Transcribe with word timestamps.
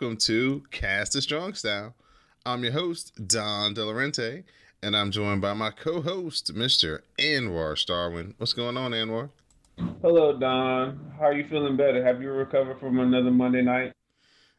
Welcome 0.00 0.16
to 0.16 0.62
Cast 0.70 1.14
a 1.14 1.20
Strong 1.20 1.52
Style. 1.52 1.94
I'm 2.46 2.62
your 2.64 2.72
host, 2.72 3.12
Don 3.28 3.74
Delarente, 3.74 4.44
and 4.82 4.96
I'm 4.96 5.10
joined 5.10 5.42
by 5.42 5.52
my 5.52 5.70
co-host, 5.70 6.54
Mr. 6.54 7.00
Anwar 7.18 7.74
Starwin. 7.74 8.32
What's 8.38 8.54
going 8.54 8.78
on, 8.78 8.92
Anwar? 8.92 9.28
Hello, 10.00 10.38
Don. 10.38 11.12
How 11.18 11.26
are 11.26 11.34
you 11.34 11.46
feeling 11.48 11.76
better? 11.76 12.02
Have 12.02 12.22
you 12.22 12.30
recovered 12.30 12.80
from 12.80 12.98
another 12.98 13.30
Monday 13.30 13.60
night? 13.60 13.92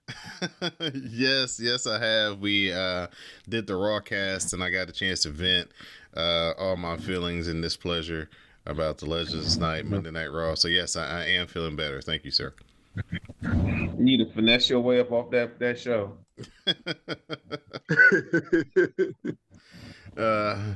yes, 0.93 1.59
yes, 1.59 1.87
I 1.87 1.97
have. 1.97 2.37
We 2.37 2.71
uh, 2.71 3.07
did 3.49 3.65
the 3.65 3.75
raw 3.75 3.99
cast, 3.99 4.53
and 4.53 4.63
I 4.63 4.69
got 4.69 4.89
a 4.89 4.93
chance 4.93 5.23
to 5.23 5.31
vent 5.31 5.71
uh, 6.15 6.51
all 6.59 6.77
my 6.77 6.97
feelings 6.97 7.47
and 7.47 7.63
displeasure 7.63 8.29
about 8.67 8.99
the 8.99 9.07
Legends 9.07 9.57
Night 9.57 9.87
Monday 9.87 10.11
Night 10.11 10.31
Raw. 10.31 10.53
So 10.53 10.67
yes, 10.67 10.95
I, 10.95 11.21
I 11.21 11.25
am 11.29 11.47
feeling 11.47 11.75
better. 11.75 11.99
Thank 11.99 12.25
you, 12.25 12.31
sir. 12.31 12.53
You 13.41 13.93
need 13.97 14.17
to 14.17 14.31
finesse 14.33 14.69
your 14.69 14.81
way 14.81 14.99
up 14.99 15.11
off 15.11 15.31
that 15.31 15.57
that 15.59 15.79
show. 15.79 16.17
uh, 20.17 20.75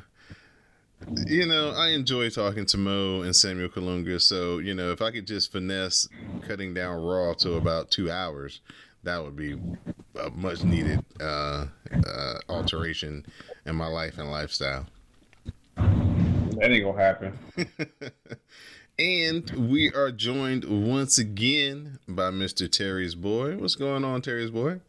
you 1.28 1.46
know, 1.46 1.72
I 1.72 1.90
enjoy 1.90 2.30
talking 2.30 2.66
to 2.68 2.78
Mo 2.78 3.22
and 3.22 3.36
Samuel 3.36 3.70
Kalunga. 3.70 4.22
So, 4.22 4.60
you 4.60 4.74
know, 4.74 4.92
if 4.92 5.02
I 5.02 5.12
could 5.12 5.28
just 5.28 5.52
finesse 5.52 6.08
cutting 6.48 6.74
down 6.74 7.02
Raw 7.02 7.34
to 7.40 7.56
about 7.56 7.92
two 7.92 8.10
hours, 8.10 8.62
that 9.04 9.24
would 9.24 9.36
be 9.36 9.60
a 10.20 10.30
much 10.32 10.64
needed 10.64 11.04
uh, 11.22 11.66
uh, 12.08 12.38
alteration 12.50 13.26
in 13.66 13.76
my 13.76 13.88
life 13.88 14.18
and 14.18 14.32
lifestyle. 14.32 14.88
That 15.76 16.72
ain't 16.72 16.86
gonna 16.86 17.02
happen. 17.02 17.38
and 18.98 19.70
we 19.70 19.92
are 19.94 20.12
joined 20.12 20.64
once 20.66 21.18
again 21.18 22.00
by 22.08 22.32
Mr. 22.32 22.72
Terry's 22.72 23.16
boy. 23.16 23.58
What's 23.58 23.76
going 23.76 24.06
on, 24.06 24.22
Terry's 24.22 24.52
boy? 24.52 24.80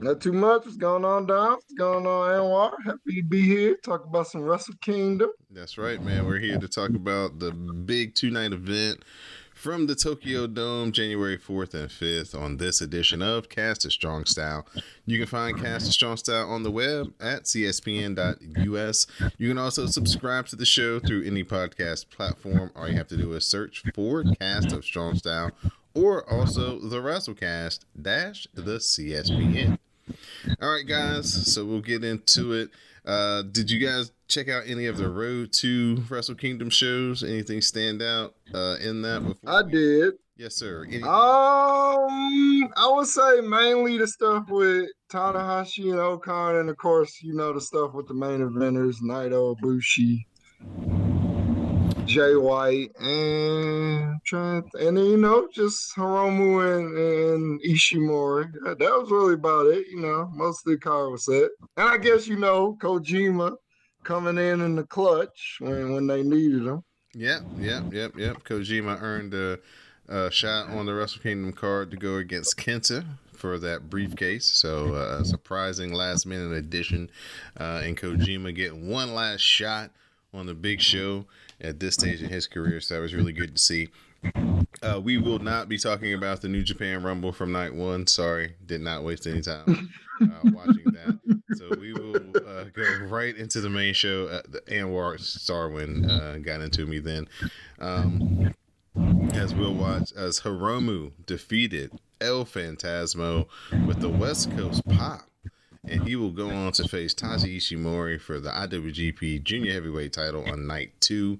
Not 0.00 0.20
too 0.20 0.32
much. 0.32 0.64
What's 0.64 0.76
going 0.76 1.04
on, 1.04 1.26
Don? 1.26 1.52
What's 1.52 1.72
going 1.74 2.06
on, 2.06 2.30
Anwar? 2.30 2.72
Happy 2.84 3.16
to 3.16 3.22
be 3.22 3.42
here. 3.42 3.76
Talk 3.76 4.04
about 4.04 4.26
some 4.26 4.42
Wrestle 4.42 4.74
Kingdom. 4.80 5.30
That's 5.50 5.78
right, 5.78 6.02
man. 6.02 6.26
We're 6.26 6.40
here 6.40 6.58
to 6.58 6.68
talk 6.68 6.90
about 6.90 7.38
the 7.38 7.52
big 7.52 8.14
two 8.14 8.30
night 8.30 8.52
event 8.52 9.04
from 9.58 9.88
the 9.88 9.94
Tokyo 9.96 10.46
Dome, 10.46 10.92
January 10.92 11.36
4th 11.36 11.74
and 11.74 11.90
5th, 11.90 12.40
on 12.40 12.58
this 12.58 12.80
edition 12.80 13.20
of 13.20 13.48
Cast 13.48 13.84
a 13.84 13.90
Strong 13.90 14.26
Style. 14.26 14.64
You 15.04 15.18
can 15.18 15.26
find 15.26 15.60
Cast 15.60 15.88
a 15.88 15.92
Strong 15.92 16.18
Style 16.18 16.48
on 16.48 16.62
the 16.62 16.70
web 16.70 17.12
at 17.20 17.42
cspn.us. 17.42 19.06
You 19.36 19.48
can 19.48 19.58
also 19.58 19.86
subscribe 19.86 20.46
to 20.46 20.56
the 20.56 20.64
show 20.64 21.00
through 21.00 21.24
any 21.24 21.42
podcast 21.42 22.08
platform. 22.08 22.70
All 22.76 22.88
you 22.88 22.96
have 22.96 23.08
to 23.08 23.16
do 23.16 23.32
is 23.32 23.44
search 23.44 23.82
for 23.94 24.22
Cast 24.38 24.70
of 24.70 24.84
Strong 24.84 25.16
Style 25.16 25.50
or 25.92 26.28
also 26.30 26.78
the 26.78 26.98
WrestleCast 26.98 27.80
dash 28.00 28.46
the 28.54 28.78
CSPN. 28.78 29.78
All 30.62 30.70
right, 30.70 30.86
guys. 30.86 31.52
So 31.52 31.64
we'll 31.64 31.80
get 31.80 32.04
into 32.04 32.52
it. 32.52 32.70
Uh, 33.08 33.40
did 33.40 33.70
you 33.70 33.84
guys 33.84 34.12
check 34.28 34.50
out 34.50 34.64
any 34.66 34.84
of 34.84 34.98
the 34.98 35.08
Road 35.08 35.50
to 35.54 36.02
Wrestle 36.10 36.34
Kingdom 36.34 36.68
shows? 36.68 37.24
Anything 37.24 37.62
stand 37.62 38.02
out 38.02 38.34
uh, 38.52 38.76
in 38.82 39.00
that? 39.00 39.24
Before 39.24 39.50
I 39.50 39.62
did. 39.62 40.14
Yes, 40.36 40.54
sir. 40.54 40.84
Um, 41.02 42.68
I 42.76 42.92
would 42.94 43.06
say 43.06 43.40
mainly 43.40 43.96
the 43.96 44.06
stuff 44.06 44.44
with 44.50 44.90
Tanahashi 45.10 45.90
and 45.90 45.98
O-Khan, 45.98 46.56
and 46.56 46.68
of 46.68 46.76
course, 46.76 47.22
you 47.22 47.34
know 47.34 47.52
the 47.52 47.60
stuff 47.62 47.94
with 47.94 48.06
the 48.06 48.14
main 48.14 48.40
eventers, 48.40 48.96
Naito, 49.02 49.58
Bushi, 49.58 50.28
Jay 52.08 52.36
White, 52.36 52.90
and 52.98 54.18
trying, 54.24 54.68
and 54.80 54.96
then 54.96 55.04
you 55.04 55.16
know 55.18 55.46
just 55.52 55.94
Hiromu 55.94 56.78
and, 56.78 56.96
and 56.96 57.60
Ishimori. 57.62 58.50
That, 58.64 58.78
that 58.78 58.90
was 58.90 59.10
really 59.10 59.34
about 59.34 59.66
it. 59.66 59.86
You 59.88 60.00
know, 60.00 60.30
most 60.34 60.66
of 60.66 60.72
the 60.72 60.78
card 60.78 61.12
was 61.12 61.26
set, 61.26 61.50
and 61.76 61.88
I 61.88 61.98
guess 61.98 62.26
you 62.26 62.38
know 62.38 62.78
Kojima 62.80 63.56
coming 64.04 64.38
in 64.38 64.62
in 64.62 64.74
the 64.74 64.84
clutch 64.84 65.58
when 65.60 65.92
when 65.92 66.06
they 66.06 66.22
needed 66.22 66.66
him. 66.66 66.82
Yep, 67.14 67.42
yep, 67.58 67.92
yep, 67.92 68.16
yep. 68.16 68.44
Kojima 68.44 69.00
earned 69.02 69.34
a, 69.34 69.58
a 70.08 70.30
shot 70.30 70.70
on 70.70 70.86
the 70.86 70.94
Wrestle 70.94 71.20
Kingdom 71.20 71.52
card 71.52 71.90
to 71.90 71.96
go 71.98 72.16
against 72.16 72.56
Kenta 72.56 73.04
for 73.34 73.58
that 73.58 73.90
briefcase. 73.90 74.46
So, 74.46 74.94
uh, 74.94 75.24
surprising 75.24 75.92
last 75.92 76.26
minute 76.26 76.52
addition. 76.52 77.10
Uh, 77.58 77.82
and 77.84 77.96
Kojima 77.96 78.54
getting 78.54 78.88
one 78.88 79.14
last 79.14 79.40
shot 79.40 79.90
on 80.32 80.46
the 80.46 80.54
big 80.54 80.80
show 80.80 81.24
at 81.60 81.80
this 81.80 81.94
stage 81.94 82.22
in 82.22 82.30
his 82.30 82.46
career. 82.46 82.80
So, 82.80 82.94
that 82.94 83.00
was 83.00 83.14
really 83.14 83.32
good 83.32 83.56
to 83.56 83.62
see. 83.62 83.88
Uh, 84.82 85.00
we 85.02 85.18
will 85.18 85.38
not 85.38 85.68
be 85.68 85.78
talking 85.78 86.14
about 86.14 86.40
the 86.40 86.48
New 86.48 86.62
Japan 86.62 87.02
Rumble 87.02 87.32
from 87.32 87.52
night 87.52 87.74
one. 87.74 88.06
Sorry, 88.06 88.54
did 88.64 88.80
not 88.80 89.04
waste 89.04 89.26
any 89.26 89.40
time 89.40 89.90
uh, 90.20 90.26
watching 90.52 90.84
that. 90.84 91.18
So 91.54 91.70
we 91.80 91.92
will 91.92 92.16
uh, 92.16 92.64
go 92.72 93.06
right 93.06 93.36
into 93.36 93.60
the 93.60 93.70
main 93.70 93.94
show. 93.94 94.26
Uh, 94.26 94.42
the 94.48 94.60
Anwar 94.62 95.18
Starwin 95.18 96.08
uh, 96.08 96.38
got 96.38 96.60
into 96.60 96.86
me 96.86 96.98
then. 96.98 97.28
Um, 97.78 98.54
as 99.32 99.54
we'll 99.54 99.74
watch 99.74 100.12
as 100.16 100.40
Hiromu 100.40 101.12
defeated 101.26 101.92
El 102.20 102.44
Phantasmo 102.44 103.46
with 103.86 104.00
the 104.00 104.08
West 104.08 104.50
Coast 104.56 104.86
Pop. 104.88 105.22
And 105.90 106.06
he 106.06 106.16
will 106.16 106.30
go 106.30 106.50
on 106.50 106.72
to 106.72 106.86
face 106.86 107.14
Taiji 107.14 107.56
Ishimori 107.56 108.20
for 108.20 108.40
the 108.40 108.50
IWGP 108.50 109.42
Junior 109.42 109.72
Heavyweight 109.72 110.12
title 110.12 110.44
on 110.48 110.66
night 110.66 110.92
two. 111.00 111.38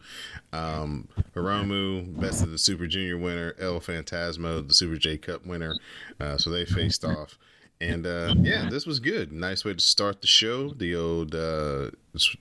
Um, 0.53 1.09
Hiromu, 1.35 2.19
best 2.19 2.43
of 2.43 2.51
the 2.51 2.59
Super 2.59 2.87
Junior 2.87 3.19
winner, 3.19 3.55
El 3.59 3.81
Fantasmo, 3.81 4.67
the 4.67 4.75
Super 4.75 4.97
J 4.97 5.19
Cup 5.19 5.45
winner. 5.47 5.75
Uh, 6.19 6.39
so 6.39 6.51
they 6.51 6.65
faced 6.65 7.05
off. 7.05 7.39
And 7.81 8.07
uh, 8.07 8.35
yeah, 8.39 8.69
this 8.69 8.87
was 8.87 8.99
good. 8.99 9.33
Nice 9.33 9.65
way 9.65 9.75
to 9.75 9.81
start 9.81 10.21
the 10.21 10.27
show. 10.27 10.71
The 10.71 10.97
old, 10.97 11.35
uh, 11.35 11.91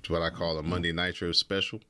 what 0.08 0.22
I 0.22 0.30
call 0.30 0.58
a 0.58 0.64
Monday 0.64 0.92
Nitro 0.92 1.32
special. 1.32 1.82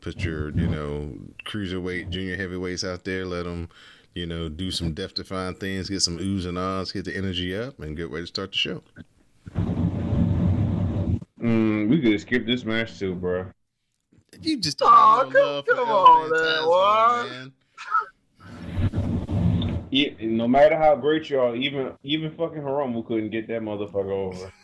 Put 0.00 0.24
your, 0.24 0.50
you 0.50 0.66
know, 0.66 1.12
cruiserweight, 1.44 2.10
junior 2.10 2.36
heavyweights 2.36 2.84
out 2.84 3.04
there. 3.04 3.24
Let 3.24 3.44
them, 3.44 3.68
you 4.14 4.26
know, 4.26 4.48
do 4.48 4.70
some 4.72 4.94
death 4.94 5.14
defying 5.14 5.54
things, 5.54 5.88
get 5.88 6.00
some 6.00 6.18
oohs 6.18 6.46
and 6.46 6.58
ahs, 6.58 6.90
get 6.90 7.04
the 7.04 7.16
energy 7.16 7.56
up, 7.56 7.78
and 7.78 7.96
get 7.96 8.10
ready 8.10 8.24
to 8.24 8.26
start 8.26 8.50
the 8.50 8.58
show. 8.58 8.82
Mm, 11.40 11.88
we 11.88 12.00
could 12.00 12.20
skip 12.20 12.46
this 12.46 12.64
match 12.64 12.98
too, 12.98 13.14
bro. 13.14 13.46
You 14.40 14.58
just 14.60 14.80
Aw, 14.82 15.18
have 15.18 15.28
no 15.28 15.32
come- 15.32 15.42
love 15.42 15.66
come 15.66 15.88
on, 15.88 16.30
Phantasmo, 16.30 17.24
man. 17.24 17.28
man. 17.30 17.52
Yeah, 19.90 20.10
no 20.20 20.46
matter 20.46 20.76
how 20.76 20.94
great 20.96 21.30
you 21.30 21.40
are, 21.40 21.56
even 21.56 21.92
even 22.02 22.30
fucking 22.32 22.60
Hiromu 22.60 23.06
couldn't 23.06 23.30
get 23.30 23.48
that 23.48 23.62
motherfucker 23.62 24.10
over. 24.12 24.52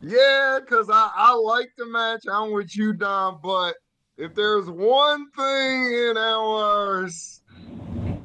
Yeah, 0.00 0.60
because 0.60 0.88
I, 0.90 1.10
I 1.14 1.34
like 1.34 1.70
the 1.76 1.84
match. 1.84 2.22
I'm 2.30 2.52
with 2.52 2.74
you, 2.76 2.92
Don. 2.94 3.40
But 3.42 3.74
if 4.16 4.32
there's 4.32 4.70
one 4.70 5.28
thing 5.32 5.92
in 5.92 6.16
ours 6.16 7.42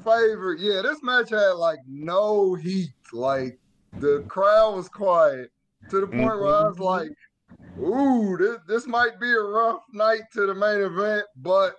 favor, 0.06 0.53
yeah, 0.57 0.81
this 0.84 1.00
match 1.02 1.31
had 1.31 1.53
like 1.53 1.79
no 1.88 2.53
heat. 2.53 2.91
Like 3.12 3.59
the 3.99 4.23
crowd 4.28 4.75
was 4.75 4.90
quiet 4.90 5.51
to 5.90 6.01
the 6.01 6.07
point 6.07 6.40
where 6.40 6.55
I 6.55 6.67
was 6.67 6.78
mm-hmm. 6.78 6.84
like, 6.84 7.09
ooh, 7.79 8.37
this, 8.37 8.57
this 8.67 8.87
might 8.87 9.19
be 9.19 9.31
a 9.31 9.40
rough 9.40 9.81
night 9.93 10.22
to 10.34 10.47
the 10.47 10.55
main 10.55 10.81
event. 10.81 11.25
But 11.37 11.75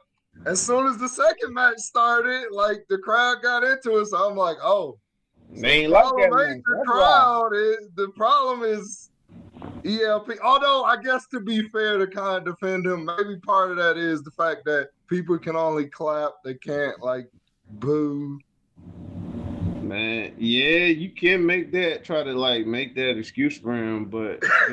as 0.46 0.60
soon 0.60 0.86
as 0.86 0.98
the 0.98 1.08
second 1.08 1.54
match 1.54 1.78
started, 1.78 2.48
like 2.52 2.84
the 2.88 2.98
crowd 2.98 3.42
got 3.42 3.64
into 3.64 3.98
it. 3.98 4.06
So 4.06 4.28
I'm 4.28 4.36
like, 4.36 4.58
oh, 4.62 4.98
They 5.50 5.86
like 5.86 6.04
that. 6.04 6.62
the 6.64 6.84
crowd. 6.86 7.50
Is, 7.54 7.88
the 7.94 8.08
problem 8.16 8.62
is 8.62 9.10
ELP. 9.84 10.30
Although 10.42 10.84
I 10.84 10.96
guess 11.00 11.26
to 11.28 11.40
be 11.40 11.68
fair 11.68 11.98
to 11.98 12.06
kind 12.06 12.38
of 12.38 12.44
defend 12.44 12.86
him, 12.86 13.04
maybe 13.04 13.38
part 13.40 13.70
of 13.70 13.76
that 13.76 13.96
is 13.96 14.22
the 14.22 14.30
fact 14.32 14.64
that 14.64 14.90
people 15.08 15.38
can 15.38 15.56
only 15.56 15.86
clap, 15.86 16.32
they 16.44 16.54
can't 16.54 17.00
like 17.02 17.28
boo. 17.70 18.38
Man, 19.88 20.34
yeah, 20.38 20.86
you 20.86 21.10
can 21.10 21.44
make 21.44 21.72
that 21.72 22.04
try 22.04 22.22
to 22.22 22.32
like 22.32 22.66
make 22.66 22.94
that 22.94 23.18
excuse 23.18 23.58
for 23.58 23.74
him, 23.74 24.06
but, 24.06 24.40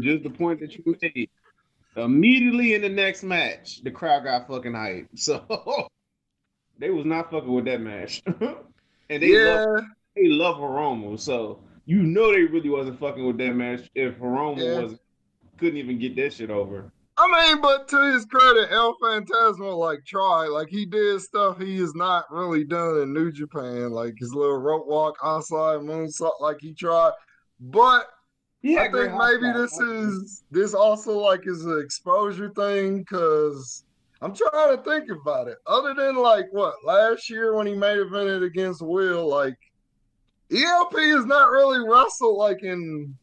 just 0.00 0.22
the 0.22 0.30
point 0.30 0.60
that 0.60 0.74
you 0.74 0.96
made. 1.02 1.28
Immediately 1.96 2.74
in 2.74 2.82
the 2.82 2.88
next 2.88 3.22
match, 3.22 3.82
the 3.82 3.90
crowd 3.90 4.24
got 4.24 4.46
fucking 4.48 4.72
hyped. 4.72 5.08
So 5.16 5.88
they 6.78 6.90
was 6.90 7.06
not 7.06 7.30
fucking 7.30 7.52
with 7.52 7.64
that 7.64 7.80
match. 7.80 8.22
and 8.40 9.22
they 9.22 9.26
yeah, 9.28 9.54
love, 9.56 9.84
they 10.14 10.28
love 10.28 10.56
Hiromu, 10.56 11.18
so 11.18 11.60
you 11.86 12.02
know 12.02 12.32
they 12.32 12.42
really 12.42 12.68
wasn't 12.68 13.00
fucking 13.00 13.26
with 13.26 13.38
that 13.38 13.54
match 13.54 13.90
if 13.94 14.18
Hiromu 14.18 14.58
Yeah. 14.58 14.80
wasn't 14.82 15.00
couldn't 15.58 15.78
even 15.78 15.98
get 15.98 16.14
that 16.16 16.34
shit 16.34 16.50
over. 16.50 16.92
I 17.18 17.48
mean, 17.48 17.62
but 17.62 17.88
to 17.88 18.12
his 18.12 18.26
credit, 18.26 18.70
El 18.70 18.96
Phantasmo 19.02 19.76
like 19.76 20.04
tried, 20.04 20.48
like 20.48 20.68
he 20.68 20.84
did 20.84 21.20
stuff 21.22 21.58
he 21.58 21.78
has 21.78 21.94
not 21.94 22.30
really 22.30 22.64
done 22.64 23.00
in 23.00 23.14
New 23.14 23.32
Japan, 23.32 23.90
like 23.90 24.14
his 24.18 24.34
little 24.34 24.58
rope 24.58 24.86
walk 24.86 25.16
outside 25.24 25.80
moonsault, 25.80 26.40
like 26.40 26.58
he 26.60 26.74
tried. 26.74 27.12
But 27.58 28.06
Yeah, 28.60 28.82
I 28.82 28.92
think 28.92 29.14
maybe 29.14 29.50
this 29.52 29.78
is 29.80 30.44
this 30.50 30.74
also 30.74 31.18
like 31.18 31.46
is 31.46 31.64
an 31.64 31.80
exposure 31.82 32.50
thing 32.50 32.98
because 32.98 33.84
I'm 34.20 34.34
trying 34.34 34.76
to 34.76 34.82
think 34.82 35.08
about 35.10 35.48
it. 35.48 35.56
Other 35.66 35.94
than 35.94 36.16
like 36.16 36.46
what 36.50 36.74
last 36.84 37.30
year 37.30 37.54
when 37.54 37.66
he 37.66 37.74
made 37.74 37.98
a 37.98 38.04
evented 38.04 38.44
against 38.44 38.82
Will, 38.82 39.26
like 39.26 39.56
ELP 40.52 40.94
is 40.98 41.24
not 41.24 41.50
really 41.50 41.88
wrestled 41.88 42.36
like 42.36 42.62
in 42.62 43.14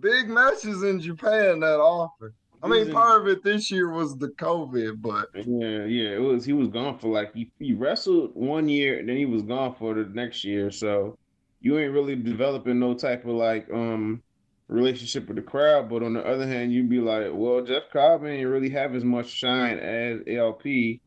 big 0.00 0.28
matches 0.28 0.82
in 0.82 1.00
Japan 1.00 1.60
that 1.60 1.80
often. 1.80 2.32
I 2.62 2.68
mean, 2.68 2.92
part 2.92 3.20
of 3.20 3.26
it 3.26 3.42
this 3.42 3.70
year 3.70 3.90
was 3.90 4.16
the 4.16 4.28
COVID, 4.28 5.02
but 5.02 5.28
Yeah, 5.34 5.84
yeah, 5.84 6.10
it 6.10 6.20
was. 6.20 6.44
He 6.44 6.52
was 6.52 6.68
gone 6.68 6.98
for 6.98 7.08
like 7.08 7.34
he, 7.34 7.50
he 7.58 7.72
wrestled 7.72 8.30
one 8.34 8.68
year, 8.68 8.98
and 8.98 9.08
then 9.08 9.16
he 9.16 9.26
was 9.26 9.42
gone 9.42 9.74
for 9.74 9.94
the 9.94 10.04
next 10.04 10.44
year. 10.44 10.70
So 10.70 11.18
you 11.60 11.78
ain't 11.78 11.92
really 11.92 12.14
developing 12.14 12.78
no 12.78 12.94
type 12.94 13.24
of 13.24 13.32
like 13.32 13.68
um 13.72 14.22
relationship 14.68 15.26
with 15.26 15.36
the 15.36 15.42
crowd. 15.42 15.88
But 15.88 16.04
on 16.04 16.14
the 16.14 16.24
other 16.24 16.46
hand, 16.46 16.72
you'd 16.72 16.88
be 16.88 17.00
like, 17.00 17.30
well, 17.32 17.62
Jeff 17.62 17.84
Cobb 17.92 18.24
ain't 18.24 18.48
really 18.48 18.70
have 18.70 18.94
as 18.94 19.04
much 19.04 19.28
shine 19.28 19.78
as 19.78 20.20
LP, 20.28 21.00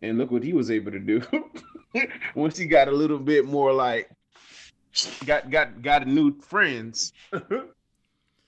and 0.00 0.16
look 0.16 0.30
what 0.30 0.42
he 0.42 0.54
was 0.54 0.70
able 0.70 0.92
to 0.92 0.98
do 0.98 1.20
once 2.34 2.56
he 2.56 2.64
got 2.64 2.88
a 2.88 2.92
little 2.92 3.18
bit 3.18 3.44
more 3.44 3.72
like 3.72 4.10
got 5.26 5.50
got 5.50 5.82
got 5.82 6.06
new 6.06 6.40
friends. 6.40 7.12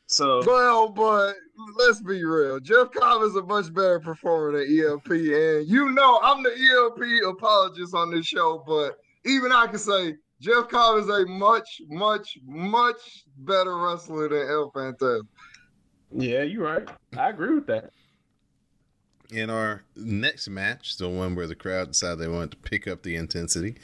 so 0.06 0.42
well, 0.46 0.88
but 0.88 1.34
let's 1.76 2.00
be 2.00 2.24
real. 2.24 2.60
Jeff 2.60 2.90
Cobb 2.92 3.22
is 3.22 3.36
a 3.36 3.42
much 3.42 3.72
better 3.72 4.00
performer 4.00 4.58
than 4.58 4.80
ELP, 4.80 5.10
and 5.10 5.66
you 5.66 5.90
know 5.90 6.20
I'm 6.22 6.42
the 6.42 6.50
ELP 6.50 7.34
apologist 7.34 7.94
on 7.94 8.10
this 8.10 8.26
show, 8.26 8.62
but 8.66 8.98
even 9.24 9.52
I 9.52 9.66
can 9.66 9.78
say 9.78 10.14
Jeff 10.40 10.68
Cobb 10.68 10.98
is 10.98 11.08
a 11.08 11.26
much, 11.26 11.80
much, 11.88 12.36
much 12.44 13.24
better 13.38 13.78
wrestler 13.78 14.28
than 14.28 14.48
El 14.48 14.70
Phantasm. 14.72 15.28
yeah, 16.12 16.42
you're 16.42 16.64
right. 16.64 16.88
I 17.16 17.30
agree 17.30 17.54
with 17.54 17.66
that. 17.68 17.90
In 19.32 19.48
our 19.48 19.84
next 19.96 20.48
match, 20.48 20.98
the 20.98 21.08
one 21.08 21.34
where 21.34 21.46
the 21.46 21.54
crowd 21.54 21.88
decided 21.88 22.18
they 22.18 22.28
wanted 22.28 22.50
to 22.50 22.56
pick 22.58 22.86
up 22.86 23.02
the 23.02 23.16
intensity, 23.16 23.76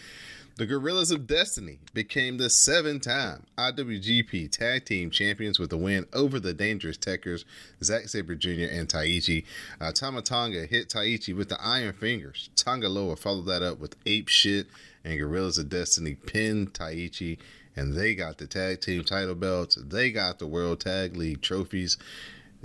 the 0.60 0.66
Guerrillas 0.66 1.10
of 1.10 1.26
Destiny 1.26 1.78
became 1.94 2.36
the 2.36 2.50
seven 2.50 3.00
time 3.00 3.46
IWGP 3.56 4.52
Tag 4.52 4.84
Team 4.84 5.10
Champions 5.10 5.58
with 5.58 5.72
a 5.72 5.76
win 5.78 6.04
over 6.12 6.38
the 6.38 6.52
Dangerous 6.52 6.98
Tekkers, 6.98 7.46
Zack 7.82 8.10
Sabre 8.10 8.34
Jr. 8.34 8.68
and 8.70 8.86
Taichi. 8.86 9.46
Uh, 9.80 9.90
Tama 9.90 10.20
Tonga 10.20 10.66
hit 10.66 10.90
Taichi 10.90 11.34
with 11.34 11.48
the 11.48 11.56
Iron 11.64 11.94
Fingers. 11.94 12.50
Tonga 12.56 12.90
Loa 12.90 13.16
followed 13.16 13.46
that 13.46 13.62
up 13.62 13.78
with 13.78 13.96
Ape 14.04 14.28
Shit, 14.28 14.66
and 15.02 15.18
Guerrillas 15.18 15.56
of 15.56 15.70
Destiny 15.70 16.14
pinned 16.14 16.74
Taichi, 16.74 17.38
and 17.74 17.94
they 17.94 18.14
got 18.14 18.36
the 18.36 18.46
Tag 18.46 18.82
Team 18.82 19.02
title 19.02 19.34
belts. 19.34 19.76
They 19.76 20.10
got 20.10 20.40
the 20.40 20.46
World 20.46 20.80
Tag 20.80 21.16
League 21.16 21.40
trophies 21.40 21.96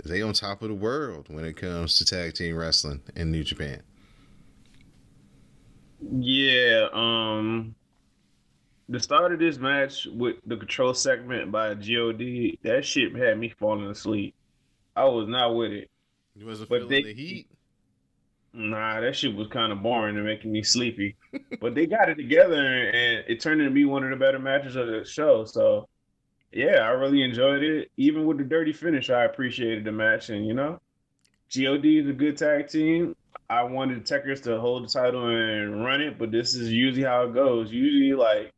they 0.04 0.20
on 0.20 0.34
top 0.34 0.60
of 0.60 0.68
the 0.68 0.74
world 0.74 1.28
when 1.30 1.46
it 1.46 1.56
comes 1.56 1.96
to 1.96 2.04
tag 2.04 2.34
team 2.34 2.54
wrestling 2.56 3.00
in 3.14 3.32
New 3.32 3.42
Japan. 3.42 3.82
Yeah, 6.02 6.88
um 6.92 7.74
the 8.88 9.00
start 9.00 9.32
of 9.32 9.38
this 9.38 9.58
match 9.58 10.06
with 10.06 10.36
the 10.46 10.56
control 10.56 10.94
segment 10.94 11.50
by 11.50 11.74
God, 11.74 12.18
that 12.62 12.84
shit 12.84 13.14
had 13.16 13.38
me 13.38 13.48
falling 13.58 13.90
asleep. 13.90 14.34
I 14.94 15.04
was 15.04 15.28
not 15.28 15.54
with 15.54 15.72
it. 15.72 15.90
You 16.36 16.46
wasn't 16.46 16.68
But 16.68 16.82
feeling 16.82 16.90
they- 16.90 17.02
the 17.02 17.14
heat. 17.14 17.48
Nah, 18.52 19.00
that 19.02 19.14
shit 19.14 19.34
was 19.34 19.48
kind 19.48 19.70
of 19.70 19.82
boring 19.82 20.16
and 20.16 20.24
making 20.24 20.50
me 20.50 20.62
sleepy. 20.62 21.16
but 21.60 21.74
they 21.74 21.84
got 21.84 22.08
it 22.08 22.14
together 22.14 22.54
and 22.56 23.24
it 23.28 23.40
turned 23.40 23.60
into 23.60 23.70
be 23.72 23.84
one 23.84 24.02
of 24.02 24.08
the 24.08 24.16
better 24.16 24.38
matches 24.38 24.76
of 24.76 24.86
the 24.86 25.04
show. 25.04 25.44
So 25.44 25.88
yeah, 26.52 26.76
I 26.80 26.88
really 26.90 27.22
enjoyed 27.22 27.62
it. 27.62 27.90
Even 27.98 28.24
with 28.24 28.38
the 28.38 28.44
dirty 28.44 28.72
finish, 28.72 29.10
I 29.10 29.24
appreciated 29.24 29.84
the 29.84 29.92
match. 29.92 30.30
And 30.30 30.46
you 30.46 30.54
know, 30.54 30.80
God 31.54 31.84
is 31.84 32.08
a 32.08 32.14
good 32.14 32.38
tag 32.38 32.68
team. 32.68 33.14
I 33.50 33.62
wanted 33.64 34.04
the 34.04 34.14
Tekkers 34.14 34.42
to 34.44 34.58
hold 34.58 34.84
the 34.84 34.88
title 34.88 35.26
and 35.28 35.84
run 35.84 36.00
it, 36.00 36.18
but 36.18 36.30
this 36.30 36.54
is 36.54 36.72
usually 36.72 37.04
how 37.04 37.24
it 37.24 37.34
goes. 37.34 37.70
Usually, 37.70 38.14
like, 38.18 38.52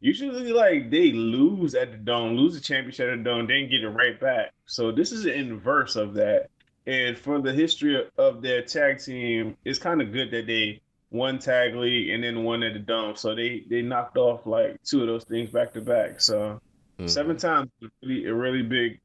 usually 0.00 0.52
like 0.52 0.90
they 0.90 1.12
lose 1.12 1.74
at 1.74 1.90
the 1.90 1.96
dome, 1.98 2.36
lose 2.36 2.54
the 2.54 2.60
championship 2.60 3.10
at 3.12 3.18
the 3.18 3.24
dome, 3.24 3.46
then 3.46 3.68
get 3.68 3.82
it 3.82 3.88
right 3.88 4.18
back. 4.20 4.52
So 4.66 4.92
this 4.92 5.12
is 5.12 5.24
the 5.24 5.34
inverse 5.34 5.96
of 5.96 6.14
that. 6.14 6.48
And 6.86 7.18
for 7.18 7.40
the 7.40 7.52
history 7.52 8.02
of 8.16 8.40
their 8.42 8.62
tag 8.62 9.00
team, 9.00 9.56
it's 9.64 9.78
kind 9.78 10.00
of 10.00 10.12
good 10.12 10.30
that 10.30 10.46
they 10.46 10.80
won 11.10 11.38
tag 11.38 11.74
league 11.74 12.10
and 12.10 12.22
then 12.22 12.44
won 12.44 12.62
at 12.62 12.72
the 12.74 12.78
dome. 12.78 13.16
So 13.16 13.34
they 13.34 13.64
they 13.68 13.82
knocked 13.82 14.16
off 14.16 14.46
like 14.46 14.82
two 14.84 15.00
of 15.02 15.06
those 15.06 15.24
things 15.24 15.50
back 15.50 15.72
to 15.74 15.80
back. 15.80 16.20
So 16.20 16.60
Mhm. 16.98 17.10
seven 17.10 17.36
times 17.36 17.70
is 17.80 17.88
a 17.88 18.06
really, 18.06 18.24
a 18.26 18.34
really 18.34 18.62
big 18.62 19.00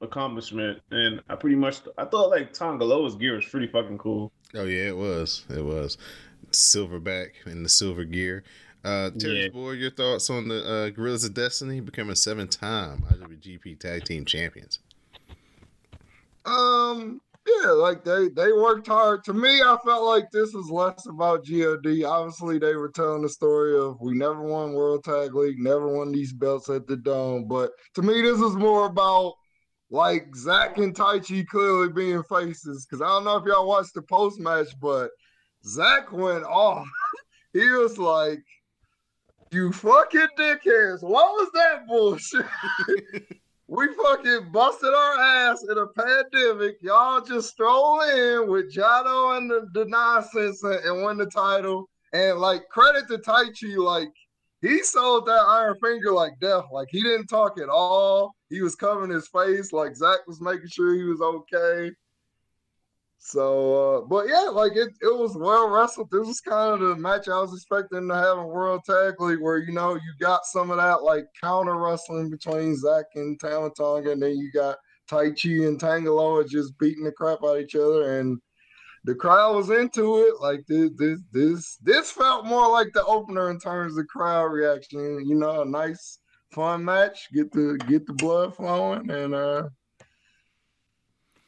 accomplishment. 0.00 0.80
And 0.90 1.20
I 1.28 1.36
pretty 1.36 1.56
much 1.56 1.80
I 1.98 2.04
thought 2.04 2.30
like 2.30 2.52
Tonga 2.52 2.84
Loa's 2.84 3.16
gear 3.16 3.36
was 3.36 3.46
pretty 3.46 3.66
fucking 3.68 3.98
cool. 3.98 4.32
Oh 4.54 4.64
yeah, 4.64 4.88
it 4.88 4.96
was. 4.96 5.44
It 5.50 5.64
was 5.64 5.98
silverback 6.50 7.30
in 7.46 7.62
the 7.62 7.68
silver 7.68 8.04
gear. 8.04 8.44
Uh, 8.84 9.10
Terry 9.18 9.44
Yeah. 9.44 9.48
Boyd, 9.48 9.78
your 9.78 9.90
thoughts 9.90 10.28
on 10.28 10.48
the 10.48 10.64
uh, 10.64 10.90
Guerrillas 10.90 11.24
of 11.24 11.32
Destiny 11.34 11.80
becoming 11.80 12.14
seven-time 12.14 13.02
IWGP 13.10 13.80
Tag 13.80 14.04
Team 14.04 14.24
Champions? 14.24 14.80
Um, 16.44 17.20
yeah, 17.46 17.70
like 17.70 18.04
they 18.04 18.28
they 18.28 18.52
worked 18.52 18.86
hard. 18.86 19.24
To 19.24 19.32
me, 19.32 19.62
I 19.62 19.76
felt 19.84 20.04
like 20.04 20.30
this 20.30 20.52
was 20.52 20.70
less 20.70 21.06
about 21.06 21.46
God. 21.46 22.04
Obviously, 22.04 22.58
they 22.58 22.74
were 22.74 22.90
telling 22.90 23.22
the 23.22 23.28
story 23.28 23.78
of 23.78 24.00
we 24.00 24.14
never 24.14 24.42
won 24.42 24.72
World 24.74 25.04
Tag 25.04 25.34
League, 25.34 25.58
never 25.58 25.88
won 25.88 26.12
these 26.12 26.32
belts 26.32 26.68
at 26.68 26.86
the 26.86 26.96
Dome. 26.96 27.46
But 27.48 27.72
to 27.94 28.02
me, 28.02 28.20
this 28.20 28.38
was 28.38 28.56
more 28.56 28.86
about 28.86 29.34
like 29.90 30.34
Zach 30.36 30.78
and 30.78 30.94
Taichi 30.94 31.46
clearly 31.46 31.90
being 31.90 32.22
faces. 32.24 32.86
Because 32.86 33.02
I 33.02 33.08
don't 33.08 33.24
know 33.24 33.36
if 33.36 33.44
y'all 33.46 33.68
watched 33.68 33.94
the 33.94 34.02
post 34.02 34.40
match, 34.40 34.68
but 34.80 35.10
Zach 35.66 36.12
went 36.12 36.44
off. 36.44 36.86
he 37.52 37.68
was 37.70 37.98
like, 37.98 38.42
"You 39.54 39.70
fucking 39.72 40.28
dickheads! 40.36 41.02
What 41.04 41.32
was 41.32 41.48
that 41.54 41.86
bullshit?" 41.86 42.44
We 43.66 43.86
fucking 43.94 44.50
busted 44.52 44.92
our 44.92 45.20
ass 45.20 45.64
in 45.70 45.78
a 45.78 45.86
pandemic. 45.86 46.76
Y'all 46.82 47.20
just 47.22 47.50
stroll 47.50 48.02
in 48.02 48.50
with 48.50 48.74
Jado 48.74 49.38
and 49.38 49.50
the, 49.50 49.66
the 49.72 49.86
nonsense 49.86 50.62
and, 50.64 50.74
and 50.84 51.04
win 51.04 51.16
the 51.16 51.26
title. 51.26 51.88
And 52.12 52.38
like 52.40 52.68
credit 52.68 53.08
to 53.08 53.18
Taichi, 53.18 53.78
like 53.78 54.12
he 54.60 54.82
sold 54.82 55.26
that 55.26 55.46
Iron 55.48 55.76
Finger 55.82 56.12
like 56.12 56.38
death. 56.40 56.64
Like 56.70 56.88
he 56.90 57.02
didn't 57.02 57.28
talk 57.28 57.58
at 57.58 57.70
all. 57.70 58.34
He 58.50 58.60
was 58.60 58.74
covering 58.74 59.10
his 59.10 59.28
face. 59.28 59.72
Like 59.72 59.96
Zach 59.96 60.26
was 60.26 60.42
making 60.42 60.68
sure 60.68 60.94
he 60.94 61.04
was 61.04 61.22
okay. 61.22 61.90
So, 63.26 63.74
uh, 63.74 64.00
but 64.02 64.28
yeah, 64.28 64.50
like 64.52 64.72
it, 64.76 64.90
it 65.00 65.18
was 65.18 65.34
well 65.34 65.70
wrestled. 65.70 66.10
This 66.10 66.26
was 66.26 66.42
kind 66.42 66.74
of 66.74 66.80
the 66.80 66.94
match 66.96 67.26
I 67.26 67.40
was 67.40 67.54
expecting 67.54 68.06
to 68.06 68.14
have 68.14 68.36
in 68.36 68.44
World 68.44 68.82
Tag 68.84 69.18
League, 69.18 69.40
where 69.40 69.56
you 69.56 69.72
know 69.72 69.94
you 69.94 70.12
got 70.20 70.44
some 70.44 70.70
of 70.70 70.76
that 70.76 71.02
like 71.02 71.24
counter 71.40 71.74
wrestling 71.74 72.28
between 72.28 72.76
Zach 72.76 73.06
and 73.14 73.40
Tama 73.40 73.70
Tonga, 73.70 74.12
and 74.12 74.22
then 74.22 74.36
you 74.36 74.52
got 74.52 74.76
Taichi 75.10 75.66
and 75.66 75.80
Tonga 75.80 76.12
Loa 76.12 76.46
just 76.46 76.78
beating 76.78 77.04
the 77.04 77.12
crap 77.12 77.38
out 77.42 77.56
of 77.56 77.62
each 77.62 77.74
other, 77.74 78.20
and 78.20 78.38
the 79.04 79.14
crowd 79.14 79.56
was 79.56 79.70
into 79.70 80.18
it. 80.18 80.34
Like 80.42 80.60
this, 80.68 80.90
this, 80.98 81.18
this, 81.32 81.78
this 81.82 82.10
felt 82.10 82.44
more 82.44 82.70
like 82.70 82.88
the 82.92 83.06
opener 83.06 83.48
in 83.50 83.58
terms 83.58 83.96
of 83.96 84.06
crowd 84.06 84.48
reaction. 84.48 85.24
You 85.26 85.36
know, 85.36 85.62
a 85.62 85.64
nice, 85.64 86.18
fun 86.52 86.84
match. 86.84 87.28
Get 87.32 87.50
the 87.52 87.78
get 87.88 88.06
the 88.06 88.12
blood 88.12 88.54
flowing, 88.54 89.10
and 89.10 89.34
uh, 89.34 89.62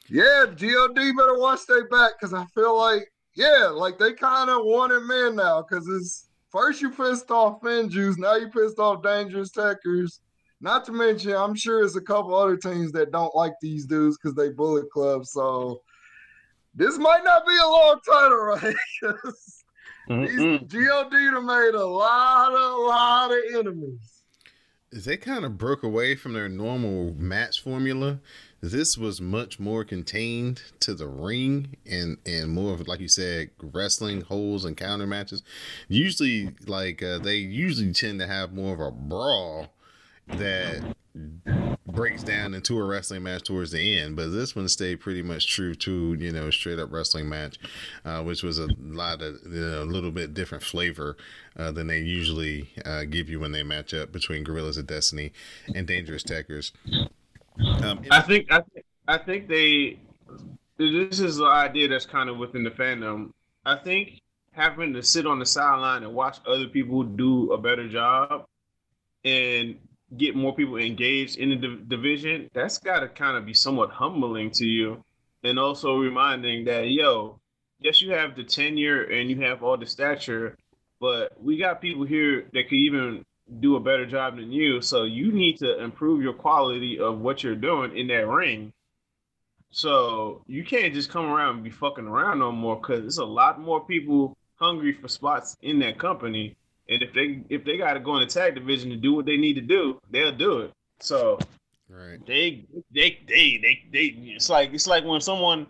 yeah, 0.09 0.47
God 0.47 0.95
better 0.95 1.39
watch 1.39 1.61
their 1.67 1.89
back 1.89 2.13
because 2.19 2.35
I 2.35 2.45
feel 2.55 2.77
like, 2.79 3.11
yeah, 3.35 3.69
like 3.73 3.99
they 3.99 4.13
kind 4.13 4.51
of 4.51 4.65
wanted 4.65 5.01
men 5.01 5.37
now 5.37 5.63
because 5.63 5.87
it's 5.89 6.29
first 6.51 6.81
you 6.81 6.91
pissed 6.91 7.31
off 7.31 7.61
FinJuice, 7.61 8.19
now 8.19 8.37
you 8.37 8.49
pissed 8.49 8.79
off 8.79 9.03
Dangerous 9.03 9.51
Tekkers. 9.51 10.21
Not 10.61 10.87
to 10.87 10.93
mention, 10.93 11.33
I'm 11.35 11.55
sure 11.55 11.85
it's 11.85 11.97
a 11.97 12.01
couple 12.01 12.35
other 12.35 12.57
teams 12.57 12.91
that 12.93 13.13
don't 13.13 13.35
like 13.35 13.53
these 13.61 13.85
dudes 13.85 14.17
because 14.17 14.35
they 14.35 14.49
Bullet 14.49 14.91
Club. 14.91 15.27
So 15.27 15.83
this 16.75 16.99
might 16.99 17.25
not 17.25 17.47
be 17.47 17.57
a 17.57 17.69
long 17.69 18.01
title, 18.09 18.39
right? 18.63 18.75
these 20.29 20.61
God 20.71 21.11
done 21.11 21.47
made 21.47 21.75
a 21.75 21.85
lot, 21.85 22.53
a 22.53 22.77
lot 22.77 23.33
of 23.33 23.39
enemies. 23.55 24.23
They 24.93 25.17
kind 25.17 25.45
of 25.45 25.59
broke 25.59 25.83
away 25.83 26.15
from 26.15 26.33
their 26.33 26.49
normal 26.49 27.13
match 27.15 27.61
formula. 27.61 28.21
This 28.71 28.99
was 28.99 29.21
much 29.21 29.61
more 29.61 29.85
contained 29.85 30.61
to 30.81 30.93
the 30.93 31.07
ring 31.07 31.77
and 31.89 32.19
and 32.27 32.51
more 32.51 32.75
of 32.75 32.89
like 32.89 32.99
you 32.99 33.07
said 33.07 33.51
wrestling 33.63 34.23
holes 34.23 34.65
and 34.65 34.77
counter 34.77 35.07
matches. 35.07 35.45
Usually 35.87 36.51
like 36.67 37.01
uh, 37.01 37.19
they 37.19 37.37
usually 37.37 37.93
tend 37.93 38.19
to 38.19 38.27
have 38.27 38.53
more 38.53 38.75
of 38.75 38.81
a 38.81 38.91
brawl 38.91 39.69
that 40.27 40.97
breaks 41.87 42.25
down 42.25 42.55
into 42.55 42.77
a 42.77 42.85
wrestling 42.85 43.23
match 43.23 43.45
towards 43.45 43.71
the 43.71 43.99
end. 43.99 44.17
But 44.17 44.31
this 44.31 44.57
one 44.57 44.69
stayed 44.69 44.97
pretty 44.97 45.23
much 45.23 45.47
true 45.47 45.77
to 45.77 46.15
you 46.15 46.33
know 46.33 46.51
straight 46.51 46.81
up 46.81 46.91
wrestling 46.91 47.29
match 47.29 47.59
uh, 48.05 48.25
which 48.25 48.43
was 48.43 48.59
a 48.59 48.67
lot 48.81 49.23
of 49.23 49.37
you 49.45 49.61
know, 49.61 49.85
a 49.85 49.85
little 49.85 50.11
bit 50.11 50.35
different 50.35 50.65
flavor 50.65 51.17
uh, 51.57 51.71
than 51.71 51.87
they 51.87 52.01
usually 52.01 52.71
uh, 52.85 53.05
give 53.05 53.29
you 53.29 53.39
when 53.39 53.53
they 53.53 53.63
match 53.63 53.95
up 53.95 54.11
between 54.11 54.43
guerrillas 54.43 54.77
of 54.77 54.89
destiny 54.89 55.33
and 55.73 55.87
dangerous 55.87 56.25
tekkers 56.25 56.73
um, 57.83 58.03
I 58.11 58.21
think 58.21 58.51
I 58.51 58.61
think 58.61 58.87
I 59.09 59.19
think 59.19 59.49
they 59.49 59.99
this 60.79 61.21
is 61.21 61.37
the 61.37 61.47
idea 61.47 61.89
that's 61.89 62.07
kind 62.07 62.29
of 62.29 62.37
within 62.37 62.65
the 62.65 62.71
fandom. 62.71 63.33
I 63.65 63.77
think 63.77 64.21
having 64.53 64.93
to 64.95 65.03
sit 65.03 65.27
on 65.27 65.39
the 65.39 65.47
sideline 65.47 66.03
and 66.03 66.15
watch 66.15 66.39
other 66.47 66.67
people 66.67 67.03
do 67.03 67.53
a 67.53 67.59
better 67.59 67.89
job 67.89 68.47
and 69.25 69.77
get 70.17 70.37
more 70.37 70.55
people 70.55 70.77
engaged 70.77 71.37
in 71.37 71.51
the 71.51 71.57
div- 71.57 71.89
division, 71.89 72.51
that's 72.55 72.79
got 72.79 73.01
to 73.01 73.09
kind 73.09 73.37
of 73.37 73.45
be 73.45 73.55
somewhat 73.55 73.91
humbling 73.91 74.51
to 74.53 74.67
you. 74.67 75.05
And 75.43 75.59
also 75.59 75.97
reminding 75.97 76.65
that, 76.67 76.89
yo, 76.89 77.39
yes, 77.81 78.01
you 78.01 78.13
have 78.13 78.37
the 78.37 78.45
tenure 78.45 79.05
and 79.05 79.29
you 79.31 79.41
have 79.43 79.63
all 79.63 79.77
the 79.77 79.87
stature, 79.87 80.57
but 81.01 81.33
we 81.43 81.59
got 81.59 81.81
people 81.81 82.05
here 82.05 82.47
that 82.53 82.69
could 82.69 82.79
even 82.79 83.25
do 83.61 83.76
a 83.76 83.81
better 83.81 84.07
job 84.07 84.37
than 84.37 84.50
you. 84.50 84.81
So 84.81 85.05
you 85.05 85.33
need 85.33 85.59
to 85.59 85.83
improve 85.83 86.23
your 86.23 86.33
quality 86.33 86.99
of 86.99 87.21
what 87.21 87.43
you're 87.43 87.55
doing 87.55 87.97
in 87.97 88.09
that 88.09 88.26
ring. 88.26 88.73
So 89.71 90.43
you 90.47 90.65
can't 90.65 90.95
just 90.95 91.11
come 91.11 91.26
around 91.26 91.57
and 91.57 91.65
be 91.65 91.71
fucking 91.71 92.07
around 92.07 92.38
no 92.38 92.53
more 92.53 92.76
because 92.76 93.00
there's 93.00 93.19
a 93.19 93.25
lot 93.25 93.61
more 93.61 93.85
people 93.85 94.37
hungry 94.57 94.93
for 94.93 95.09
spots 95.09 95.57
in 95.62 95.79
that 95.81 95.99
company. 95.99 96.57
And 96.88 97.03
if 97.03 97.12
they 97.12 97.43
if 97.49 97.65
they 97.65 97.76
got 97.76 97.95
to 97.95 98.00
go 98.00 98.17
in 98.17 98.21
the 98.21 98.26
tag 98.26 98.55
division 98.55 98.91
to 98.91 98.97
do 98.97 99.15
what 99.15 99.26
they 99.26 99.37
need 99.37 99.55
to 99.55 99.61
do, 99.61 100.00
they'll 100.11 100.33
do 100.33 100.61
it. 100.61 100.73
So 101.00 101.38
right. 101.88 102.25
they 102.26 102.65
they 102.95 103.19
they 103.29 103.59
they 103.61 103.85
they 103.93 104.15
it's 104.35 104.49
like 104.49 104.73
it's 104.73 104.87
like 104.87 105.05
when 105.05 105.21
someone 105.21 105.67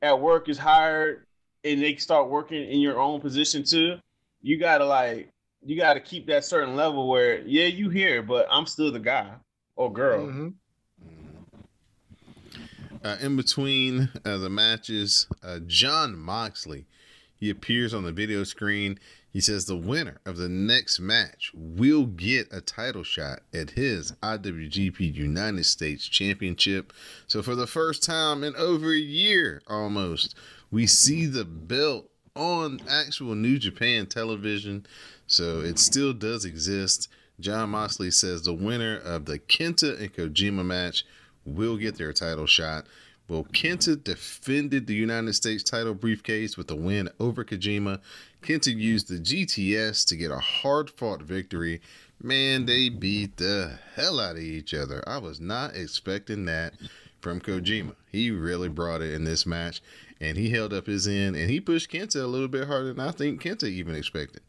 at 0.00 0.18
work 0.18 0.48
is 0.48 0.58
hired 0.58 1.26
and 1.64 1.82
they 1.82 1.96
start 1.96 2.30
working 2.30 2.70
in 2.70 2.80
your 2.80 2.98
own 3.00 3.20
position 3.20 3.64
too. 3.64 3.96
You 4.42 4.58
gotta 4.58 4.86
like 4.86 5.28
you 5.64 5.76
got 5.76 5.94
to 5.94 6.00
keep 6.00 6.26
that 6.26 6.44
certain 6.44 6.76
level 6.76 7.08
where 7.08 7.40
yeah 7.40 7.66
you 7.66 7.90
here 7.90 8.22
but 8.22 8.46
i'm 8.50 8.66
still 8.66 8.90
the 8.90 8.98
guy 8.98 9.30
or 9.76 9.92
girl 9.92 10.26
mm-hmm. 10.26 10.48
uh, 13.04 13.16
in 13.20 13.36
between 13.36 14.08
uh, 14.24 14.38
the 14.38 14.50
matches 14.50 15.26
uh, 15.42 15.58
jon 15.66 16.16
moxley 16.16 16.86
he 17.36 17.50
appears 17.50 17.94
on 17.94 18.04
the 18.04 18.12
video 18.12 18.44
screen 18.44 18.98
he 19.32 19.40
says 19.40 19.64
the 19.64 19.76
winner 19.76 20.20
of 20.26 20.36
the 20.36 20.48
next 20.48 20.98
match 20.98 21.52
will 21.54 22.06
get 22.06 22.48
a 22.52 22.60
title 22.60 23.04
shot 23.04 23.40
at 23.54 23.70
his 23.70 24.12
IWGP 24.22 25.14
United 25.14 25.64
States 25.66 26.08
Championship. 26.08 26.92
So, 27.28 27.40
for 27.40 27.54
the 27.54 27.68
first 27.68 28.02
time 28.02 28.42
in 28.42 28.56
over 28.56 28.92
a 28.92 28.98
year 28.98 29.62
almost, 29.68 30.34
we 30.72 30.86
see 30.86 31.26
the 31.26 31.44
belt 31.44 32.09
on 32.34 32.80
actual 32.88 33.34
New 33.34 33.58
Japan 33.58 34.06
television. 34.06 34.86
So 35.26 35.60
it 35.60 35.78
still 35.78 36.12
does 36.12 36.44
exist. 36.44 37.08
Jon 37.38 37.70
Moxley 37.70 38.10
says 38.10 38.42
the 38.42 38.52
winner 38.52 38.98
of 38.98 39.24
the 39.24 39.38
Kenta 39.38 39.98
and 39.98 40.12
Kojima 40.12 40.64
match 40.64 41.04
will 41.44 41.76
get 41.76 41.96
their 41.96 42.12
title 42.12 42.46
shot. 42.46 42.86
Well, 43.28 43.44
Kenta 43.44 44.02
defended 44.02 44.86
the 44.86 44.94
United 44.94 45.34
States 45.34 45.62
title 45.62 45.94
briefcase 45.94 46.56
with 46.56 46.70
a 46.70 46.74
win 46.74 47.08
over 47.20 47.44
Kojima. 47.44 48.00
Kenta 48.42 48.76
used 48.76 49.08
the 49.08 49.18
GTS 49.20 50.06
to 50.08 50.16
get 50.16 50.32
a 50.32 50.38
hard 50.40 50.90
fought 50.90 51.22
victory. 51.22 51.80
Man, 52.22 52.66
they 52.66 52.88
beat 52.88 53.36
the 53.36 53.78
hell 53.94 54.18
out 54.20 54.36
of 54.36 54.42
each 54.42 54.74
other. 54.74 55.02
I 55.06 55.18
was 55.18 55.40
not 55.40 55.76
expecting 55.76 56.44
that 56.46 56.74
from 57.20 57.40
Kojima. 57.40 57.94
He 58.10 58.30
really 58.30 58.68
brought 58.68 59.00
it 59.00 59.14
in 59.14 59.24
this 59.24 59.46
match, 59.46 59.80
and 60.20 60.36
he 60.36 60.50
held 60.50 60.72
up 60.72 60.86
his 60.86 61.08
end, 61.08 61.36
and 61.36 61.50
he 61.50 61.60
pushed 61.60 61.90
Kenta 61.90 62.22
a 62.22 62.26
little 62.26 62.48
bit 62.48 62.66
harder 62.66 62.92
than 62.92 63.00
I 63.00 63.10
think 63.10 63.42
Kenta 63.42 63.64
even 63.64 63.94
expected. 63.94 64.42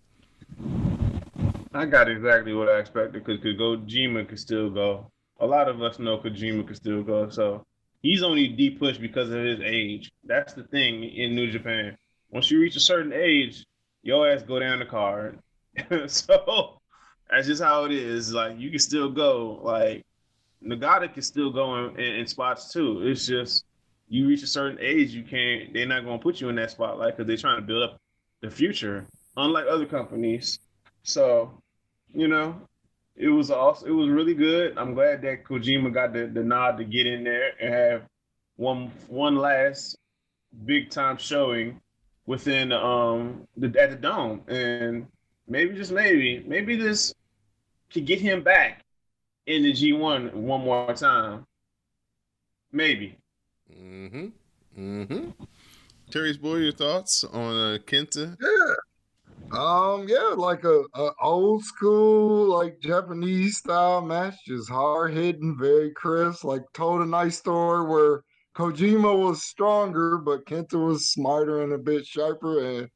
I 1.73 1.85
got 1.85 2.09
exactly 2.09 2.53
what 2.53 2.67
I 2.67 2.79
expected 2.79 3.23
because 3.23 3.41
Kojima 3.41 4.27
could 4.27 4.39
still 4.39 4.69
go. 4.69 5.09
A 5.39 5.45
lot 5.45 5.69
of 5.69 5.81
us 5.81 5.99
know 5.99 6.17
Kojima 6.17 6.67
could 6.67 6.75
still 6.75 7.01
go, 7.01 7.29
so 7.29 7.65
he's 8.01 8.23
only 8.23 8.49
deep 8.49 8.79
pushed 8.79 8.99
because 8.99 9.29
of 9.29 9.43
his 9.43 9.59
age. 9.63 10.11
That's 10.25 10.53
the 10.53 10.63
thing 10.63 11.03
in 11.03 11.33
New 11.33 11.49
Japan. 11.49 11.97
Once 12.29 12.51
you 12.51 12.59
reach 12.59 12.75
a 12.75 12.81
certain 12.81 13.13
age, 13.13 13.65
your 14.03 14.29
ass 14.29 14.43
go 14.43 14.59
down 14.59 14.79
the 14.79 14.85
card. 14.85 15.39
so 16.07 16.81
that's 17.29 17.47
just 17.47 17.63
how 17.63 17.85
it 17.85 17.91
is. 17.93 18.33
Like 18.33 18.59
you 18.59 18.69
can 18.69 18.79
still 18.79 19.09
go. 19.09 19.61
Like 19.63 20.05
Nagata 20.63 21.11
can 21.11 21.23
still 21.23 21.51
go 21.51 21.85
in, 21.85 21.99
in, 21.99 22.15
in 22.15 22.27
spots 22.27 22.73
too. 22.73 23.07
It's 23.07 23.25
just 23.25 23.65
you 24.11 24.27
reach 24.27 24.43
a 24.43 24.47
certain 24.47 24.77
age, 24.81 25.11
you 25.11 25.23
can't. 25.23 25.73
They're 25.73 25.87
not 25.87 26.03
gonna 26.03 26.19
put 26.19 26.41
you 26.41 26.49
in 26.49 26.55
that 26.57 26.71
spotlight 26.71 27.15
because 27.15 27.27
they're 27.27 27.37
trying 27.37 27.61
to 27.61 27.65
build 27.65 27.83
up 27.83 28.01
the 28.41 28.51
future 28.51 29.05
unlike 29.37 29.65
other 29.69 29.85
companies. 29.85 30.59
So, 31.03 31.51
you 32.13 32.27
know, 32.27 32.55
it 33.15 33.29
was 33.29 33.49
also 33.51 33.85
it 33.85 33.91
was 33.91 34.09
really 34.09 34.33
good. 34.33 34.77
I'm 34.77 34.93
glad 34.95 35.21
that 35.21 35.45
Kojima 35.45 35.93
got 35.93 36.11
the, 36.11 36.27
the 36.27 36.43
nod 36.43 36.77
to 36.77 36.83
get 36.83 37.07
in 37.07 37.23
there 37.23 37.51
and 37.61 37.73
have 37.73 38.01
one 38.57 38.91
one 39.07 39.37
last 39.37 39.97
big 40.65 40.89
time 40.89 41.15
showing 41.15 41.79
within 42.25 42.73
um 42.73 43.47
the 43.55 43.67
at 43.79 43.91
the 43.91 43.95
dome 43.95 44.41
and 44.49 45.07
maybe 45.47 45.73
just 45.73 45.93
maybe 45.93 46.43
maybe 46.45 46.75
this 46.75 47.13
could 47.93 48.05
get 48.05 48.19
him 48.19 48.43
back 48.43 48.83
in 49.47 49.63
the 49.63 49.71
G1 49.71 50.33
one 50.33 50.61
more 50.65 50.93
time. 50.93 51.45
Maybe. 52.73 53.17
Mm-hmm. 53.79 54.27
Mm-hmm. 54.77 55.29
Terry's 56.09 56.37
boy, 56.37 56.55
your 56.57 56.71
thoughts 56.71 57.23
on 57.23 57.53
uh, 57.53 57.77
Kenta? 57.85 58.37
Yeah. 58.41 58.73
Um, 59.57 60.07
yeah, 60.07 60.33
like 60.37 60.63
a, 60.63 60.83
a 60.95 61.11
old 61.21 61.63
school, 61.63 62.47
like 62.47 62.79
Japanese 62.79 63.57
style 63.57 64.01
match, 64.01 64.35
just 64.45 64.69
hard 64.69 65.13
hitting, 65.13 65.57
very 65.59 65.91
crisp. 65.91 66.43
Like 66.43 66.61
told 66.73 67.01
a 67.01 67.05
nice 67.05 67.37
story 67.37 67.85
where 67.85 68.23
Kojima 68.55 69.17
was 69.17 69.43
stronger, 69.43 70.17
but 70.17 70.45
Kenta 70.45 70.75
was 70.75 71.09
smarter 71.09 71.63
and 71.63 71.73
a 71.73 71.77
bit 71.77 72.05
sharper. 72.05 72.63
And 72.63 72.89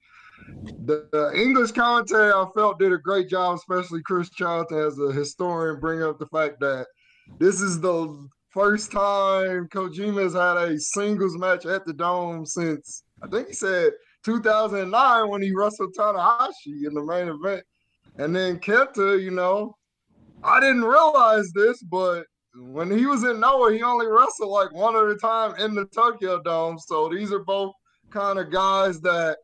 the, 0.85 1.07
the 1.11 1.31
English 1.35 1.71
commentary 1.71 2.31
I 2.31 2.45
felt 2.55 2.79
did 2.79 2.93
a 2.93 2.97
great 2.97 3.29
job, 3.29 3.55
especially 3.55 4.01
Chris 4.03 4.29
Charlton 4.29 4.79
as 4.79 4.99
a 4.99 5.11
historian, 5.11 5.79
bring 5.79 6.03
up 6.03 6.19
the 6.19 6.27
fact 6.27 6.59
that 6.61 6.87
this 7.39 7.59
is 7.59 7.81
the 7.81 8.27
first 8.55 8.89
time 8.89 9.67
Kojima 9.67 10.23
has 10.23 10.33
had 10.33 10.55
a 10.55 10.79
singles 10.79 11.37
match 11.37 11.65
at 11.65 11.85
the 11.85 11.91
Dome 11.91 12.45
since 12.45 13.03
I 13.21 13.27
think 13.27 13.49
he 13.49 13.53
said 13.53 13.91
2009 14.23 15.29
when 15.29 15.41
he 15.41 15.53
wrestled 15.53 15.93
Tanahashi 15.93 16.87
in 16.87 16.93
the 16.93 17.03
main 17.03 17.27
event. 17.27 17.63
And 18.17 18.33
then 18.33 18.59
Kenta, 18.59 19.21
you 19.21 19.31
know, 19.31 19.75
I 20.41 20.61
didn't 20.61 20.85
realize 20.85 21.51
this, 21.53 21.83
but 21.83 22.23
when 22.55 22.97
he 22.97 23.05
was 23.05 23.25
in 23.25 23.41
Noah, 23.41 23.73
he 23.73 23.83
only 23.83 24.07
wrestled 24.07 24.49
like 24.49 24.71
one 24.71 24.95
at 24.95 25.03
a 25.03 25.17
time 25.17 25.55
in 25.59 25.75
the 25.75 25.85
Tokyo 25.87 26.41
Dome. 26.41 26.79
So 26.79 27.09
these 27.09 27.33
are 27.33 27.43
both 27.43 27.73
kind 28.09 28.39
of 28.39 28.51
guys 28.51 29.01
that 29.01 29.37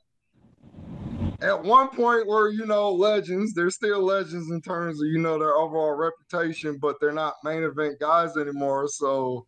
at 1.41 1.63
one 1.63 1.89
point 1.89 2.27
were, 2.27 2.49
you 2.49 2.65
know, 2.65 2.91
legends. 2.91 3.53
They're 3.53 3.71
still 3.71 4.01
legends 4.01 4.51
in 4.51 4.61
terms 4.61 5.01
of, 5.01 5.07
you 5.07 5.17
know, 5.17 5.39
their 5.39 5.55
overall 5.55 5.95
reputation, 5.95 6.77
but 6.77 6.97
they're 6.99 7.11
not 7.11 7.35
main 7.43 7.63
event 7.63 7.99
guys 7.99 8.37
anymore. 8.37 8.87
So 8.87 9.47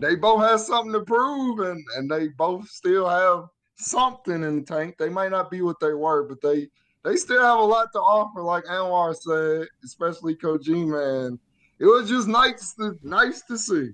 they 0.00 0.16
both 0.16 0.42
have 0.42 0.60
something 0.60 0.92
to 0.92 1.02
prove 1.02 1.60
and, 1.60 1.82
and 1.96 2.10
they 2.10 2.28
both 2.28 2.68
still 2.68 3.08
have 3.08 3.44
something 3.76 4.42
in 4.42 4.56
the 4.56 4.62
tank. 4.62 4.96
They 4.98 5.08
might 5.08 5.30
not 5.30 5.50
be 5.50 5.62
what 5.62 5.80
they 5.80 5.94
were, 5.94 6.26
but 6.28 6.40
they 6.42 6.68
they 7.02 7.16
still 7.16 7.42
have 7.42 7.58
a 7.58 7.62
lot 7.62 7.88
to 7.92 7.98
offer, 7.98 8.42
like 8.42 8.64
Anwar 8.64 9.16
said, 9.16 9.68
especially 9.84 10.36
Kojima. 10.36 11.26
And 11.26 11.38
it 11.78 11.86
was 11.86 12.08
just 12.08 12.28
nice 12.28 12.74
to 12.74 12.98
nice 13.02 13.42
to 13.42 13.56
see. 13.56 13.90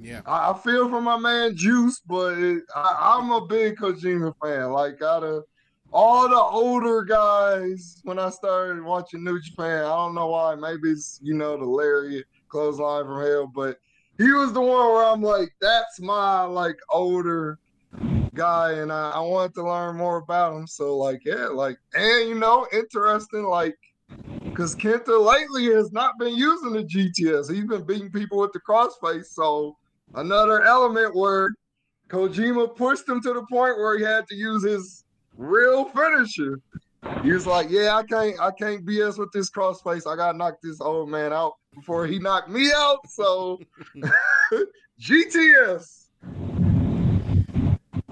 Yeah, 0.00 0.20
I, 0.26 0.50
I 0.50 0.58
feel 0.58 0.88
for 0.88 1.00
my 1.00 1.16
man 1.16 1.56
Juice, 1.56 2.00
but 2.06 2.38
it, 2.38 2.62
I, 2.74 3.18
am 3.18 3.30
a 3.30 3.46
big 3.46 3.76
Kojima 3.76 4.34
fan. 4.42 4.70
Like 4.70 5.00
of 5.00 5.44
all 5.94 6.28
the 6.28 6.34
older 6.34 7.02
guys, 7.02 8.00
when 8.02 8.18
I 8.18 8.28
started 8.28 8.82
watching 8.82 9.22
New 9.22 9.40
Japan, 9.40 9.84
I 9.84 9.94
don't 9.94 10.14
know 10.16 10.26
why. 10.26 10.56
Maybe 10.56 10.90
it's 10.90 11.20
you 11.22 11.34
know 11.34 11.56
the 11.56 11.64
Larry 11.64 12.24
clothesline 12.48 13.04
from 13.04 13.24
hell, 13.24 13.46
but 13.46 13.78
he 14.18 14.30
was 14.32 14.52
the 14.52 14.60
one 14.60 14.92
where 14.92 15.04
I'm 15.04 15.22
like, 15.22 15.50
that's 15.60 16.00
my 16.00 16.42
like 16.42 16.76
older 16.90 17.60
guy 18.34 18.72
and 18.72 18.92
I, 18.92 19.10
I 19.10 19.20
wanted 19.20 19.54
to 19.54 19.62
learn 19.62 19.96
more 19.96 20.16
about 20.16 20.56
him. 20.56 20.66
So 20.66 20.96
like, 20.96 21.24
yeah, 21.24 21.46
like, 21.46 21.78
and 21.94 22.28
you 22.28 22.34
know, 22.34 22.66
interesting, 22.72 23.44
like, 23.44 23.76
because 24.44 24.74
Kenta 24.74 25.24
lately 25.24 25.66
has 25.74 25.92
not 25.92 26.18
been 26.18 26.34
using 26.34 26.72
the 26.72 26.82
GTS. 26.82 27.52
He's 27.52 27.64
been 27.64 27.84
beating 27.84 28.10
people 28.10 28.38
with 28.38 28.52
the 28.52 28.60
crossface. 28.68 29.26
So 29.26 29.76
another 30.14 30.62
element 30.62 31.14
where 31.14 31.50
Kojima 32.08 32.76
pushed 32.76 33.08
him 33.08 33.20
to 33.22 33.32
the 33.32 33.46
point 33.50 33.78
where 33.78 33.96
he 33.96 34.04
had 34.04 34.26
to 34.28 34.34
use 34.34 34.64
his 34.64 35.03
real 35.36 35.86
finisher. 35.90 36.60
He 37.22 37.32
was 37.32 37.46
like, 37.46 37.68
"Yeah, 37.70 37.96
I 37.96 38.02
can't, 38.02 38.40
I 38.40 38.50
can't 38.50 38.84
BS 38.84 39.18
with 39.18 39.32
this 39.32 39.50
crossface. 39.50 40.10
I 40.10 40.16
gotta 40.16 40.36
knock 40.36 40.54
this 40.62 40.80
old 40.80 41.10
man 41.10 41.32
out 41.32 41.54
before 41.74 42.06
he 42.06 42.18
knocked 42.18 42.48
me 42.48 42.72
out." 42.74 43.08
So, 43.08 43.60
GTS. 45.00 46.06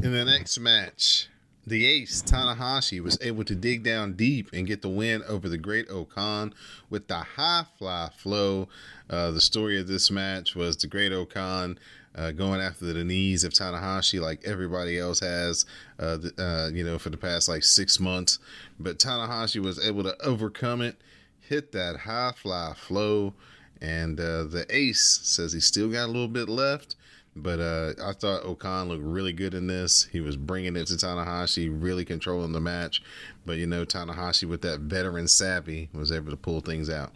In 0.02 0.12
the 0.12 0.24
next 0.24 0.58
match, 0.58 1.28
the 1.66 1.86
ace 1.86 2.22
Tanahashi 2.22 3.00
was 3.00 3.16
able 3.20 3.44
to 3.44 3.54
dig 3.54 3.84
down 3.84 4.14
deep 4.14 4.50
and 4.52 4.66
get 4.66 4.82
the 4.82 4.88
win 4.88 5.22
over 5.28 5.48
the 5.48 5.58
great 5.58 5.88
O-Khan 5.88 6.52
with 6.90 7.06
the 7.06 7.18
high 7.18 7.66
fly 7.78 8.10
flow. 8.16 8.68
Uh, 9.08 9.30
the 9.30 9.40
story 9.40 9.78
of 9.78 9.86
this 9.86 10.10
match 10.10 10.56
was 10.56 10.76
the 10.76 10.88
great 10.88 11.12
O-Khan 11.12 11.78
uh, 12.14 12.30
going 12.30 12.60
after 12.60 12.92
the 12.92 13.04
knees 13.04 13.44
of 13.44 13.52
Tanahashi 13.52 14.20
like 14.20 14.42
everybody 14.44 14.98
else 14.98 15.20
has, 15.20 15.64
uh, 15.98 16.18
uh, 16.38 16.70
you 16.72 16.84
know, 16.84 16.98
for 16.98 17.10
the 17.10 17.16
past 17.16 17.48
like 17.48 17.64
six 17.64 17.98
months. 17.98 18.38
But 18.78 18.98
Tanahashi 18.98 19.62
was 19.62 19.84
able 19.84 20.02
to 20.04 20.16
overcome 20.22 20.82
it, 20.82 20.96
hit 21.40 21.72
that 21.72 22.00
high 22.00 22.32
fly 22.36 22.74
flow, 22.76 23.34
and 23.80 24.20
uh, 24.20 24.44
the 24.44 24.66
ace 24.70 25.20
says 25.22 25.52
he's 25.52 25.66
still 25.66 25.88
got 25.88 26.04
a 26.04 26.12
little 26.12 26.28
bit 26.28 26.48
left. 26.48 26.96
But 27.34 27.60
uh, 27.60 27.94
I 28.04 28.12
thought 28.12 28.44
O-Khan 28.44 28.88
looked 28.88 29.02
really 29.02 29.32
good 29.32 29.54
in 29.54 29.66
this. 29.66 30.04
He 30.12 30.20
was 30.20 30.36
bringing 30.36 30.76
it 30.76 30.86
to 30.88 30.94
Tanahashi, 30.94 31.70
really 31.72 32.04
controlling 32.04 32.52
the 32.52 32.60
match. 32.60 33.02
But 33.46 33.56
you 33.56 33.66
know, 33.66 33.86
Tanahashi 33.86 34.46
with 34.46 34.60
that 34.62 34.80
veteran 34.80 35.28
savvy 35.28 35.88
was 35.94 36.12
able 36.12 36.30
to 36.30 36.36
pull 36.36 36.60
things 36.60 36.90
out. 36.90 37.12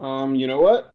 Um, 0.00 0.34
you 0.34 0.48
know 0.48 0.60
what? 0.60 0.92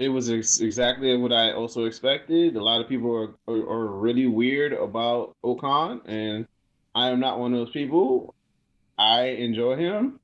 It 0.00 0.08
was 0.08 0.30
ex- 0.30 0.60
exactly 0.60 1.16
what 1.16 1.32
I 1.32 1.52
also 1.52 1.84
expected. 1.84 2.56
A 2.56 2.64
lot 2.64 2.80
of 2.80 2.88
people 2.88 3.14
are, 3.14 3.52
are, 3.52 3.58
are 3.58 3.86
really 3.86 4.26
weird 4.26 4.72
about 4.72 5.36
O-Khan, 5.44 6.02
and 6.06 6.48
I 6.94 7.10
am 7.10 7.20
not 7.20 7.38
one 7.38 7.52
of 7.52 7.60
those 7.60 7.70
people. 7.70 8.34
I 8.98 9.26
enjoy 9.28 9.76
him 9.76 10.20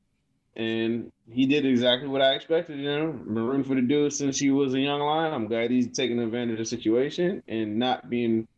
and 0.57 1.13
he 1.31 1.47
did 1.47 1.67
exactly 1.67 2.09
what 2.09 2.23
I 2.23 2.33
expected. 2.33 2.79
You 2.79 2.85
know, 2.85 3.13
been 3.13 3.35
rooting 3.47 3.65
for 3.65 3.75
the 3.75 3.83
dude 3.83 4.13
since 4.13 4.39
he 4.39 4.51
was 4.51 4.75
a 4.75 4.81
young 4.81 5.01
lion. 5.01 5.33
I'm 5.33 5.49
glad 5.49 5.71
he's 5.71 5.89
taking 5.95 6.19
advantage 6.19 6.53
of 6.53 6.59
the 6.59 6.65
situation 6.65 7.43
and 7.47 7.79
not 7.79 8.09
being 8.09 8.49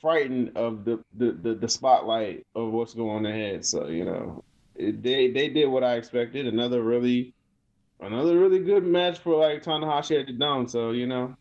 frightened 0.00 0.56
of 0.56 0.84
the 0.84 1.02
the, 1.16 1.32
the, 1.32 1.54
the 1.54 1.68
spotlight 1.68 2.46
of 2.54 2.72
what's 2.72 2.94
going 2.94 3.26
ahead. 3.26 3.64
So 3.64 3.88
you 3.88 4.04
know, 4.04 4.44
it, 4.76 5.02
they 5.02 5.30
they 5.30 5.48
did 5.48 5.66
what 5.66 5.84
I 5.84 5.96
expected. 5.96 6.46
Another 6.46 6.82
really 6.82 7.34
another 8.00 8.38
really 8.38 8.60
good 8.60 8.84
match 8.84 9.18
for 9.18 9.36
like 9.36 9.62
Tanahashi 9.62 10.20
at 10.20 10.26
the 10.26 10.32
dome. 10.32 10.68
So 10.68 10.90
you 10.90 11.06
know, 11.06 11.36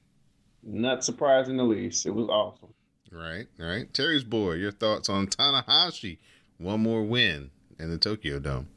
not 0.64 1.04
surprising 1.04 1.58
the 1.58 1.64
least. 1.64 2.06
It 2.06 2.12
was 2.12 2.28
awesome. 2.30 2.74
Right, 3.12 3.48
right. 3.58 3.92
Terry's 3.94 4.24
boy, 4.24 4.54
your 4.54 4.72
thoughts 4.72 5.10
on 5.10 5.28
Tanahashi? 5.28 6.20
One 6.58 6.82
more 6.82 7.04
win 7.04 7.50
in 7.80 7.90
the 7.90 7.98
Tokyo 7.98 8.40
Dome 8.40 8.68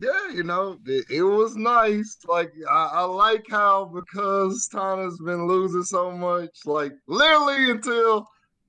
yeah, 0.00 0.34
you 0.34 0.42
know, 0.42 0.78
it, 0.86 1.06
it 1.10 1.22
was 1.22 1.56
nice. 1.56 2.18
Like 2.26 2.52
I, 2.70 2.90
I, 2.94 3.04
like 3.04 3.46
how 3.48 3.86
because 3.86 4.68
Tana's 4.68 5.18
been 5.18 5.46
losing 5.46 5.82
so 5.82 6.10
much, 6.10 6.50
like 6.64 6.92
literally 7.06 7.70
until 7.70 8.26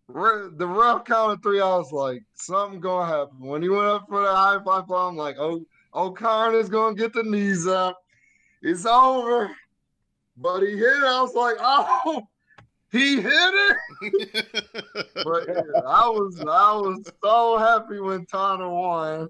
re- 0.07 0.49
the 0.55 0.67
rough 0.67 1.05
count 1.05 1.33
of 1.33 1.43
three, 1.43 1.59
I 1.59 1.75
was 1.77 1.91
like, 1.91 2.23
something 2.35 2.79
gonna 2.79 3.07
happen. 3.11 3.39
When 3.39 3.61
he 3.61 3.69
went 3.69 3.85
up 3.85 4.05
for 4.07 4.21
the 4.21 4.33
high 4.33 4.59
five, 4.63 4.89
I'm 4.89 5.17
like, 5.17 5.37
oh, 5.39 5.65
O'Connor 5.93 6.57
is 6.57 6.69
gonna 6.69 6.95
get 6.95 7.13
the 7.13 7.23
knees 7.23 7.67
up. 7.67 7.97
It's 8.61 8.85
over. 8.85 9.51
But 10.37 10.61
he 10.61 10.77
hit 10.77 10.97
it. 10.97 11.03
I 11.03 11.21
was 11.21 11.33
like, 11.33 11.55
oh, 11.59 12.27
he 12.91 13.21
hit 13.21 13.31
it. 13.33 13.77
but 15.23 15.47
yeah, 15.47 15.81
I 15.85 16.07
was 16.07 16.39
I 16.39 16.73
was 16.73 17.11
so 17.23 17.57
happy 17.57 17.99
when 17.99 18.25
Tana 18.25 18.69
won. 18.69 19.29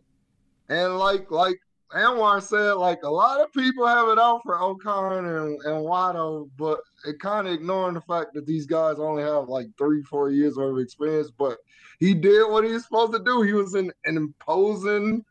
And 0.69 0.97
like 0.97 1.31
like 1.31 1.57
Anwar 1.93 2.41
said 2.41 2.73
like 2.73 3.03
a 3.03 3.09
lot 3.09 3.39
of 3.39 3.53
people 3.53 3.87
have 3.87 4.09
it 4.09 4.19
out 4.19 4.41
for 4.43 4.61
O-Khan 4.61 5.25
and, 5.25 5.61
and 5.63 5.85
Wato, 5.85 6.49
but 6.57 6.79
it 7.05 7.19
kind 7.19 7.47
of 7.47 7.53
ignoring 7.53 7.93
the 7.93 8.01
fact 8.01 8.33
that 8.33 8.45
these 8.45 8.65
guys 8.65 8.99
only 8.99 9.23
have 9.23 9.47
like 9.47 9.67
three, 9.77 10.03
four 10.03 10.29
years 10.29 10.57
of 10.57 10.77
experience. 10.77 11.31
But 11.31 11.57
he 11.99 12.13
did 12.13 12.49
what 12.51 12.65
he 12.65 12.73
was 12.73 12.83
supposed 12.83 13.13
to 13.13 13.23
do. 13.23 13.41
He 13.41 13.53
was 13.53 13.73
an, 13.73 13.91
an 14.03 14.17
imposing 14.17 15.23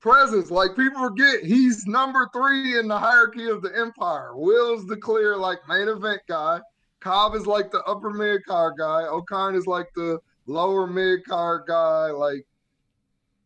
presence. 0.00 0.50
Like 0.50 0.76
people 0.76 1.00
forget 1.00 1.42
he's 1.42 1.86
number 1.86 2.28
three 2.32 2.78
in 2.78 2.88
the 2.88 2.98
hierarchy 2.98 3.48
of 3.48 3.62
the 3.62 3.76
empire. 3.76 4.36
Will's 4.36 4.86
the 4.86 4.96
clear 4.96 5.36
like 5.36 5.58
main 5.68 5.88
event 5.88 6.20
guy. 6.28 6.60
Cobb 7.00 7.34
is 7.34 7.46
like 7.46 7.70
the 7.70 7.82
upper 7.84 8.10
mid 8.10 8.44
card 8.46 8.74
guy. 8.78 9.04
O-Khan 9.06 9.54
is 9.54 9.66
like 9.66 9.88
the 9.94 10.18
lower 10.46 10.86
mid 10.86 11.24
card 11.24 11.62
guy. 11.68 12.10
Like 12.10 12.46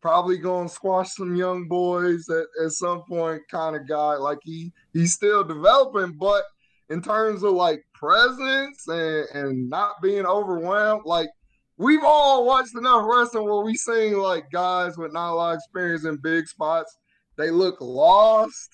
probably 0.01 0.39
to 0.39 0.69
squash 0.69 1.15
some 1.15 1.37
young 1.37 1.69
boys 1.69 2.29
at, 2.29 2.47
at 2.65 2.73
some 2.73 3.03
point 3.09 3.43
kind 3.51 3.77
of 3.77 3.89
guy. 3.89 4.15
Like 4.15 4.39
he 4.43 4.73
he's 4.93 5.15
still 5.15 5.45
developing, 5.45 6.17
but 6.19 6.43
in 6.91 7.01
terms 7.01 7.43
of 7.43 7.53
like 7.53 7.85
presence 7.95 8.87
and, 8.89 9.27
and 9.33 9.71
not 9.71 10.03
being 10.03 10.27
overwhelmed, 10.27 11.03
like 11.07 11.29
we've 11.83 12.05
all 12.05 12.47
watched 12.47 12.77
enough 12.77 13.05
wrestling 13.05 13.45
where 13.45 13.65
we 13.65 13.75
seen 13.75 14.17
like 14.17 14.51
guys 14.51 14.97
with 14.97 15.13
not 15.13 15.33
a 15.33 15.35
lot 15.35 15.53
of 15.53 15.57
experience 15.57 16.05
in 16.05 16.17
big 16.17 16.47
spots. 16.47 16.97
They 17.37 17.51
look 17.51 17.77
lost. 17.81 18.71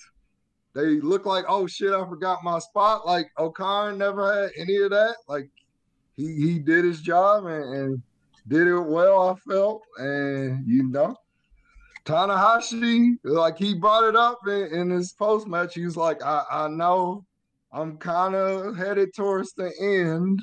They 0.75 1.01
look 1.01 1.25
like, 1.25 1.45
oh 1.49 1.67
shit, 1.67 1.93
I 1.93 2.07
forgot 2.07 2.45
my 2.45 2.59
spot. 2.59 3.07
Like 3.07 3.31
O-Khan 3.39 3.99
never 3.99 4.43
had 4.43 4.51
any 4.59 4.77
of 4.77 4.91
that. 4.91 5.17
Like 5.27 5.49
he 6.17 6.35
he 6.37 6.59
did 6.59 6.85
his 6.85 7.01
job 7.01 7.47
and, 7.47 7.75
and 7.75 8.03
did 8.47 8.67
it 8.67 8.81
well, 8.81 9.31
I 9.31 9.35
felt. 9.51 9.83
And, 9.97 10.67
you 10.67 10.85
know, 10.85 11.17
Tanahashi, 12.05 13.17
like 13.25 13.59
he 13.59 13.75
brought 13.75 14.05
it 14.05 14.17
up 14.17 14.39
in, 14.47 14.67
in 14.75 14.91
his 14.91 15.13
post 15.13 15.47
match. 15.47 15.75
He 15.75 15.85
was 15.85 15.97
like, 15.97 16.23
I, 16.23 16.45
I 16.51 16.69
know 16.69 17.25
I'm 17.73 17.97
kind 17.99 18.35
of 18.35 18.77
headed 18.77 19.15
towards 19.15 19.53
the 19.55 19.73
end, 19.81 20.41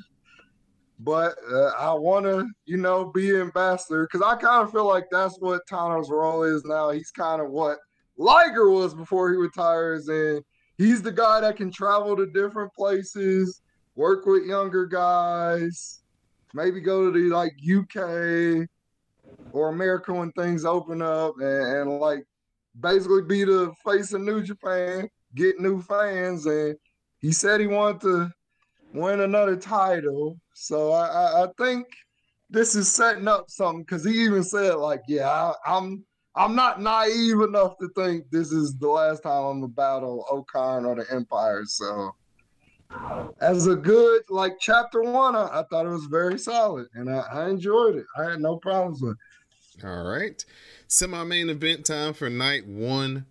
but 1.00 1.36
uh, 1.52 1.72
I 1.78 1.94
want 1.94 2.26
to, 2.26 2.48
you 2.66 2.78
know, 2.78 3.06
be 3.06 3.36
ambassador 3.36 4.08
because 4.10 4.26
I 4.26 4.36
kind 4.36 4.64
of 4.64 4.72
feel 4.72 4.88
like 4.88 5.06
that's 5.12 5.38
what 5.40 5.68
Tana's 5.68 6.10
role 6.10 6.44
is 6.44 6.64
now. 6.64 6.92
He's 6.92 7.12
kind 7.12 7.42
of 7.42 7.50
what 7.50 7.80
Liger 8.18 8.70
was 8.70 8.94
before 8.94 9.30
he 9.32 9.38
retires, 9.38 10.08
and 10.08 10.42
he's 10.78 11.02
the 11.02 11.12
guy 11.12 11.42
that 11.42 11.58
can 11.58 11.72
travel 11.72 12.16
to 12.16 12.26
different 12.28 12.74
places, 12.74 13.62
work 13.96 14.26
with 14.26 14.46
younger 14.46 14.86
guys, 14.86 16.02
maybe 16.54 16.80
go 16.80 17.12
to 17.12 17.30
the 17.30 17.36
like 17.36 17.54
UK 17.62 18.68
or 19.52 19.70
America 19.70 20.14
when 20.14 20.32
things 20.32 20.64
open 20.64 21.02
up, 21.02 21.36
and, 21.40 21.78
and 21.78 22.00
like 22.00 22.24
basically 22.80 23.22
be 23.22 23.44
the 23.44 23.74
face 23.86 24.14
of 24.14 24.22
New 24.22 24.42
Japan, 24.42 25.10
get 25.36 25.60
new 25.60 25.82
fans, 25.82 26.46
and 26.46 26.78
he 27.20 27.34
said 27.34 27.60
he 27.60 27.68
wanted 27.68 28.02
to 28.02 28.32
win 28.96 29.22
another 29.22 29.56
title. 29.56 30.40
So 30.54 30.92
I, 30.92 31.08
I, 31.08 31.44
I 31.44 31.48
think 31.58 31.88
this 32.50 32.76
is 32.76 32.92
setting 32.92 33.28
up 33.28 33.50
something 33.50 33.84
because 33.84 34.06
he 34.06 34.24
even 34.24 34.44
said 34.44 34.76
like, 34.76 35.02
yeah, 35.08 35.30
I, 35.30 35.54
I'm 35.66 36.04
I'm 36.38 36.56
not 36.56 36.82
naive 36.82 37.40
enough 37.42 37.78
to 37.80 37.90
think 37.96 38.30
this 38.30 38.52
is 38.52 38.76
the 38.76 38.90
last 38.90 39.24
time 39.24 39.46
I'm 39.46 39.62
gonna 39.62 39.68
battle 39.70 40.26
O-Khan 40.30 40.86
or 40.86 40.96
the 40.96 41.06
Empire. 41.14 41.64
So 41.66 42.14
as 43.40 43.68
a 43.68 43.76
good 43.76 44.24
like 44.30 44.58
chapter 44.60 45.02
one, 45.02 45.36
I, 45.36 45.48
I 45.60 45.64
thought 45.70 45.86
it 45.86 45.90
was 45.90 46.06
very 46.06 46.38
solid 46.38 46.88
and 46.94 47.10
I, 47.10 47.20
I, 47.32 47.50
enjoyed 47.50 47.96
it. 47.96 48.06
I 48.18 48.32
had 48.32 48.42
no 48.42 48.58
problems 48.58 49.02
with 49.02 49.18
it. 49.18 49.86
All 49.86 50.04
right. 50.04 50.44
Semi 50.88 51.24
main 51.24 51.50
event 51.50 51.86
time 51.86 52.14
for 52.14 52.30
night 52.30 52.68
one. 52.68 53.26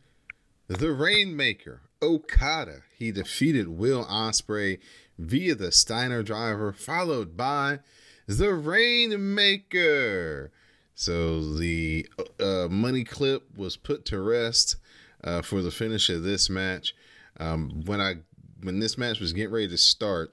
The 0.67 0.93
Rainmaker, 0.93 1.83
Okada. 2.03 2.83
He 2.97 3.13
defeated 3.13 3.69
Will 3.69 4.05
Ospreay 4.07 4.79
via 5.19 5.55
the 5.55 5.73
Steiner 5.73 6.23
driver, 6.23 6.73
followed 6.73 7.37
by 7.37 7.81
the 8.27 8.55
Rainmaker. 8.55 10.51
So 10.95 11.55
the 11.55 12.07
uh, 12.41 12.69
money 12.71 13.05
clip 13.05 13.57
was 13.57 13.77
put 13.77 14.05
to 14.07 14.21
rest 14.21 14.77
uh, 15.23 15.43
for 15.43 15.63
the 15.63 15.71
finish 15.71 16.09
of 16.09 16.23
this 16.23 16.49
match. 16.49 16.95
Um, 17.39 17.83
when 17.85 18.01
I 18.01 18.15
when 18.63 18.79
this 18.79 18.97
match 18.97 19.21
was 19.21 19.33
getting 19.33 19.53
ready 19.53 19.69
to 19.69 19.77
start, 19.79 20.33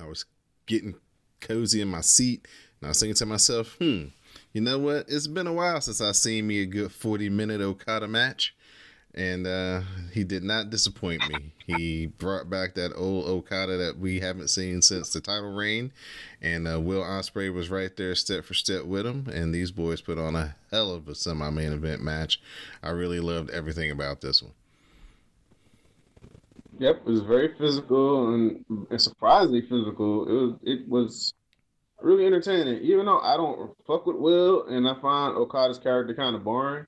I 0.00 0.06
was 0.06 0.26
getting 0.66 0.94
cozy 1.40 1.80
in 1.80 1.88
my 1.88 2.02
seat 2.02 2.46
and 2.80 2.86
I 2.86 2.90
was 2.90 3.00
thinking 3.00 3.16
to 3.16 3.26
myself, 3.26 3.76
hmm, 3.80 4.06
you 4.52 4.60
know 4.60 4.78
what? 4.78 5.06
It's 5.08 5.26
been 5.26 5.46
a 5.46 5.52
while 5.52 5.80
since 5.80 6.00
I 6.00 6.12
seen 6.12 6.46
me 6.46 6.60
a 6.60 6.66
good 6.66 6.92
40 6.92 7.30
minute 7.30 7.60
Okada 7.60 8.08
match. 8.08 8.54
And 9.16 9.46
uh, 9.46 9.80
he 10.12 10.24
did 10.24 10.44
not 10.44 10.68
disappoint 10.68 11.26
me. 11.28 11.52
He 11.66 12.06
brought 12.06 12.50
back 12.50 12.74
that 12.74 12.92
old 12.94 13.26
Okada 13.26 13.78
that 13.78 13.98
we 13.98 14.20
haven't 14.20 14.48
seen 14.48 14.82
since 14.82 15.12
the 15.12 15.22
title 15.22 15.54
reign. 15.54 15.90
And 16.42 16.68
uh, 16.68 16.80
Will 16.80 17.02
Ospreay 17.02 17.52
was 17.52 17.70
right 17.70 17.96
there 17.96 18.14
step 18.14 18.44
for 18.44 18.52
step 18.52 18.84
with 18.84 19.06
him. 19.06 19.26
And 19.32 19.54
these 19.54 19.70
boys 19.70 20.02
put 20.02 20.18
on 20.18 20.36
a 20.36 20.54
hell 20.70 20.90
of 20.90 21.08
a 21.08 21.14
semi 21.14 21.48
main 21.48 21.72
event 21.72 22.02
match. 22.02 22.40
I 22.82 22.90
really 22.90 23.20
loved 23.20 23.48
everything 23.50 23.90
about 23.90 24.20
this 24.20 24.42
one. 24.42 24.52
Yep, 26.78 26.96
it 27.06 27.10
was 27.10 27.22
very 27.22 27.54
physical 27.56 28.34
and, 28.34 28.64
and 28.90 29.00
surprisingly 29.00 29.62
physical. 29.62 30.28
It 30.28 30.32
was 30.32 30.54
it 30.62 30.88
was 30.88 31.34
really 32.02 32.26
entertaining. 32.26 32.82
Even 32.82 33.06
though 33.06 33.20
I 33.20 33.38
don't 33.38 33.74
fuck 33.86 34.04
with 34.04 34.16
Will 34.16 34.66
and 34.66 34.86
I 34.86 34.94
find 35.00 35.36
Okada's 35.36 35.78
character 35.78 36.14
kind 36.14 36.36
of 36.36 36.44
boring, 36.44 36.86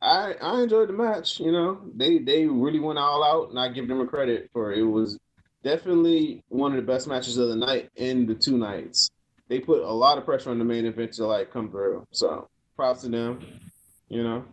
I 0.00 0.34
I 0.40 0.62
enjoyed 0.62 0.88
the 0.88 0.92
match. 0.92 1.40
You 1.40 1.52
know, 1.52 1.80
they 1.94 2.18
they 2.18 2.46
really 2.46 2.80
went 2.80 2.98
all 2.98 3.24
out, 3.24 3.50
and 3.50 3.58
I 3.58 3.68
give 3.68 3.88
them 3.88 4.00
a 4.00 4.06
credit 4.06 4.50
for 4.52 4.72
it. 4.72 4.82
was 4.82 5.18
definitely 5.64 6.42
one 6.48 6.72
of 6.72 6.76
the 6.76 6.92
best 6.92 7.08
matches 7.08 7.36
of 7.36 7.48
the 7.48 7.56
night 7.56 7.90
in 7.96 8.26
the 8.26 8.34
two 8.34 8.58
nights. 8.58 9.10
They 9.48 9.60
put 9.60 9.82
a 9.82 9.90
lot 9.90 10.18
of 10.18 10.24
pressure 10.24 10.50
on 10.50 10.58
the 10.58 10.64
main 10.64 10.86
event 10.86 11.14
to 11.14 11.26
like 11.26 11.50
come 11.50 11.70
through. 11.70 12.06
So 12.12 12.48
props 12.76 13.02
to 13.02 13.08
them. 13.08 13.40
You 14.08 14.22
know, 14.22 14.44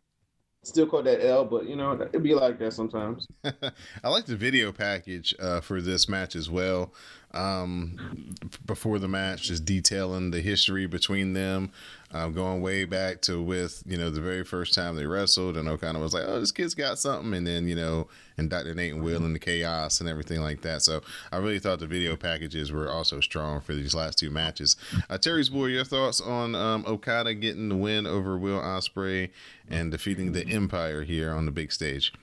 still 0.64 0.88
caught 0.88 1.06
that 1.06 1.26
L, 1.26 1.46
but 1.46 1.68
you 1.68 1.76
know 1.76 1.94
it'd 1.94 2.24
be 2.24 2.34
like 2.34 2.60
that 2.60 2.74
sometimes. 2.74 3.28
I 4.04 4.10
like 4.10 4.26
the 4.26 4.36
video 4.36 4.72
package 4.72 5.36
uh, 5.40 5.62
for 5.62 5.82
this 5.82 6.10
match 6.10 6.36
as 6.36 6.50
well. 6.50 6.94
Um, 7.36 8.36
before 8.66 8.98
the 9.00 9.08
match, 9.08 9.44
just 9.44 9.66
detailing 9.66 10.32
the 10.32 10.42
history 10.42 10.86
between 10.86 11.34
them, 11.34 11.72
uh, 12.14 12.30
going 12.30 12.62
way 12.62 12.86
back 12.86 13.22
to 13.22 13.42
with 13.42 13.84
you 13.86 13.98
know 13.98 14.10
the 14.10 14.22
very 14.22 14.44
first 14.44 14.74
time 14.74 14.96
they 14.96 15.06
wrestled, 15.06 15.58
and 15.58 15.68
Okada 15.68 16.00
was 16.00 16.14
like, 16.14 16.24
"Oh, 16.26 16.40
this 16.40 16.52
kid's 16.52 16.74
got 16.74 16.98
something," 16.98 17.34
and 17.34 17.46
then 17.46 17.68
you 17.68 17.76
know, 17.76 18.08
and 18.38 18.50
Dr. 18.50 18.74
Nate 18.74 18.94
and 18.94 19.04
Will 19.04 19.26
and 19.26 19.36
the 19.36 19.40
chaos 19.40 20.00
and 20.00 20.08
everything 20.08 20.40
like 20.42 20.62
that. 20.62 20.82
So 20.82 21.02
I 21.32 21.38
really 21.38 21.60
thought 21.60 21.80
the 21.80 21.88
video 21.88 22.16
packages 22.16 22.72
were 22.72 22.90
also 22.90 23.20
strong 23.20 23.60
for 23.60 23.76
these 23.76 23.94
last 23.94 24.18
two 24.18 24.30
matches. 24.30 24.78
Uh, 25.10 25.18
Terry's 25.18 25.50
boy, 25.50 25.66
your 25.66 25.84
thoughts 25.84 26.22
on 26.22 26.56
um, 26.56 26.86
Okada 26.88 27.34
getting 27.34 27.70
the 27.70 27.76
win 27.76 28.08
over 28.08 28.38
Will 28.38 28.60
Ospreay 28.60 29.30
and 29.70 29.92
defeating 29.92 30.32
the 30.32 30.48
Empire 30.48 31.04
here 31.04 31.34
on 31.34 31.46
the 31.46 31.52
big 31.52 31.72
stage? 31.72 32.14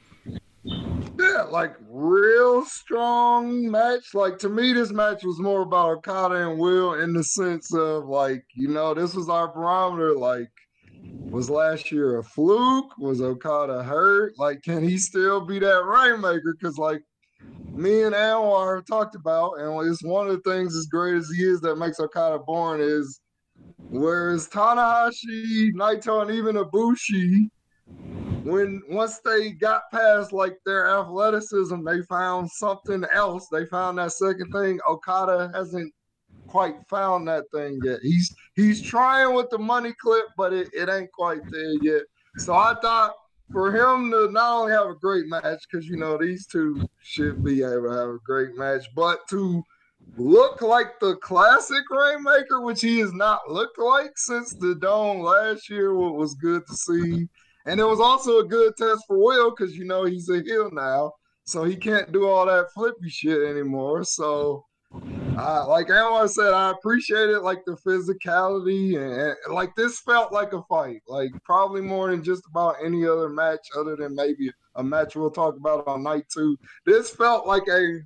Yeah, 0.64 1.46
like 1.50 1.74
real 1.88 2.64
strong 2.64 3.70
match. 3.70 4.14
Like 4.14 4.38
to 4.38 4.48
me, 4.48 4.72
this 4.72 4.92
match 4.92 5.24
was 5.24 5.40
more 5.40 5.62
about 5.62 5.98
Okada 5.98 6.48
and 6.48 6.58
Will 6.58 6.94
in 6.94 7.12
the 7.12 7.24
sense 7.24 7.74
of 7.74 8.06
like, 8.06 8.44
you 8.54 8.68
know, 8.68 8.94
this 8.94 9.14
was 9.14 9.28
our 9.28 9.52
barometer. 9.52 10.16
Like, 10.16 10.50
was 11.30 11.50
last 11.50 11.90
year 11.90 12.18
a 12.18 12.22
fluke? 12.22 12.96
Was 12.98 13.20
Okada 13.20 13.82
hurt? 13.82 14.34
Like, 14.38 14.62
can 14.62 14.82
he 14.82 14.98
still 14.98 15.40
be 15.40 15.58
that 15.58 15.84
rainmaker? 15.84 16.54
Because 16.58 16.78
like 16.78 17.02
me 17.74 18.02
and 18.02 18.14
Anwar 18.14 18.84
talked 18.86 19.14
about, 19.14 19.54
and 19.58 19.90
it's 19.90 20.04
one 20.04 20.28
of 20.28 20.34
the 20.34 20.50
things 20.50 20.76
as 20.76 20.86
great 20.86 21.16
as 21.16 21.30
he 21.30 21.42
is 21.42 21.60
that 21.62 21.76
makes 21.76 21.98
Okada 21.98 22.38
born 22.38 22.80
is 22.80 23.20
whereas 23.88 24.48
Tanahashi, 24.48 25.72
Naito, 25.74 26.22
and 26.22 26.30
even 26.30 26.56
Ibushi 26.56 27.48
when 28.44 28.82
once 28.88 29.20
they 29.24 29.52
got 29.52 29.90
past 29.92 30.32
like 30.32 30.56
their 30.64 30.88
athleticism, 30.88 31.84
they 31.84 32.02
found 32.02 32.50
something 32.50 33.04
else. 33.12 33.48
They 33.50 33.66
found 33.66 33.98
that 33.98 34.12
second 34.12 34.52
thing. 34.52 34.80
Okada 34.88 35.50
hasn't 35.54 35.92
quite 36.48 36.76
found 36.88 37.26
that 37.28 37.44
thing 37.52 37.80
yet. 37.84 38.00
He's 38.02 38.34
he's 38.54 38.82
trying 38.82 39.34
with 39.34 39.50
the 39.50 39.58
money 39.58 39.92
clip, 40.00 40.26
but 40.36 40.52
it, 40.52 40.68
it 40.72 40.88
ain't 40.88 41.12
quite 41.12 41.40
there 41.50 41.74
yet. 41.82 42.02
So 42.38 42.54
I 42.54 42.74
thought 42.80 43.14
for 43.52 43.68
him 43.74 44.10
to 44.10 44.30
not 44.30 44.60
only 44.60 44.72
have 44.72 44.86
a 44.86 44.94
great 44.94 45.26
match, 45.26 45.62
because 45.70 45.86
you 45.86 45.96
know 45.96 46.16
these 46.16 46.46
two 46.46 46.86
should 47.02 47.44
be 47.44 47.62
able 47.62 47.90
to 47.90 47.90
have 47.90 48.08
a 48.08 48.18
great 48.24 48.56
match, 48.56 48.86
but 48.94 49.20
to 49.30 49.62
look 50.16 50.62
like 50.62 50.98
the 51.00 51.16
classic 51.16 51.84
Rainmaker, 51.90 52.60
which 52.62 52.80
he 52.80 52.98
has 53.00 53.12
not 53.12 53.50
looked 53.50 53.78
like 53.78 54.12
since 54.16 54.52
the 54.54 54.74
Dome 54.74 55.20
last 55.20 55.70
year, 55.70 55.94
what 55.94 56.14
was 56.14 56.34
good 56.34 56.66
to 56.66 56.74
see. 56.74 57.28
And 57.66 57.80
it 57.80 57.84
was 57.84 58.00
also 58.00 58.38
a 58.38 58.44
good 58.44 58.76
test 58.76 59.04
for 59.06 59.18
Will 59.18 59.50
because 59.50 59.76
you 59.76 59.84
know 59.84 60.04
he's 60.04 60.28
a 60.28 60.42
heel 60.42 60.70
now, 60.72 61.12
so 61.44 61.64
he 61.64 61.76
can't 61.76 62.12
do 62.12 62.26
all 62.26 62.46
that 62.46 62.72
flippy 62.74 63.08
shit 63.08 63.42
anymore. 63.42 64.04
So, 64.04 64.64
uh, 65.38 65.66
like 65.68 65.88
Anwar 65.88 66.28
said, 66.28 66.52
I 66.52 66.70
appreciate 66.70 67.30
it, 67.30 67.40
like 67.40 67.64
the 67.64 67.76
physicality 67.86 68.96
and, 68.96 69.36
and 69.44 69.54
like 69.54 69.74
this 69.76 70.00
felt 70.00 70.32
like 70.32 70.52
a 70.52 70.62
fight, 70.68 71.02
like 71.06 71.30
probably 71.44 71.80
more 71.80 72.10
than 72.10 72.24
just 72.24 72.42
about 72.50 72.76
any 72.84 73.06
other 73.06 73.28
match, 73.28 73.66
other 73.76 73.96
than 73.96 74.14
maybe 74.14 74.50
a 74.76 74.82
match 74.82 75.14
we'll 75.14 75.30
talk 75.30 75.56
about 75.56 75.86
on 75.86 76.02
night 76.02 76.24
two. 76.32 76.56
This 76.84 77.10
felt 77.10 77.46
like 77.46 77.68
a 77.68 78.00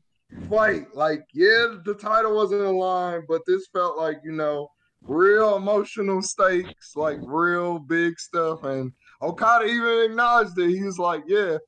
fight. 0.48 0.94
Like, 0.94 1.24
yeah, 1.32 1.76
the 1.84 1.94
title 1.94 2.34
wasn't 2.34 2.62
in 2.62 2.76
line, 2.76 3.22
but 3.28 3.42
this 3.46 3.66
felt 3.72 3.96
like 3.96 4.18
you 4.24 4.32
know 4.32 4.68
real 5.02 5.56
emotional 5.56 6.22
stakes, 6.22 6.92
like 6.96 7.18
real 7.22 7.78
big 7.78 8.18
stuff, 8.18 8.64
and 8.64 8.92
Okada 9.22 9.64
even 9.66 10.10
acknowledged 10.10 10.58
it. 10.58 10.70
He 10.70 10.82
was 10.82 10.98
like, 10.98 11.22
"Yeah." 11.26 11.58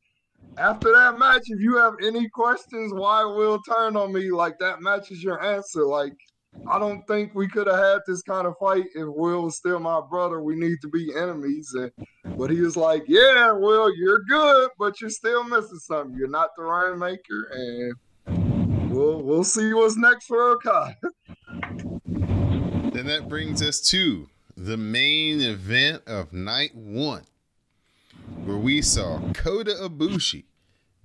After 0.57 0.93
that 0.93 1.19
match, 1.19 1.43
if 1.47 1.61
you 1.61 1.77
have 1.77 1.95
any 2.03 2.29
questions 2.29 2.93
why 2.93 3.25
Will 3.25 3.61
turn 3.63 3.97
on 3.97 4.13
me, 4.13 4.31
like 4.31 4.59
that 4.59 4.81
match 4.81 5.11
is 5.11 5.23
your 5.23 5.43
answer. 5.43 5.85
Like, 5.85 6.15
I 6.67 6.79
don't 6.79 7.07
think 7.07 7.35
we 7.35 7.49
could 7.49 7.67
have 7.67 7.79
had 7.79 8.01
this 8.07 8.23
kind 8.23 8.47
of 8.47 8.55
fight 8.59 8.87
if 8.95 9.07
Will 9.07 9.45
was 9.45 9.57
still 9.57 9.79
my 9.79 10.01
brother. 10.01 10.43
We 10.43 10.57
need 10.57 10.79
to 10.83 10.89
be 10.89 11.13
enemies. 11.17 11.73
And, 11.75 11.93
but 12.37 12.51
he 12.51 12.61
was 12.61 12.77
like, 12.77 13.05
Yeah, 13.07 13.53
Will, 13.53 13.95
you're 13.95 14.25
good, 14.29 14.71
but 14.79 15.01
you're 15.01 15.11
still 15.11 15.45
missing 15.45 15.79
something. 15.79 16.17
You're 16.17 16.29
not 16.29 16.51
the 16.57 16.65
Rainmaker, 16.65 17.51
and 18.27 18.91
we'll 18.91 19.23
we'll 19.23 19.45
see 19.45 19.73
what's 19.75 19.97
next 19.97 20.27
for 20.27 20.53
Okada. 20.53 20.97
Then 22.91 23.07
that 23.07 23.29
brings 23.29 23.63
us 23.63 23.81
to 23.91 24.29
the 24.57 24.77
main 24.77 25.41
event 25.41 26.03
of 26.09 26.33
night 26.33 26.75
one 26.75 27.23
where 28.45 28.57
we 28.57 28.83
saw 28.83 29.21
Kota 29.33 29.73
Ibushi 29.83 30.45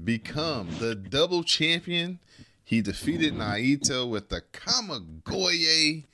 become 0.04 0.70
the 0.80 0.96
double 0.96 1.44
champion. 1.44 2.20
He 2.64 2.82
defeated 2.82 3.34
Naito 3.34 4.10
with 4.10 4.30
the 4.30 4.42
Kamigoye 4.54 6.06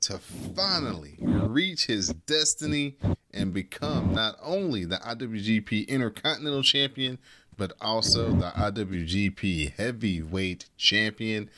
to 0.00 0.18
finally 0.18 1.16
reach 1.20 1.86
his 1.86 2.08
destiny 2.26 2.96
and 3.32 3.52
become 3.52 4.14
not 4.14 4.36
only 4.42 4.84
the 4.84 4.96
IWGP 4.96 5.88
Intercontinental 5.88 6.62
Champion, 6.62 7.18
but 7.56 7.72
also 7.80 8.30
the 8.30 8.50
IWGP 8.50 9.74
Heavyweight 9.74 10.66
Champion. 10.76 11.50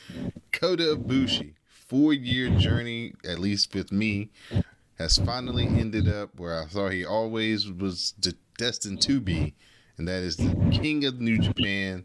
Kota 0.53 0.97
Ibushi, 0.97 1.55
four 1.69 2.13
year 2.13 2.51
journey, 2.59 3.15
at 3.25 3.39
least 3.39 3.75
with 3.75 3.93
me, 3.93 4.31
has 4.99 5.19
finally 5.19 5.67
ended 5.67 6.09
up 6.09 6.39
where 6.39 6.61
I 6.61 6.67
thought 6.67 6.93
he 6.93 7.05
always 7.05 7.71
was 7.71 8.13
destined 8.61 9.01
to 9.01 9.23
be, 9.23 9.55
and 9.97 10.07
that 10.07 10.23
is 10.23 10.37
the 10.37 10.55
king 10.71 11.07
of 11.07 11.19
New 11.19 11.39
Japan, 11.39 12.05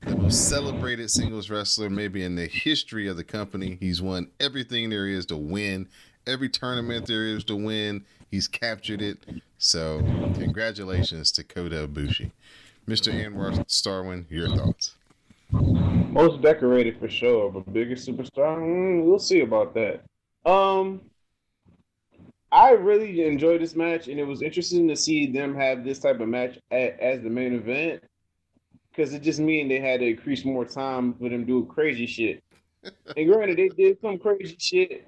the 0.00 0.16
most 0.16 0.48
celebrated 0.48 1.10
singles 1.10 1.50
wrestler 1.50 1.90
maybe 1.90 2.24
in 2.24 2.34
the 2.34 2.46
history 2.46 3.06
of 3.06 3.18
the 3.18 3.24
company. 3.24 3.76
He's 3.78 4.00
won 4.00 4.30
everything 4.40 4.88
there 4.88 5.06
is 5.06 5.26
to 5.26 5.36
win, 5.36 5.86
every 6.26 6.48
tournament 6.48 7.06
there 7.06 7.26
is 7.26 7.44
to 7.44 7.56
win. 7.56 8.06
He's 8.30 8.48
captured 8.48 9.02
it. 9.02 9.18
So, 9.58 9.98
congratulations 10.34 11.30
to 11.32 11.44
Kota 11.44 11.86
Ibushi. 11.86 12.32
Mr. 12.88 13.12
Anwar 13.12 13.52
Starwin, 13.66 14.24
your 14.30 14.48
thoughts. 14.48 14.94
Most 15.50 16.40
decorated 16.40 16.98
for 16.98 17.10
sure, 17.10 17.50
but 17.52 17.70
biggest 17.70 18.08
superstar, 18.08 18.56
mm, 18.56 19.04
we'll 19.04 19.18
see 19.18 19.40
about 19.40 19.74
that. 19.74 20.00
Um, 20.50 21.02
I 22.52 22.70
really 22.70 23.26
enjoyed 23.26 23.60
this 23.60 23.74
match, 23.74 24.08
and 24.08 24.20
it 24.20 24.24
was 24.24 24.42
interesting 24.42 24.88
to 24.88 24.96
see 24.96 25.30
them 25.30 25.54
have 25.54 25.84
this 25.84 25.98
type 25.98 26.20
of 26.20 26.28
match 26.28 26.58
at, 26.70 26.98
as 27.00 27.22
the 27.22 27.30
main 27.30 27.54
event 27.54 28.02
because 28.90 29.12
it 29.12 29.22
just 29.22 29.40
mean 29.40 29.68
they 29.68 29.80
had 29.80 30.00
to 30.00 30.06
increase 30.06 30.44
more 30.44 30.64
time 30.64 31.12
for 31.14 31.28
them 31.28 31.44
do 31.44 31.66
crazy 31.66 32.06
shit. 32.06 32.42
and 33.16 33.30
granted, 33.30 33.58
they 33.58 33.68
did 33.68 34.00
some 34.00 34.18
crazy 34.18 34.56
shit 34.58 35.06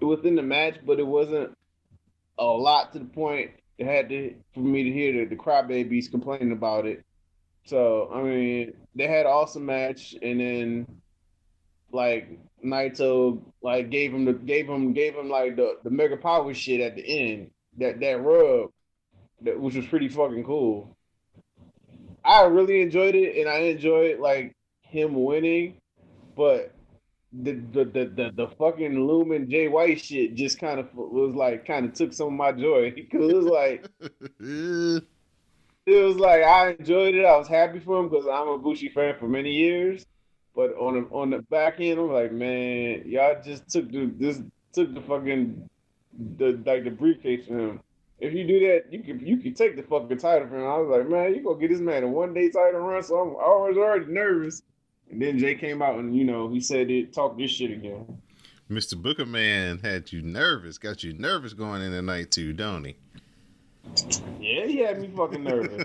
within 0.00 0.34
the 0.34 0.42
match, 0.42 0.76
but 0.84 0.98
it 0.98 1.06
wasn't 1.06 1.56
a 2.38 2.44
lot 2.44 2.92
to 2.92 2.98
the 2.98 3.04
point 3.04 3.50
it 3.78 3.86
had 3.86 4.08
to 4.08 4.34
for 4.54 4.60
me 4.60 4.82
to 4.82 4.92
hear 4.92 5.12
the, 5.12 5.24
the 5.26 5.36
crybabies 5.36 6.10
complaining 6.10 6.52
about 6.52 6.86
it. 6.86 7.04
So 7.64 8.10
I 8.12 8.22
mean, 8.22 8.72
they 8.94 9.06
had 9.06 9.26
an 9.26 9.32
awesome 9.32 9.66
match, 9.66 10.16
and 10.20 10.40
then 10.40 10.86
like 11.92 12.38
Naito 12.64 13.40
like 13.62 13.90
gave 13.90 14.12
him 14.12 14.24
the 14.24 14.32
gave 14.32 14.68
him 14.68 14.92
gave 14.92 15.14
him 15.14 15.28
like 15.28 15.56
the, 15.56 15.78
the 15.84 15.90
mega 15.90 16.16
power 16.16 16.52
shit 16.54 16.80
at 16.80 16.96
the 16.96 17.04
end. 17.06 17.50
That 17.78 18.00
that 18.00 18.22
rub 18.22 18.70
that 19.42 19.58
which 19.58 19.74
was 19.74 19.86
pretty 19.86 20.08
fucking 20.08 20.44
cool. 20.44 20.96
I 22.24 22.44
really 22.44 22.82
enjoyed 22.82 23.14
it 23.14 23.38
and 23.38 23.48
I 23.48 23.58
enjoyed 23.58 24.18
like 24.18 24.54
him 24.82 25.14
winning, 25.14 25.80
but 26.36 26.74
the 27.32 27.52
the 27.52 27.84
the 27.84 28.04
the, 28.14 28.30
the 28.34 28.48
fucking 28.56 29.06
Lumen 29.06 29.50
Jay 29.50 29.68
White 29.68 30.00
shit 30.00 30.34
just 30.34 30.58
kind 30.58 30.80
of 30.80 30.88
was 30.94 31.34
like 31.34 31.66
kind 31.66 31.86
of 31.86 31.92
took 31.92 32.12
some 32.12 32.28
of 32.28 32.32
my 32.32 32.52
joy 32.52 32.90
because 32.94 33.30
it 33.30 33.36
was 33.36 33.46
like 33.46 33.88
it 34.40 36.04
was 36.04 36.16
like 36.16 36.42
I 36.42 36.70
enjoyed 36.70 37.14
it. 37.14 37.24
I 37.24 37.36
was 37.36 37.48
happy 37.48 37.78
for 37.78 38.00
him 38.00 38.08
because 38.08 38.26
I'm 38.26 38.48
a 38.48 38.58
Bushi 38.58 38.88
fan 38.88 39.14
for 39.18 39.28
many 39.28 39.52
years. 39.52 40.04
But 40.58 40.76
on 40.76 40.94
the 40.94 41.08
on 41.14 41.30
the 41.30 41.38
back 41.38 41.76
end, 41.78 42.00
I'm 42.00 42.12
like, 42.12 42.32
man, 42.32 43.04
y'all 43.06 43.40
just 43.40 43.70
took 43.70 43.92
the 43.92 44.10
this 44.18 44.42
took 44.72 44.92
the 44.92 45.00
fucking 45.00 45.70
the 46.36 46.60
like 46.66 46.82
the 46.82 46.90
briefcase 46.90 47.46
from 47.46 47.60
him. 47.60 47.80
If 48.18 48.34
you 48.34 48.44
do 48.44 48.58
that, 48.66 48.92
you 48.92 49.04
can 49.04 49.24
you 49.24 49.36
can 49.36 49.54
take 49.54 49.76
the 49.76 49.84
fucking 49.84 50.18
title 50.18 50.48
from 50.48 50.58
him. 50.58 50.66
I 50.66 50.78
was 50.78 50.88
like, 50.88 51.08
man, 51.08 51.32
you 51.32 51.44
gonna 51.44 51.60
get 51.60 51.70
this 51.70 51.78
man 51.78 52.02
a 52.02 52.08
one 52.08 52.34
day 52.34 52.50
title 52.50 52.80
run, 52.80 53.04
so 53.04 53.20
I'm, 53.20 53.28
I 53.36 53.68
was 53.68 53.76
already 53.76 54.12
nervous. 54.12 54.64
And 55.12 55.22
then 55.22 55.38
Jay 55.38 55.54
came 55.54 55.80
out 55.80 56.00
and 56.00 56.16
you 56.16 56.24
know 56.24 56.48
he 56.48 56.60
said 56.60 56.90
it 56.90 57.12
talked 57.12 57.38
this 57.38 57.52
shit 57.52 57.70
again. 57.70 58.20
Mr. 58.68 59.00
Booker 59.00 59.26
Man 59.26 59.78
had 59.78 60.10
you 60.12 60.22
nervous, 60.22 60.76
got 60.76 61.04
you 61.04 61.12
nervous 61.12 61.52
going 61.52 61.82
in 61.82 61.92
the 61.92 62.02
night 62.02 62.32
too, 62.32 62.52
don't 62.52 62.82
he? 62.82 62.96
Yeah, 64.40 64.66
he 64.66 64.78
had 64.78 65.00
me 65.00 65.10
fucking 65.14 65.44
nervous. 65.44 65.84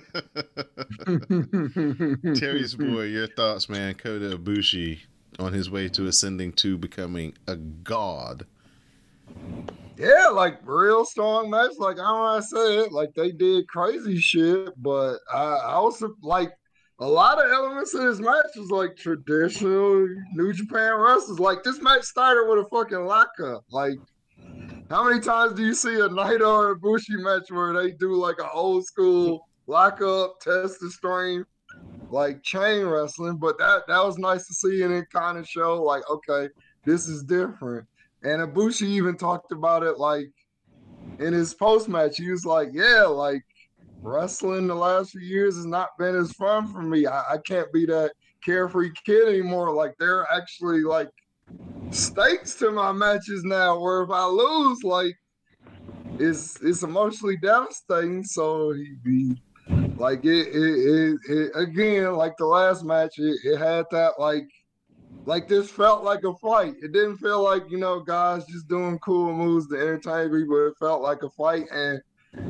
Terry's 2.40 2.76
boy, 2.76 3.02
your 3.04 3.28
thoughts, 3.28 3.68
man. 3.68 3.96
Kota 3.96 4.38
Ibushi 4.38 5.00
on 5.40 5.54
his 5.54 5.70
way 5.70 5.90
to 5.90 6.08
ascending 6.08 6.54
to 6.54 6.78
becoming 6.78 7.34
a 7.48 7.56
god. 7.56 8.46
Yeah, 9.98 10.28
like 10.28 10.60
real 10.64 11.06
strong 11.06 11.50
match. 11.50 11.72
Like 11.78 11.98
I 12.00 12.04
don't 12.04 12.20
want 12.20 12.44
to 12.44 12.48
say 12.48 12.78
it, 12.80 12.92
like 12.92 13.14
they 13.16 13.32
did 13.32 13.68
crazy 13.68 14.18
shit, 14.18 14.74
but 14.82 15.18
I, 15.32 15.44
I 15.44 15.74
also 15.74 16.16
like 16.22 16.52
a 17.00 17.08
lot 17.08 17.44
of 17.44 17.52
elements 17.52 17.94
of 17.94 18.02
this 18.02 18.20
match 18.20 18.46
was 18.56 18.72
like 18.72 18.96
traditional 18.96 20.08
New 20.34 20.54
Japan 20.54 20.96
wrestlers. 20.96 21.40
Like 21.40 21.64
this 21.64 21.82
match 21.82 22.04
started 22.04 22.48
with 22.50 22.66
a 22.66 22.70
fucking 22.70 23.06
lockup. 23.06 23.66
Like 23.70 23.98
how 24.94 25.04
many 25.04 25.20
times 25.20 25.54
do 25.54 25.66
you 25.66 25.74
see 25.74 25.96
a 25.96 26.08
Naito 26.08 26.48
or 26.48 26.76
Ibushi 26.78 27.18
match 27.18 27.50
where 27.50 27.74
they 27.74 27.92
do 27.94 28.14
like 28.14 28.38
an 28.38 28.50
old 28.54 28.86
school 28.86 29.50
lockup, 29.66 30.40
test 30.40 30.80
the 30.80 30.92
strength, 30.92 31.50
like 32.12 32.44
chain 32.44 32.86
wrestling? 32.86 33.38
But 33.38 33.58
that 33.58 33.88
that 33.88 34.04
was 34.04 34.20
nice 34.20 34.46
to 34.46 34.54
see, 34.54 34.84
and 34.84 34.94
it 34.94 35.10
kind 35.12 35.40
of 35.40 35.48
showed 35.48 35.82
like 35.82 36.04
okay, 36.12 36.48
this 36.86 37.08
is 37.08 37.24
different. 37.24 37.88
And 38.22 38.48
Ibushi 38.48 38.84
even 38.84 39.18
talked 39.18 39.52
about 39.52 39.82
it 39.82 39.98
like 39.98 40.28
in 41.18 41.34
his 41.34 41.56
post 41.56 41.90
match. 41.90 42.18
He 42.18 42.30
was 42.30 42.46
like, 42.46 42.70
"Yeah, 42.72 43.06
like 43.06 43.44
wrestling 44.04 44.68
the 44.68 44.76
last 44.76 45.12
few 45.12 45.22
years 45.22 45.56
has 45.56 45.66
not 45.66 45.90
been 45.98 46.16
as 46.16 46.34
fun 46.34 46.72
for 46.72 46.84
me. 46.84 47.08
I, 47.08 47.34
I 47.34 47.38
can't 47.40 47.72
be 47.74 47.88
that 47.88 48.12
carefree 48.46 48.92
kid 49.06 49.28
anymore. 49.28 49.74
Like 49.74 49.96
they're 49.98 50.28
actually 50.32 50.82
like 50.82 51.10
stakes 51.92 52.56
to 52.56 52.72
my 52.72 52.92
matches 52.92 53.44
now. 53.44 53.80
Where 53.80 54.04
if 54.04 54.10
I 54.10 54.26
lose, 54.26 54.84
like 54.84 55.16
it's 56.20 56.62
it's 56.62 56.84
emotionally 56.84 57.38
devastating. 57.38 58.24
So 58.24 58.74
he, 58.74 58.96
he 59.06 59.36
like 59.98 60.26
it, 60.26 60.48
it, 60.48 60.56
it, 60.56 61.20
it 61.30 61.52
again 61.56 62.14
like 62.14 62.38
the 62.38 62.46
last 62.46 62.84
match. 62.84 63.14
It, 63.18 63.38
it 63.44 63.58
had 63.58 63.86
that 63.92 64.14
like 64.20 64.48
like 65.26 65.48
this 65.48 65.70
felt 65.70 66.04
like 66.04 66.24
a 66.24 66.34
fight. 66.36 66.74
It 66.82 66.92
didn't 66.92 67.18
feel 67.18 67.44
like 67.44 67.64
you 67.70 67.78
know 67.78 68.00
guys 68.00 68.46
just 68.46 68.68
doing 68.68 69.00
cool 69.00 69.34
moves 69.34 69.68
to 69.70 69.76
entertain 69.76 70.30
but 70.30 70.68
it 70.68 70.74
felt 70.80 71.02
like 71.02 71.24
a 71.24 71.30
fight. 71.32 71.66
And 71.72 72.02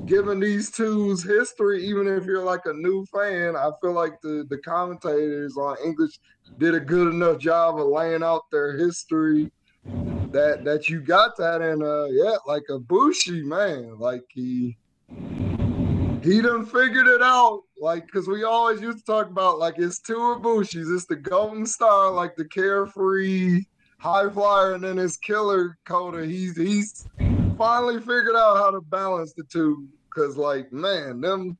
given 0.05 0.39
these 0.39 0.71
two's 0.71 1.23
history, 1.23 1.85
even 1.85 2.07
if 2.07 2.25
you're 2.25 2.43
like 2.43 2.65
a 2.65 2.73
new 2.73 3.05
fan, 3.13 3.55
I 3.55 3.69
feel 3.81 3.93
like 3.93 4.13
the 4.21 4.45
the 4.49 4.57
commentators 4.59 5.57
on 5.57 5.77
English 5.83 6.19
did 6.57 6.75
a 6.75 6.79
good 6.79 7.13
enough 7.13 7.39
job 7.39 7.79
of 7.79 7.87
laying 7.87 8.23
out 8.23 8.49
their 8.51 8.77
history 8.77 9.51
that 10.31 10.63
that 10.63 10.89
you 10.89 11.01
got 11.01 11.35
that 11.37 11.61
and 11.61 11.83
uh 11.83 12.05
yeah 12.05 12.35
like 12.47 12.63
a 12.69 12.79
Bushi 12.79 13.43
man. 13.43 13.97
Like 13.99 14.23
he 14.29 14.77
he 16.23 16.41
done 16.41 16.65
figured 16.65 17.07
it 17.07 17.21
out. 17.21 17.63
Like 17.79 18.05
because 18.05 18.27
we 18.27 18.43
always 18.43 18.81
used 18.81 18.99
to 18.99 19.03
talk 19.05 19.29
about 19.29 19.59
like 19.59 19.75
it's 19.77 19.99
two 19.99 20.15
Ibushis 20.15 20.93
it's 20.93 21.05
the 21.05 21.15
golden 21.15 21.65
star 21.65 22.11
like 22.11 22.35
the 22.35 22.45
carefree 22.45 23.63
high 23.97 24.29
flyer 24.29 24.73
and 24.73 24.83
then 24.83 24.97
his 24.97 25.17
killer 25.17 25.77
Kota 25.85 26.25
he's 26.25 26.57
he's 26.57 27.07
finally 27.57 27.99
figured 27.99 28.35
out 28.35 28.57
how 28.57 28.71
to 28.71 28.81
balance 28.81 29.33
the 29.33 29.43
two. 29.43 29.87
Because 30.13 30.37
like 30.37 30.71
man 30.71 31.21
them 31.21 31.57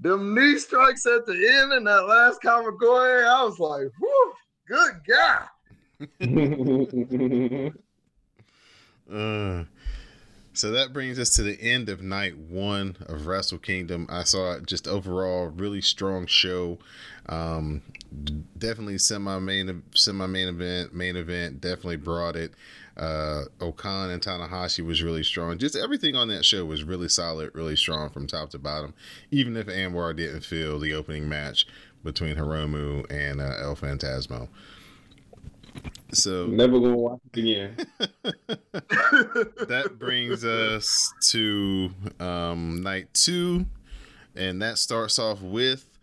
them 0.00 0.34
knee 0.34 0.58
strikes 0.58 1.06
at 1.06 1.26
the 1.26 1.32
end 1.32 1.72
and 1.72 1.86
that 1.86 2.06
last 2.06 2.40
Kamigoye, 2.42 3.26
I 3.26 3.44
was 3.44 3.58
like, 3.58 3.90
whew, 3.98 4.34
good 4.66 5.00
guy. 5.06 5.46
Uh, 9.10 9.64
so 10.58 10.72
that 10.72 10.92
brings 10.92 11.20
us 11.20 11.30
to 11.36 11.44
the 11.44 11.56
end 11.62 11.88
of 11.88 12.02
night 12.02 12.36
one 12.36 12.96
of 13.06 13.28
Wrestle 13.28 13.58
Kingdom. 13.58 14.08
I 14.10 14.24
saw 14.24 14.58
just 14.58 14.88
overall 14.88 15.46
really 15.46 15.80
strong 15.80 16.26
show. 16.26 16.78
Um, 17.28 17.82
definitely 18.58 18.98
semi 18.98 19.38
main 19.38 19.84
semi 19.94 20.26
main 20.26 20.48
event 20.48 20.92
main 20.92 21.14
event 21.14 21.60
definitely 21.60 21.98
brought 21.98 22.34
it. 22.34 22.54
Uh, 22.96 23.44
O-Khan 23.60 24.10
and 24.10 24.20
Tanahashi 24.20 24.84
was 24.84 25.00
really 25.00 25.22
strong. 25.22 25.58
Just 25.58 25.76
everything 25.76 26.16
on 26.16 26.26
that 26.26 26.44
show 26.44 26.64
was 26.64 26.82
really 26.82 27.08
solid, 27.08 27.52
really 27.54 27.76
strong 27.76 28.10
from 28.10 28.26
top 28.26 28.50
to 28.50 28.58
bottom. 28.58 28.94
Even 29.30 29.56
if 29.56 29.66
Anwar 29.68 30.16
didn't 30.16 30.40
feel 30.40 30.80
the 30.80 30.92
opening 30.92 31.28
match 31.28 31.68
between 32.02 32.34
Hiromu 32.34 33.06
and 33.12 33.40
uh, 33.40 33.54
El 33.60 33.76
Phantasmo. 33.76 34.48
So 36.12 36.46
never 36.46 36.80
gonna 36.80 36.96
watch 36.96 37.20
it 37.34 37.38
again. 37.40 37.76
that 39.68 39.96
brings 39.98 40.44
us 40.44 41.12
to 41.30 41.90
um, 42.18 42.82
night 42.82 43.12
two, 43.12 43.66
and 44.34 44.62
that 44.62 44.78
starts 44.78 45.18
off 45.18 45.42
with 45.42 45.98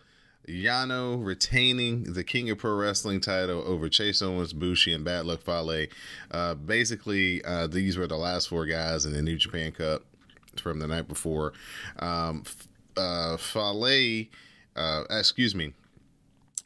Yano 0.48 1.24
retaining 1.24 2.14
the 2.14 2.24
King 2.24 2.50
of 2.50 2.60
Pro 2.60 2.76
Wrestling 2.76 3.20
title 3.20 3.64
over 3.66 3.90
Chase 3.90 4.22
Owens, 4.22 4.54
Bushi, 4.54 4.94
and 4.94 5.04
Bad 5.04 5.26
Luck 5.26 5.42
Fale. 5.42 5.88
Uh, 6.32 6.54
basically, 6.54 7.44
uh, 7.44 7.68
these 7.68 7.98
were 7.98 8.08
the 8.08 8.18
last 8.18 8.50
four 8.50 8.66
guys 8.66 9.06
in 9.06 9.14
the 9.14 9.22
New 9.22 9.38
Japan 9.38 9.72
Cup 9.72 10.04
from 10.62 10.80
the 10.80 10.88
night 10.88 11.08
before. 11.08 11.54
Um, 12.00 12.44
uh, 12.96 13.38
Fale, 13.38 14.26
uh, 14.76 15.04
excuse 15.10 15.56
me, 15.56 15.74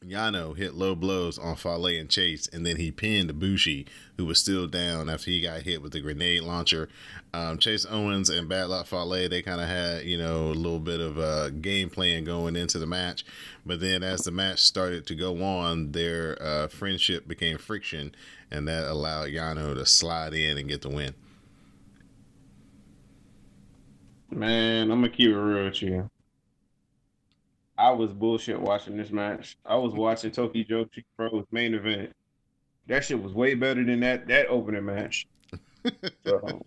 Yano 0.06 0.56
hit 0.56 0.76
low 0.76 0.96
blows 0.96 1.38
on 1.38 1.58
Fale 1.58 1.88
and 1.88 2.10
Chase, 2.10 2.48
and 2.48 2.66
then 2.66 2.78
he 2.78 2.90
pinned 2.90 3.38
Bushi, 3.38 3.86
who 4.16 4.26
was 4.26 4.40
still 4.40 4.66
down 4.66 5.10
after 5.10 5.30
he 5.30 5.42
got 5.42 5.64
hit 5.64 5.82
with 5.82 5.92
the 5.92 6.00
grenade 6.00 6.42
launcher. 6.42 6.88
Um, 7.34 7.58
Chase 7.58 7.86
Owens 7.86 8.30
and 8.30 8.48
Bad 8.48 8.70
Luck 8.70 8.88
Fale, 8.88 9.28
they 9.28 9.42
kind 9.42 9.60
of 9.60 9.68
had, 9.68 10.06
you 10.06 10.18
know, 10.18 10.46
a 10.46 10.56
little 10.56 10.80
bit 10.80 11.02
of 11.02 11.18
a 11.18 11.52
game 11.52 11.90
plan 11.90 12.24
going 12.24 12.56
into 12.56 12.80
the 12.80 12.88
match. 12.88 13.26
But 13.66 13.82
then 13.82 14.02
as 14.02 14.22
the 14.22 14.32
match 14.32 14.62
started 14.62 15.06
to 15.08 15.16
go 15.16 15.44
on, 15.44 15.92
their 15.92 16.42
uh, 16.42 16.68
friendship 16.70 17.28
became 17.28 17.58
friction, 17.58 18.16
and 18.50 18.70
that 18.70 18.90
allowed 18.90 19.28
Yano 19.28 19.76
to 19.76 19.86
slide 19.86 20.34
in 20.34 20.58
and 20.58 20.70
get 20.70 20.82
the 20.82 20.90
win. 20.90 21.14
Man, 24.32 24.92
I'm 24.92 25.02
gonna 25.02 25.10
keep 25.10 25.32
it 25.32 25.36
real 25.36 25.66
with 25.66 25.82
you. 25.82 26.10
I 27.80 27.92
was 27.92 28.12
bullshit 28.12 28.60
watching 28.60 28.98
this 28.98 29.10
match. 29.10 29.58
I 29.66 29.76
was 29.78 29.94
watching 29.94 30.32
Tokyo 30.32 30.64
Joshi 30.64 31.06
Pro's 31.16 31.46
main 31.50 31.74
event. 31.74 32.14
That 32.88 33.06
shit 33.06 33.24
was 33.24 33.32
way 33.32 33.56
better 33.56 33.86
than 33.86 34.02
that 34.02 34.28
that 34.28 34.48
opening 34.48 34.86
match. 34.86 35.28
So, 36.26 36.40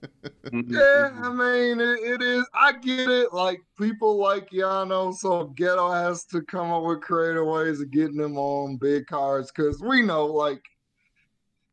mm-hmm, 0.47 0.73
yeah, 0.73 1.11
mm-hmm. 1.13 1.23
I 1.23 1.31
mean 1.31 1.81
it, 1.81 1.99
it 2.01 2.23
is. 2.23 2.47
I 2.55 2.73
get 2.73 3.11
it. 3.11 3.35
Like 3.35 3.61
people 3.79 4.17
like 4.17 4.49
Yano, 4.51 5.15
so 5.15 5.53
Gedo 5.55 5.93
has 5.93 6.25
to 6.27 6.41
come 6.41 6.73
up 6.73 6.85
with 6.85 7.03
creative 7.03 7.47
ways 7.47 7.83
of 7.83 7.91
getting 7.91 8.17
them 8.17 8.39
on 8.39 8.79
big 8.79 9.07
cards 9.07 9.53
because 9.55 9.83
we 9.83 10.01
know, 10.01 10.25
like, 10.25 10.63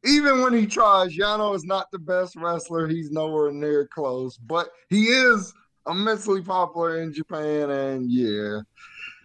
even 0.04 0.42
when 0.42 0.54
he 0.54 0.66
tries, 0.68 1.16
Yano 1.16 1.56
is 1.56 1.64
not 1.64 1.90
the 1.94 2.00
best 2.00 2.36
wrestler. 2.36 2.90
He's 2.90 3.10
nowhere 3.10 3.54
near 3.54 3.88
close, 3.88 4.36
but 4.36 4.68
he 4.90 5.06
is 5.06 5.54
immensely 5.90 6.42
popular 6.42 7.02
in 7.02 7.14
Japan, 7.14 7.70
and 7.70 8.12
yeah. 8.12 8.60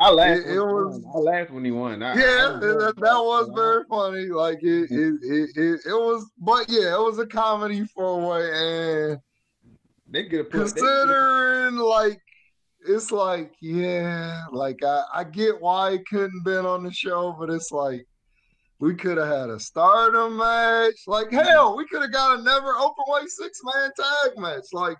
I 0.01 0.11
laughed. 0.11 0.41
It, 0.47 0.57
it 0.57 0.61
was. 0.61 1.05
I 1.15 1.19
laughed 1.19 1.51
when 1.51 1.65
he 1.65 1.71
won. 1.71 2.03
I, 2.03 2.15
yeah, 2.15 2.57
I 2.57 2.59
that, 2.59 2.95
that, 2.97 3.19
was 3.19 3.51
very 3.55 3.85
funny. 3.89 4.27
Like 4.27 4.63
it, 4.63 4.91
it, 4.91 5.15
it, 5.23 5.51
it, 5.57 5.81
it 5.87 5.93
was. 5.93 6.31
But 6.39 6.69
yeah, 6.69 6.95
it 6.95 7.01
was 7.01 7.19
a 7.19 7.27
comedy 7.27 7.85
four 7.85 8.29
way, 8.29 8.51
and 8.53 9.19
they 10.09 10.25
get 10.25 10.41
a 10.41 10.45
considering 10.45 11.77
like 11.77 12.21
it's 12.87 13.13
like 13.13 13.53
yeah, 13.61 14.45
like 14.53 14.83
I, 14.85 15.03
I 15.15 15.25
get 15.25 15.61
why 15.61 15.93
he 15.93 15.99
couldn't 15.99 16.45
been 16.45 16.67
on 16.67 16.83
the 16.85 16.93
show, 16.93 17.35
but 17.39 17.51
it's 17.51 17.71
like 17.71 18.07
we 18.81 18.95
could 18.95 19.17
have 19.17 19.29
had 19.29 19.51
a 19.51 19.61
stardom 19.61 20.37
match. 20.37 20.95
Like 21.07 21.29
mm-hmm. 21.29 21.39
hell, 21.39 21.77
we 21.77 21.87
could 21.87 22.03
have 22.03 22.13
got 22.13 22.39
a 22.39 22.43
never 22.43 22.77
open 22.77 23.05
weight 23.09 23.29
six 23.29 23.61
man 23.65 23.91
tag 23.97 24.39
match. 24.39 24.67
Like 24.73 24.99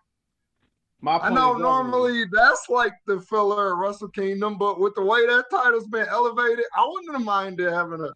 my 1.05 1.19
I 1.19 1.29
know 1.29 1.53
normally 1.53 2.25
that's 2.33 2.71
like 2.71 2.95
the 3.07 3.21
filler 3.21 3.75
at 3.75 3.79
Wrestle 3.79 4.09
Kingdom, 4.09 4.57
but 4.57 4.81
with 4.81 4.95
the 4.95 5.05
way 5.05 5.27
that 5.27 5.51
title's 5.51 5.87
been 5.87 6.07
elevated, 6.09 6.65
I 6.75 6.87
wouldn't 6.89 7.13
have 7.13 7.23
minded 7.23 7.71
having 7.71 8.01
a 8.01 8.11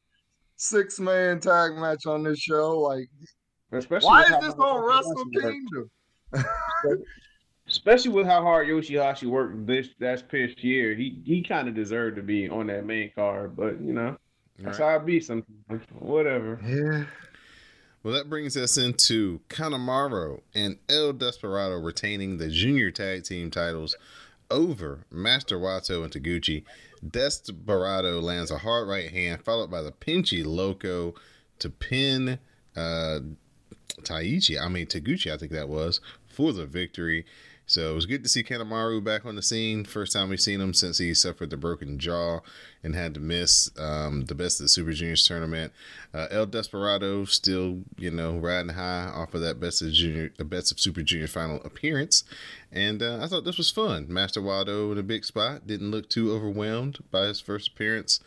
six 0.56 0.98
man 0.98 1.38
tag 1.38 1.74
match 1.74 2.06
on 2.06 2.22
this 2.22 2.38
show. 2.38 2.80
Like, 2.80 3.10
Especially 3.72 4.06
why 4.06 4.22
is 4.22 4.40
this 4.40 4.54
on 4.54 4.82
Wrestle 4.82 5.26
Kingdom? 5.26 5.90
Especially 7.68 8.10
with 8.10 8.26
how 8.26 8.40
hard 8.40 8.66
Yoshihashi 8.66 9.28
worked 9.28 9.66
this 9.66 9.90
that's 10.00 10.22
past 10.22 10.64
year, 10.64 10.94
he 10.94 11.20
he 11.26 11.42
kind 11.42 11.68
of 11.68 11.74
deserved 11.74 12.16
to 12.16 12.22
be 12.22 12.48
on 12.48 12.68
that 12.68 12.86
main 12.86 13.12
card, 13.14 13.54
but 13.54 13.78
you 13.82 13.92
know, 13.92 14.16
that's 14.58 14.78
right. 14.78 14.88
how 14.92 14.96
I 14.96 14.98
be 14.98 15.20
sometimes. 15.20 15.82
Whatever. 15.98 16.58
Yeah. 16.64 17.04
Well, 18.02 18.14
that 18.14 18.30
brings 18.30 18.56
us 18.56 18.78
into 18.78 19.40
Kanemaru 19.48 20.40
and 20.54 20.78
El 20.88 21.12
Desperado 21.12 21.76
retaining 21.80 22.38
the 22.38 22.48
junior 22.48 22.90
tag 22.90 23.24
team 23.24 23.50
titles 23.50 23.96
over 24.50 25.00
Master 25.10 25.58
Wato 25.58 26.04
and 26.04 26.12
Taguchi. 26.12 26.64
Desperado 27.06 28.20
lands 28.20 28.50
a 28.50 28.58
hard 28.58 28.88
right 28.88 29.10
hand, 29.10 29.44
followed 29.44 29.70
by 29.70 29.82
the 29.82 29.92
Pinche 29.92 30.44
Loco 30.46 31.14
to 31.58 31.70
pin 31.70 32.38
uh, 32.76 33.18
Taichi, 34.02 34.60
I 34.60 34.68
mean 34.68 34.86
Taguchi, 34.86 35.32
I 35.32 35.36
think 35.36 35.52
that 35.52 35.68
was, 35.68 36.00
for 36.28 36.52
the 36.52 36.66
victory. 36.66 37.26
So 37.68 37.92
it 37.92 37.94
was 37.94 38.06
good 38.06 38.22
to 38.22 38.30
see 38.30 38.42
Kanemaru 38.42 39.04
back 39.04 39.26
on 39.26 39.36
the 39.36 39.42
scene. 39.42 39.84
First 39.84 40.14
time 40.14 40.30
we've 40.30 40.40
seen 40.40 40.58
him 40.58 40.72
since 40.72 40.96
he 40.96 41.12
suffered 41.12 41.50
the 41.50 41.58
broken 41.58 41.98
jaw 41.98 42.40
and 42.82 42.94
had 42.94 43.12
to 43.12 43.20
miss 43.20 43.70
um, 43.78 44.24
the 44.24 44.34
best 44.34 44.58
of 44.58 44.64
the 44.64 44.68
Super 44.70 44.92
Juniors 44.92 45.28
tournament. 45.28 45.74
Uh, 46.14 46.28
El 46.30 46.46
Desperado 46.46 47.26
still, 47.26 47.82
you 47.98 48.10
know, 48.10 48.38
riding 48.38 48.70
high 48.70 49.12
off 49.14 49.34
of 49.34 49.42
that 49.42 49.60
best 49.60 49.82
of 49.82 49.92
junior, 49.92 50.32
the 50.38 50.46
best 50.46 50.72
of 50.72 50.80
Super 50.80 51.02
Junior 51.02 51.26
final 51.26 51.60
appearance. 51.62 52.24
And 52.72 53.02
uh, 53.02 53.18
I 53.22 53.26
thought 53.26 53.44
this 53.44 53.58
was 53.58 53.70
fun. 53.70 54.06
Master 54.08 54.40
Wato 54.40 54.90
in 54.90 54.96
a 54.96 55.02
big 55.02 55.26
spot 55.26 55.66
didn't 55.66 55.90
look 55.90 56.08
too 56.08 56.32
overwhelmed 56.32 57.00
by 57.10 57.26
his 57.26 57.38
first 57.38 57.68
appearance 57.68 58.20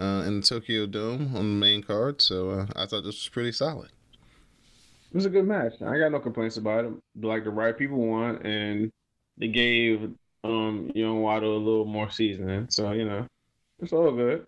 uh, 0.00 0.24
in 0.26 0.40
the 0.40 0.46
Tokyo 0.46 0.86
Dome 0.86 1.36
on 1.36 1.42
the 1.42 1.60
main 1.60 1.82
card. 1.82 2.22
So 2.22 2.50
uh, 2.50 2.66
I 2.74 2.86
thought 2.86 3.04
this 3.04 3.16
was 3.16 3.28
pretty 3.30 3.52
solid. 3.52 3.90
It 5.10 5.14
was 5.14 5.26
a 5.26 5.30
good 5.30 5.46
match. 5.46 5.74
I 5.80 5.98
got 5.98 6.12
no 6.12 6.20
complaints 6.20 6.58
about 6.58 6.84
it. 6.84 6.92
Like 7.20 7.44
the 7.44 7.50
right 7.50 7.76
people 7.76 7.98
won, 7.98 8.44
and 8.44 8.92
they 9.38 9.48
gave 9.48 10.10
um 10.44 10.90
Young 10.94 11.22
Wato 11.22 11.44
a 11.44 11.58
little 11.58 11.86
more 11.86 12.10
seasoning. 12.10 12.66
So 12.70 12.92
you 12.92 13.06
know, 13.06 13.26
it's 13.80 13.92
all 13.92 14.12
good. 14.12 14.46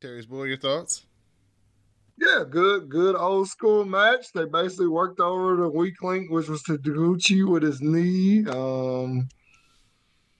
Terry's 0.00 0.26
boy, 0.26 0.44
your 0.44 0.58
thoughts? 0.58 1.06
Yeah, 2.18 2.44
good, 2.48 2.88
good 2.88 3.16
old 3.16 3.48
school 3.48 3.84
match. 3.84 4.32
They 4.34 4.44
basically 4.44 4.88
worked 4.88 5.20
over 5.20 5.56
the 5.56 5.68
weak 5.68 6.02
link, 6.02 6.30
which 6.30 6.48
was 6.48 6.62
Taguchi 6.62 7.48
with 7.48 7.62
his 7.62 7.80
knee. 7.80 8.44
Um, 8.46 9.28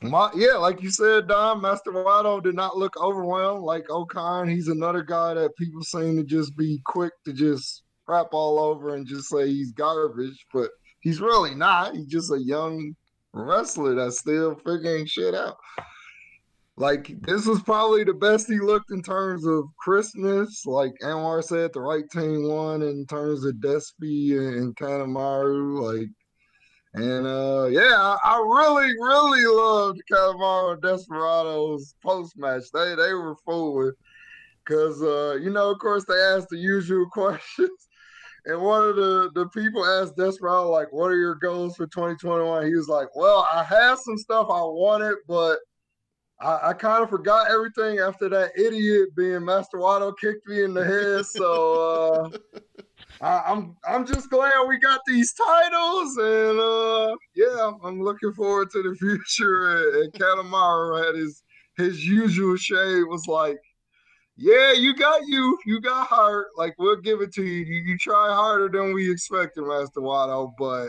my, 0.03 0.31
yeah, 0.35 0.55
like 0.55 0.83
you 0.83 0.91
said, 0.91 1.29
Don, 1.29 1.61
Master 1.61 1.93
Wato 1.93 2.43
did 2.43 2.55
not 2.55 2.77
look 2.77 2.97
overwhelmed 2.97 3.63
like 3.63 3.85
O-Khan. 3.91 4.49
He's 4.49 4.69
another 4.69 5.03
guy 5.03 5.35
that 5.35 5.57
people 5.57 5.83
seem 5.83 6.17
to 6.17 6.25
just 6.25 6.57
be 6.57 6.81
quick 6.85 7.13
to 7.25 7.33
just 7.33 7.83
crap 8.07 8.29
all 8.33 8.59
over 8.59 8.95
and 8.95 9.07
just 9.07 9.29
say 9.29 9.49
he's 9.49 9.73
garbage, 9.73 10.47
but 10.53 10.71
he's 11.01 11.21
really 11.21 11.55
not. 11.55 11.95
He's 11.95 12.07
just 12.07 12.33
a 12.33 12.39
young 12.39 12.95
wrestler 13.33 13.95
that's 13.95 14.19
still 14.19 14.55
figuring 14.57 15.07
shit 15.07 15.35
out. 15.35 15.57
Like 16.77 17.15
this 17.21 17.47
was 17.47 17.63
probably 17.63 18.03
the 18.03 18.15
best 18.15 18.49
he 18.49 18.59
looked 18.59 18.91
in 18.91 19.03
terms 19.03 19.47
of 19.47 19.65
Christmas. 19.79 20.65
Like 20.65 20.93
Anwar 21.03 21.45
said, 21.45 21.73
the 21.73 21.81
right 21.81 22.09
team 22.11 22.49
won 22.49 22.83
in 22.83 23.07
terms 23.07 23.45
of 23.45 23.57
Despy 23.57 24.39
and 24.39 24.75
Kanemaru. 24.77 25.81
Like 25.81 26.09
and 26.95 27.27
uh, 27.27 27.69
yeah, 27.71 28.17
I, 28.23 28.37
really, 28.39 28.93
really 29.01 29.45
loved 29.47 30.03
Calamaro 30.11 30.81
Desperados 30.81 31.95
post 32.03 32.37
match. 32.37 32.65
They 32.73 32.95
they 32.95 33.15
were 33.15 33.37
forward 33.45 33.95
because 34.65 35.03
uh, 35.03 35.39
you 35.41 35.51
know, 35.51 35.71
of 35.71 35.79
course, 35.79 36.05
they 36.05 36.15
asked 36.15 36.49
the 36.51 36.59
usual 36.59 37.07
questions. 37.13 37.89
And 38.45 38.61
one 38.61 38.83
of 38.83 38.97
the, 38.97 39.31
the 39.37 39.47
people 39.51 39.87
asked 39.87 40.17
Desperado, 40.17 40.69
like, 40.69 40.93
what 40.93 41.13
are 41.13 41.17
your 41.17 41.37
goals 41.37 41.77
for 41.77 41.87
2021? 41.87 42.67
He 42.67 42.75
was 42.75 42.89
like, 42.89 43.15
Well, 43.15 43.47
I 43.53 43.63
had 43.63 43.99
some 43.99 44.19
stuff 44.19 44.49
I 44.51 44.63
wanted, 44.63 45.15
but 45.29 45.61
I, 46.43 46.71
I 46.71 46.73
kind 46.73 47.03
of 47.03 47.11
forgot 47.11 47.51
everything 47.51 48.01
after 48.01 48.29
that 48.31 48.51
idiot 48.59 49.15
being 49.17 49.45
Master 49.45 49.79
Wato 49.79 50.13
kicked 50.19 50.47
me 50.49 50.65
in 50.65 50.75
the 50.75 50.85
head. 50.85 51.25
So 51.25 52.33
uh 52.35 52.59
I, 53.23 53.53
am 53.53 53.77
I'm 53.89 54.05
just 54.05 54.31
glad 54.31 54.67
we 54.67 54.79
got 54.79 55.01
these 55.07 55.33
titles, 55.33 56.17
and 56.17 56.59
uh, 56.59 57.17
yeah, 57.37 57.71
I'm 57.85 58.03
looking 58.03 58.33
forward 58.33 58.71
to 58.73 58.83
the 58.83 58.97
future. 58.99 60.01
And 60.03 60.13
Kanemaru 60.13 61.07
had 61.07 61.15
his 61.15 61.43
his 61.77 62.05
usual 62.05 62.57
shade 62.57 63.05
was 63.05 63.27
like, 63.29 63.59
"Yeah, 64.37 64.73
you 64.73 64.97
got 64.97 65.25
you, 65.27 65.57
you 65.67 65.81
got 65.81 66.09
hurt. 66.09 66.49
Like 66.57 66.75
we'll 66.79 67.01
give 67.01 67.21
it 67.21 67.33
to 67.35 67.45
you. 67.45 67.65
You, 67.65 67.83
you 67.85 67.99
try 67.99 68.35
harder 68.35 68.69
than 68.69 68.93
we 68.93 69.11
expected, 69.11 69.63
Master 69.63 70.01
Wato, 70.01 70.53
but." 70.59 70.89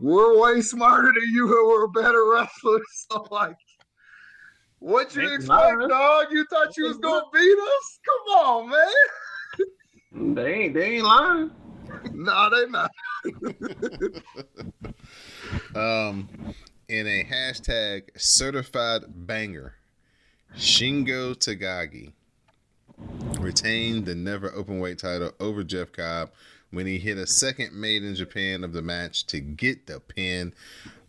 We're 0.00 0.40
way 0.40 0.60
smarter 0.60 1.12
than 1.12 1.22
you 1.32 1.44
and 1.44 1.68
we're 1.68 1.86
better 1.86 2.28
wrestlers. 2.32 2.82
So 3.12 3.28
like 3.30 3.54
what 4.80 5.14
you 5.14 5.32
expect, 5.32 5.88
dog? 5.88 6.26
You 6.32 6.44
thought 6.50 6.76
you 6.76 6.86
was 6.88 6.98
gonna 6.98 7.24
beat 7.32 7.56
us? 7.58 8.00
Come 8.04 8.36
on, 8.44 8.70
man. 8.70 8.88
They 10.14 10.54
ain't 10.54 10.74
they 10.74 10.94
ain't 10.94 11.04
lying. 11.04 11.50
no, 12.12 12.50
they 12.50 12.66
not. 12.70 12.90
um, 15.74 16.28
in 16.88 17.06
a 17.06 17.24
hashtag 17.24 18.10
certified 18.16 19.02
banger, 19.08 19.74
Shingo 20.56 21.34
Takagi 21.34 22.12
retained 23.40 24.06
the 24.06 24.14
never 24.14 24.52
open 24.54 24.78
weight 24.78 24.98
title 24.98 25.32
over 25.40 25.64
Jeff 25.64 25.90
Cobb 25.92 26.30
when 26.70 26.86
he 26.86 26.98
hit 26.98 27.18
a 27.18 27.26
second 27.26 27.72
made 27.72 28.02
in 28.04 28.14
Japan 28.14 28.64
of 28.64 28.72
the 28.72 28.82
match 28.82 29.26
to 29.26 29.40
get 29.40 29.86
the 29.86 30.00
pin. 30.00 30.54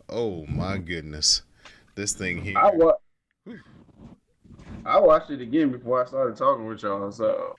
Oh 0.08 0.46
my 0.46 0.78
goodness. 0.78 1.42
This 1.94 2.12
thing 2.12 2.42
here. 2.42 2.58
I, 2.58 2.70
wa- 2.72 2.98
I 4.84 5.00
watched 5.00 5.30
it 5.30 5.40
again 5.40 5.70
before 5.70 6.04
I 6.04 6.06
started 6.06 6.36
talking 6.36 6.66
with 6.66 6.82
y'all, 6.82 7.10
so 7.10 7.56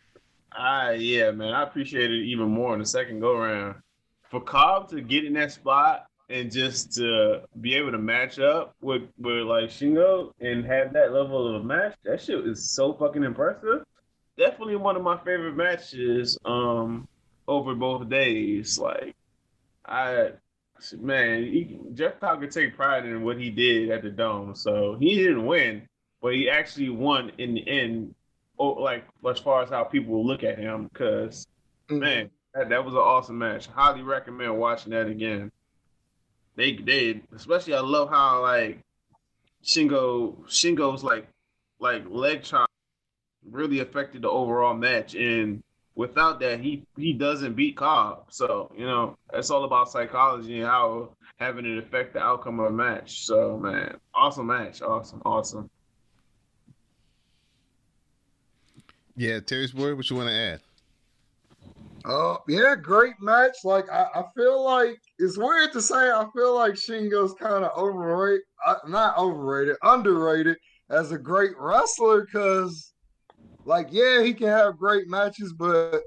Ah, 0.60 0.90
yeah, 0.90 1.30
man. 1.30 1.54
I 1.54 1.62
appreciate 1.62 2.10
it 2.10 2.24
even 2.24 2.50
more 2.50 2.74
in 2.74 2.80
the 2.80 2.86
second 2.86 3.20
go 3.20 3.38
round. 3.38 3.76
For 4.24 4.42
Cobb 4.42 4.90
to 4.90 5.02
get 5.02 5.24
in 5.24 5.34
that 5.34 5.52
spot 5.52 6.08
and 6.30 6.52
just 6.52 6.94
to 6.94 7.44
be 7.62 7.76
able 7.76 7.92
to 7.92 8.00
match 8.00 8.40
up 8.40 8.76
with 8.82 9.04
with 9.20 9.44
like 9.44 9.66
Shingo 9.66 10.32
and 10.42 10.66
have 10.66 10.94
that 10.94 11.14
level 11.14 11.56
of 11.56 11.62
a 11.62 11.64
match, 11.64 11.96
that 12.04 12.22
shit 12.22 12.46
is 12.46 12.72
so 12.72 12.94
fucking 12.94 13.24
impressive. 13.24 13.84
Definitely 14.36 14.78
one 14.78 14.96
of 14.96 15.04
my 15.04 15.18
favorite 15.18 15.56
matches 15.56 16.38
um 16.44 17.08
over 17.48 17.76
both 17.76 18.10
days. 18.10 18.80
Like 18.80 19.16
I 19.86 20.32
man, 20.98 21.44
he, 21.44 21.78
Jeff 21.94 22.20
Cobb 22.20 22.42
could 22.42 22.52
take 22.52 22.76
pride 22.76 23.06
in 23.06 23.24
what 23.24 23.40
he 23.40 23.52
did 23.52 23.92
at 23.92 24.02
the 24.02 24.10
dome. 24.10 24.56
So 24.56 24.98
he 25.00 25.16
didn't 25.16 25.46
win, 25.46 25.88
but 26.20 26.34
he 26.34 26.50
actually 26.50 26.90
won 26.90 27.32
in 27.38 27.54
the 27.54 27.68
end 27.70 28.16
oh, 28.60 28.74
like 28.74 29.06
as 29.30 29.40
far 29.40 29.64
as 29.64 29.70
how 29.70 29.84
people 29.84 30.14
will 30.14 30.26
look 30.26 30.44
at 30.44 30.58
him. 30.58 30.90
Because 30.92 31.48
mm-hmm. 31.90 32.00
man, 32.00 32.30
that, 32.54 32.70
that 32.70 32.84
was 32.84 32.94
an 32.94 33.00
awesome 33.00 33.38
match. 33.38 33.68
Highly 33.68 34.02
recommend 34.02 34.58
watching 34.58 34.92
that 34.92 35.08
again. 35.08 35.52
They 36.56 36.72
did, 36.72 37.22
especially 37.36 37.76
I 37.76 37.82
love 37.82 38.10
how 38.10 38.42
like 38.42 38.80
Shingo 39.64 40.44
Shingo's 40.48 41.04
like 41.04 41.28
like 41.80 42.04
leg 42.10 42.44
chop 42.44 42.70
really 43.50 43.80
affected 43.80 44.24
the 44.24 44.30
overall 44.30 44.74
match 44.74 45.14
and 45.16 45.62
without 45.96 46.40
that 46.40 46.60
he 46.60 46.84
he 46.96 47.12
doesn't 47.14 47.56
beat 47.56 47.76
Cobb. 47.76 48.26
So, 48.30 48.72
you 48.78 48.86
know, 48.86 49.18
it's 49.34 49.50
all 49.50 49.66
about 49.66 49.92
psychology 49.92 50.60
and 50.60 50.68
how 50.68 51.10
having 51.38 51.66
it 51.66 51.78
affect 51.78 52.14
the 52.14 52.20
outcome 52.20 52.60
of 52.60 52.68
a 52.68 52.72
match. 52.72 53.26
So 53.26 53.58
man, 53.58 53.98
awesome 54.14 54.48
match. 54.48 54.82
Awesome, 54.82 55.22
awesome. 55.26 55.70
Yeah, 59.18 59.40
Terry's 59.40 59.72
boy, 59.72 59.96
what 59.96 60.08
you 60.12 60.16
want 60.16 60.30
to 60.30 60.36
add? 60.36 60.62
Uh, 62.06 62.38
yeah, 62.48 62.76
great 62.76 63.16
match. 63.20 63.56
Like 63.64 63.90
I, 63.90 64.06
I 64.14 64.24
feel 64.36 64.64
like 64.64 65.00
it's 65.18 65.40
weird 65.40 65.74
to 65.74 65.82
say. 65.82 66.12
I 66.12 66.24
feel 66.36 66.54
like 66.54 66.74
Shingo's 66.74 67.34
kind 67.34 67.66
of 67.66 67.76
overrated, 67.76 68.44
uh, 68.66 68.76
not 68.88 69.18
overrated, 69.18 69.76
underrated 69.82 70.56
as 70.92 71.12
a 71.12 71.18
great 71.18 71.52
wrestler. 71.58 72.26
Because, 72.26 72.94
like, 73.66 73.88
yeah, 73.90 74.22
he 74.22 74.36
can 74.36 74.48
have 74.48 74.78
great 74.78 75.10
matches, 75.10 75.52
but 75.52 76.04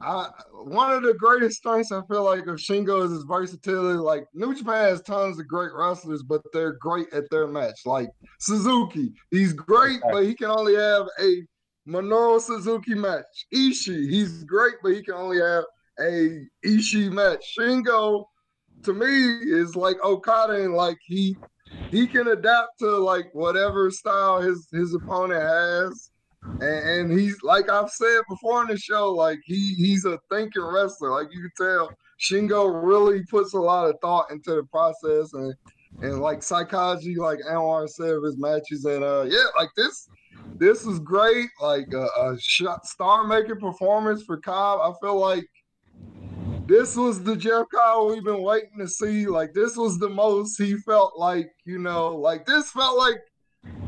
I 0.00 0.28
one 0.64 0.92
of 0.92 1.02
the 1.02 1.14
greatest 1.14 1.58
strengths 1.58 1.92
I 1.92 2.02
feel 2.10 2.24
like 2.24 2.46
of 2.48 2.56
Shingo 2.56 3.04
is 3.04 3.12
his 3.12 3.22
versatility. 3.22 3.98
Like 3.98 4.26
New 4.34 4.52
Japan 4.52 4.90
has 4.90 5.00
tons 5.02 5.38
of 5.38 5.46
great 5.46 5.70
wrestlers, 5.72 6.24
but 6.24 6.42
they're 6.52 6.76
great 6.80 7.12
at 7.12 7.30
their 7.30 7.46
match. 7.46 7.86
Like 7.86 8.08
Suzuki, 8.40 9.12
he's 9.30 9.52
great, 9.52 10.00
but 10.10 10.24
he 10.24 10.34
can 10.34 10.50
only 10.50 10.74
have 10.74 11.06
a 11.20 11.42
Minoru 11.88 12.40
Suzuki 12.40 12.94
match. 12.94 13.46
Ishii, 13.52 14.10
he's 14.10 14.44
great, 14.44 14.74
but 14.82 14.92
he 14.92 15.02
can 15.02 15.14
only 15.14 15.40
have 15.40 15.64
a 15.98 16.44
Ishii 16.64 17.10
match. 17.10 17.56
Shingo, 17.58 18.26
to 18.84 18.92
me, 18.92 19.06
is 19.06 19.74
like 19.74 19.96
Okada, 20.04 20.64
and 20.64 20.74
like 20.74 20.98
he 21.06 21.36
he 21.90 22.06
can 22.06 22.28
adapt 22.28 22.78
to 22.80 22.96
like 22.98 23.30
whatever 23.32 23.90
style 23.90 24.40
his 24.40 24.68
his 24.72 24.94
opponent 24.94 25.42
has. 25.42 26.10
And, 26.60 26.62
and 26.62 27.18
he's 27.18 27.36
like 27.42 27.70
I've 27.70 27.90
said 27.90 28.20
before 28.28 28.62
in 28.62 28.68
the 28.68 28.78
show, 28.78 29.12
like 29.12 29.40
he 29.44 29.74
he's 29.74 30.04
a 30.04 30.18
thinking 30.30 30.62
wrestler. 30.62 31.10
Like 31.10 31.28
you 31.32 31.40
can 31.40 31.66
tell, 31.66 31.90
Shingo 32.20 32.80
really 32.84 33.24
puts 33.24 33.54
a 33.54 33.60
lot 33.60 33.88
of 33.88 33.96
thought 34.00 34.30
into 34.30 34.54
the 34.54 34.64
process 34.64 35.32
and 35.32 35.54
and 36.02 36.20
like 36.20 36.42
psychology, 36.42 37.16
like 37.16 37.38
Anwar 37.50 37.88
said 37.88 38.10
of 38.10 38.22
his 38.22 38.38
matches. 38.38 38.84
And 38.84 39.02
uh 39.02 39.24
yeah, 39.28 39.44
like 39.58 39.70
this 39.76 40.08
this 40.56 40.84
is 40.86 40.98
great. 40.98 41.48
Like 41.60 41.92
a, 41.92 42.06
a 42.20 42.36
star 42.84 43.26
making 43.26 43.60
performance 43.60 44.22
for 44.22 44.38
Cobb. 44.38 44.80
I 44.80 44.92
feel 45.00 45.18
like 45.18 45.48
this 46.66 46.96
was 46.96 47.22
the 47.22 47.34
Jeff 47.36 47.66
Cobb 47.74 48.10
we've 48.10 48.24
been 48.24 48.42
waiting 48.42 48.78
to 48.78 48.88
see. 48.88 49.26
Like 49.26 49.54
this 49.54 49.76
was 49.76 49.98
the 49.98 50.08
most 50.08 50.60
he 50.60 50.76
felt 50.78 51.18
like, 51.18 51.50
you 51.64 51.78
know, 51.78 52.14
like 52.14 52.44
this 52.44 52.70
felt 52.70 52.98
like 52.98 53.16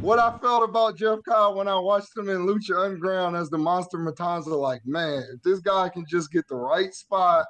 what 0.00 0.18
I 0.18 0.36
felt 0.38 0.68
about 0.68 0.96
Jeff 0.96 1.18
Cobb 1.28 1.56
when 1.56 1.68
I 1.68 1.78
watched 1.78 2.16
him 2.16 2.28
in 2.28 2.46
Lucha 2.46 2.84
Underground 2.84 3.36
as 3.36 3.50
the 3.50 3.58
Monster 3.58 3.98
Matanza. 3.98 4.58
Like, 4.58 4.80
man, 4.86 5.24
if 5.34 5.42
this 5.42 5.60
guy 5.60 5.88
can 5.88 6.04
just 6.08 6.32
get 6.32 6.48
the 6.48 6.56
right 6.56 6.92
spot, 6.94 7.46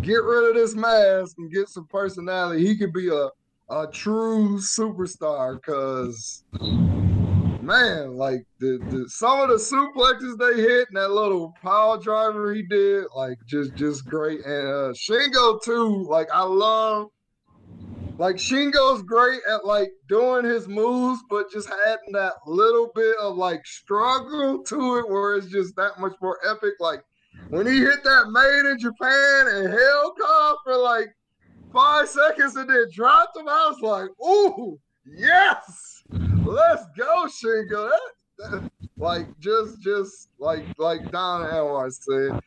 get 0.00 0.22
rid 0.22 0.50
of 0.50 0.54
this 0.54 0.74
mask, 0.74 1.36
and 1.38 1.52
get 1.52 1.68
some 1.68 1.86
personality, 1.88 2.66
he 2.66 2.76
could 2.76 2.92
be 2.92 3.08
a 3.08 3.28
a 3.68 3.86
true 3.86 4.58
superstar. 4.58 5.60
Cause 5.62 6.44
man, 7.62 8.16
like 8.16 8.44
the, 8.58 8.78
the 8.90 9.08
some 9.08 9.40
of 9.40 9.48
the 9.48 9.54
suplexes 9.54 10.36
they 10.38 10.60
hit 10.60 10.88
and 10.88 10.96
that 10.96 11.10
little 11.10 11.54
power 11.62 11.98
driver 11.98 12.52
he 12.52 12.62
did, 12.62 13.04
like 13.14 13.38
just 13.46 13.74
just 13.74 14.04
great. 14.06 14.44
And 14.44 14.68
uh 14.68 14.92
Shingo 14.92 15.62
too, 15.62 16.06
like 16.08 16.28
I 16.32 16.42
love 16.42 17.08
like 18.18 18.36
Shingo's 18.36 19.02
great 19.02 19.40
at 19.50 19.64
like 19.64 19.90
doing 20.08 20.44
his 20.44 20.68
moves, 20.68 21.20
but 21.30 21.50
just 21.50 21.68
adding 21.86 22.12
that 22.12 22.34
little 22.46 22.90
bit 22.94 23.16
of 23.18 23.36
like 23.36 23.66
struggle 23.66 24.62
to 24.64 24.98
it 24.98 25.08
where 25.08 25.36
it's 25.36 25.48
just 25.48 25.74
that 25.76 25.98
much 25.98 26.14
more 26.20 26.38
epic. 26.48 26.74
Like 26.80 27.02
when 27.48 27.66
he 27.66 27.78
hit 27.78 28.04
that 28.04 28.30
made 28.30 28.70
in 28.70 28.78
Japan 28.78 29.46
and 29.48 29.72
hell 29.72 30.14
Cobb 30.20 30.56
for 30.64 30.76
like 30.76 31.08
five 31.72 32.08
seconds 32.08 32.56
and 32.56 32.68
then 32.68 32.86
dropped 32.92 33.36
him, 33.36 33.48
I 33.48 33.72
was 33.72 33.80
like, 33.80 34.10
ooh, 34.26 34.78
yes, 35.06 36.01
let's 36.44 36.84
go, 36.96 37.26
Shingo. 37.26 37.90
That, 38.38 38.50
that, 38.50 38.70
like 38.96 39.38
just 39.40 39.80
just 39.80 40.28
like 40.38 40.64
like 40.78 41.10
Don 41.10 41.42
Anwar 41.42 41.92
said. 41.92 42.40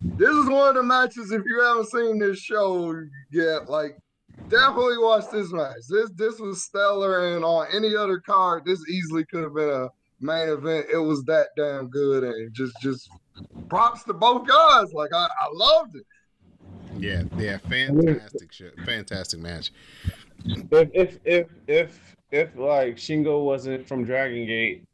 This 0.00 0.30
is 0.30 0.48
one 0.48 0.68
of 0.68 0.74
the 0.74 0.82
matches. 0.82 1.32
If 1.32 1.42
you 1.46 1.60
haven't 1.60 1.90
seen 1.90 2.18
this 2.18 2.38
show 2.38 2.94
yet, 3.30 3.68
like 3.68 3.96
definitely 4.48 4.98
watch 4.98 5.24
this 5.30 5.52
match. 5.52 5.76
This 5.88 6.10
this 6.16 6.38
was 6.38 6.62
stellar, 6.62 7.34
and 7.34 7.44
on 7.44 7.66
any 7.72 7.96
other 7.96 8.20
card, 8.20 8.64
this 8.64 8.80
easily 8.88 9.24
could 9.24 9.44
have 9.44 9.54
been 9.54 9.70
a 9.70 9.88
main 10.20 10.48
event. 10.48 10.86
It 10.92 10.98
was 10.98 11.24
that 11.24 11.48
damn 11.56 11.88
good, 11.88 12.24
and 12.24 12.52
just 12.52 12.74
just 12.82 13.08
props 13.68 14.04
to 14.04 14.12
both 14.12 14.46
guys. 14.46 14.92
Like 14.92 15.12
I, 15.14 15.24
I 15.26 15.48
loved 15.52 15.96
it. 15.96 16.06
Yeah, 16.98 17.22
yeah, 17.36 17.56
fantastic 17.58 18.52
shit, 18.52 18.74
fantastic 18.84 19.40
match. 19.40 19.72
If 20.44 20.90
if 20.92 21.18
if 21.24 21.46
if 21.66 22.16
if 22.32 22.56
like 22.56 22.96
Shingo 22.96 23.44
wasn't 23.44 23.86
from 23.86 24.04
Dragon 24.04 24.46
Gate, 24.46 24.84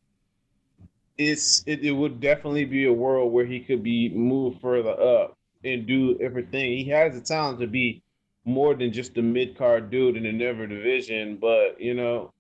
it's 1.16 1.62
it, 1.66 1.84
it 1.84 1.92
would 1.92 2.20
definitely 2.20 2.64
be 2.64 2.86
a 2.86 2.92
world 2.92 3.32
where 3.32 3.46
he 3.46 3.60
could 3.60 3.82
be 3.82 4.08
moved 4.10 4.60
further 4.60 5.00
up 5.00 5.38
and 5.64 5.86
do 5.86 6.18
everything. 6.20 6.76
He 6.76 6.84
has 6.90 7.14
the 7.14 7.20
talent 7.20 7.60
to 7.60 7.66
be 7.66 8.02
more 8.44 8.74
than 8.74 8.92
just 8.92 9.16
a 9.18 9.22
mid 9.22 9.56
card 9.56 9.90
dude 9.90 10.16
in 10.16 10.24
the 10.24 10.32
Never 10.32 10.66
division, 10.66 11.36
but 11.36 11.80
you 11.80 11.94
know, 11.94 12.32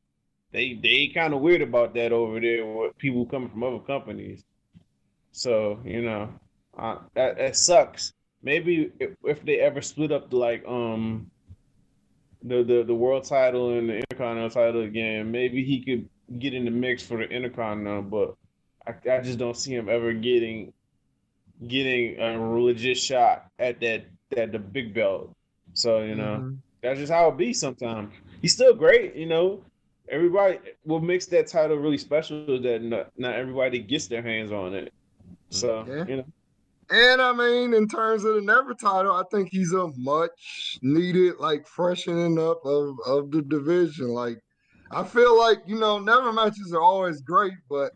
they 0.52 0.74
they 0.74 1.08
kind 1.08 1.32
of 1.32 1.40
weird 1.40 1.62
about 1.62 1.94
that 1.94 2.12
over 2.12 2.40
there 2.40 2.66
with 2.66 2.98
people 2.98 3.24
coming 3.24 3.48
from 3.48 3.62
other 3.62 3.80
companies. 3.80 4.44
So 5.32 5.80
you 5.84 6.02
know, 6.02 6.32
uh, 6.76 6.98
that 7.14 7.38
that 7.38 7.56
sucks. 7.56 8.12
Maybe 8.42 8.90
if, 9.00 9.10
if 9.24 9.44
they 9.44 9.58
ever 9.58 9.80
split 9.80 10.12
up 10.12 10.32
like 10.32 10.64
um 10.66 11.30
the, 12.42 12.62
the 12.62 12.84
the 12.84 12.94
world 12.94 13.24
title 13.24 13.76
and 13.76 13.88
the 13.88 13.96
Intercontinental 13.96 14.50
title 14.50 14.82
again, 14.82 15.30
maybe 15.30 15.64
he 15.64 15.82
could 15.82 16.08
get 16.38 16.54
in 16.54 16.64
the 16.64 16.70
mix 16.70 17.02
for 17.02 17.18
the 17.18 17.24
Intercontinental, 17.24 18.02
but 18.02 18.36
I, 18.86 19.16
I 19.16 19.20
just 19.20 19.38
don't 19.38 19.56
see 19.56 19.74
him 19.74 19.88
ever 19.88 20.12
getting 20.12 20.72
getting 21.66 22.20
a 22.20 22.38
legit 22.38 22.96
shot 22.96 23.46
at 23.58 23.80
that 23.80 24.06
that 24.30 24.52
the 24.52 24.58
big 24.58 24.94
belt. 24.94 25.34
So 25.74 26.02
you 26.02 26.14
know 26.14 26.38
mm-hmm. 26.40 26.54
that's 26.82 26.98
just 26.98 27.12
how 27.12 27.28
it 27.28 27.36
be. 27.36 27.52
Sometimes 27.52 28.12
he's 28.40 28.54
still 28.54 28.74
great. 28.74 29.14
You 29.14 29.26
know, 29.26 29.64
everybody 30.08 30.58
what 30.84 31.02
makes 31.02 31.26
that 31.26 31.48
title 31.48 31.76
really 31.76 31.98
special 31.98 32.56
is 32.56 32.62
that 32.62 32.82
not, 32.82 33.10
not 33.16 33.34
everybody 33.34 33.80
gets 33.80 34.06
their 34.06 34.22
hands 34.22 34.52
on 34.52 34.74
it. 34.74 34.92
So 35.50 35.84
yeah. 35.88 36.04
you 36.06 36.16
know. 36.18 36.24
And 36.90 37.20
I 37.20 37.32
mean, 37.32 37.74
in 37.74 37.86
terms 37.86 38.24
of 38.24 38.34
the 38.34 38.40
never 38.40 38.74
title, 38.74 39.12
I 39.12 39.22
think 39.30 39.50
he's 39.50 39.72
a 39.72 39.90
much 39.96 40.78
needed 40.80 41.34
like 41.38 41.66
freshening 41.66 42.38
up 42.38 42.64
of 42.64 42.96
of 43.06 43.30
the 43.30 43.42
division. 43.42 44.08
Like, 44.08 44.38
I 44.90 45.04
feel 45.04 45.38
like 45.38 45.58
you 45.66 45.78
know, 45.78 45.98
never 45.98 46.32
matches 46.32 46.72
are 46.72 46.80
always 46.80 47.20
great, 47.20 47.52
but 47.68 47.92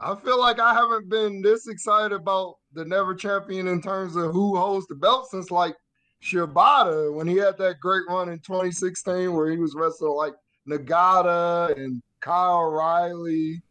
I 0.00 0.16
feel 0.16 0.40
like 0.40 0.58
I 0.58 0.74
haven't 0.74 1.08
been 1.08 1.42
this 1.42 1.68
excited 1.68 2.12
about 2.12 2.56
the 2.72 2.84
never 2.84 3.14
champion 3.14 3.68
in 3.68 3.80
terms 3.80 4.16
of 4.16 4.32
who 4.32 4.56
holds 4.56 4.86
the 4.88 4.96
belt 4.96 5.28
since 5.30 5.50
like 5.50 5.76
Shibata 6.22 7.14
when 7.14 7.28
he 7.28 7.36
had 7.36 7.56
that 7.58 7.78
great 7.80 8.02
run 8.08 8.28
in 8.28 8.38
2016 8.40 9.32
where 9.32 9.50
he 9.50 9.58
was 9.58 9.74
wrestling 9.76 10.12
like 10.12 10.34
Nagata 10.68 11.76
and 11.76 12.02
Kyle 12.20 12.66
O'Reilly, 12.66 13.62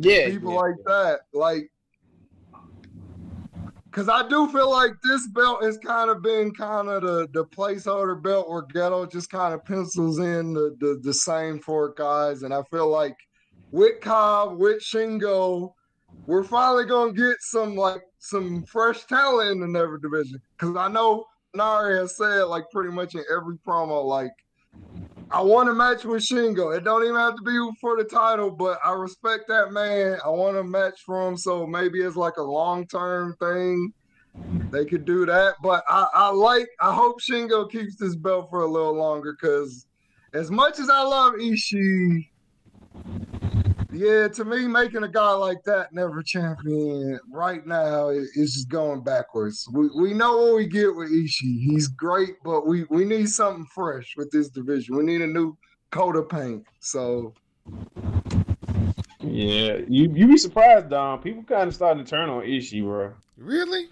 yeah, 0.00 0.28
people 0.28 0.52
yeah. 0.52 0.58
like 0.58 0.76
that. 0.86 1.20
Like, 1.34 1.70
because 3.98 4.08
I 4.08 4.28
do 4.28 4.46
feel 4.52 4.70
like 4.70 4.92
this 5.02 5.26
belt 5.26 5.64
has 5.64 5.76
kind 5.76 6.08
of 6.08 6.22
been 6.22 6.54
kind 6.54 6.88
of 6.88 7.02
the, 7.02 7.26
the 7.32 7.44
placeholder 7.46 8.22
belt 8.22 8.48
where 8.48 8.62
Gedo 8.62 9.10
just 9.10 9.28
kind 9.28 9.52
of 9.52 9.64
pencils 9.64 10.20
in 10.20 10.52
the, 10.52 10.76
the, 10.78 11.00
the 11.02 11.12
same 11.12 11.58
four 11.58 11.94
guys. 11.94 12.44
And 12.44 12.54
I 12.54 12.62
feel 12.70 12.88
like 12.88 13.16
with 13.72 14.00
Cobb, 14.00 14.56
with 14.56 14.80
Shingo, 14.80 15.72
we're 16.26 16.44
finally 16.44 16.84
gonna 16.86 17.12
get 17.12 17.38
some 17.40 17.74
like 17.74 18.02
some 18.20 18.62
fresh 18.66 19.04
talent 19.06 19.50
in 19.50 19.58
the 19.58 19.66
Never 19.66 19.98
division. 19.98 20.40
Because 20.56 20.76
I 20.76 20.86
know 20.86 21.24
Nari 21.56 21.98
has 21.98 22.16
said 22.16 22.44
like 22.44 22.70
pretty 22.70 22.92
much 22.92 23.16
in 23.16 23.24
every 23.36 23.56
promo, 23.66 24.04
like 24.04 24.30
I 25.30 25.42
want 25.42 25.68
a 25.68 25.74
match 25.74 26.04
with 26.04 26.22
Shingo. 26.22 26.74
It 26.74 26.84
don't 26.84 27.04
even 27.04 27.16
have 27.16 27.36
to 27.36 27.42
be 27.42 27.58
for 27.80 27.96
the 27.96 28.04
title, 28.04 28.50
but 28.50 28.78
I 28.82 28.92
respect 28.92 29.44
that 29.48 29.72
man. 29.72 30.18
I 30.24 30.30
want 30.30 30.56
a 30.56 30.64
match 30.64 31.02
for 31.04 31.28
him, 31.28 31.36
so 31.36 31.66
maybe 31.66 32.00
it's 32.00 32.16
like 32.16 32.38
a 32.38 32.42
long 32.42 32.86
term 32.86 33.36
thing. 33.38 33.92
They 34.70 34.86
could 34.86 35.04
do 35.04 35.26
that, 35.26 35.56
but 35.62 35.84
I, 35.88 36.06
I 36.14 36.30
like. 36.30 36.68
I 36.80 36.94
hope 36.94 37.20
Shingo 37.20 37.70
keeps 37.70 37.96
this 37.96 38.16
belt 38.16 38.48
for 38.48 38.62
a 38.62 38.70
little 38.70 38.94
longer 38.94 39.36
because, 39.38 39.86
as 40.32 40.50
much 40.50 40.78
as 40.78 40.88
I 40.88 41.02
love 41.02 41.34
Ishii, 41.34 42.28
yeah, 43.98 44.28
to 44.28 44.44
me, 44.44 44.68
making 44.68 45.02
a 45.02 45.08
guy 45.08 45.32
like 45.32 45.64
that 45.64 45.92
never 45.92 46.22
champion 46.22 47.18
right 47.28 47.66
now 47.66 48.10
is 48.10 48.30
just 48.34 48.68
going 48.68 49.02
backwards. 49.02 49.68
We 49.72 49.88
we 49.96 50.14
know 50.14 50.36
what 50.36 50.54
we 50.54 50.66
get 50.68 50.94
with 50.94 51.10
Ishii. 51.10 51.60
He's 51.60 51.88
great, 51.88 52.36
but 52.44 52.64
we 52.64 52.84
we 52.90 53.04
need 53.04 53.28
something 53.28 53.66
fresh 53.74 54.14
with 54.16 54.30
this 54.30 54.50
division. 54.50 54.96
We 54.96 55.02
need 55.02 55.20
a 55.20 55.26
new 55.26 55.56
coat 55.90 56.14
of 56.14 56.28
paint. 56.28 56.64
So 56.78 57.34
yeah, 59.20 59.78
you 59.88 60.12
you 60.14 60.28
be 60.28 60.36
surprised, 60.36 60.90
Don. 60.90 61.20
People 61.20 61.42
kind 61.42 61.66
of 61.66 61.74
starting 61.74 62.04
to 62.04 62.08
turn 62.08 62.28
on 62.28 62.44
Ishii, 62.44 62.82
bro. 62.82 63.14
Really? 63.36 63.88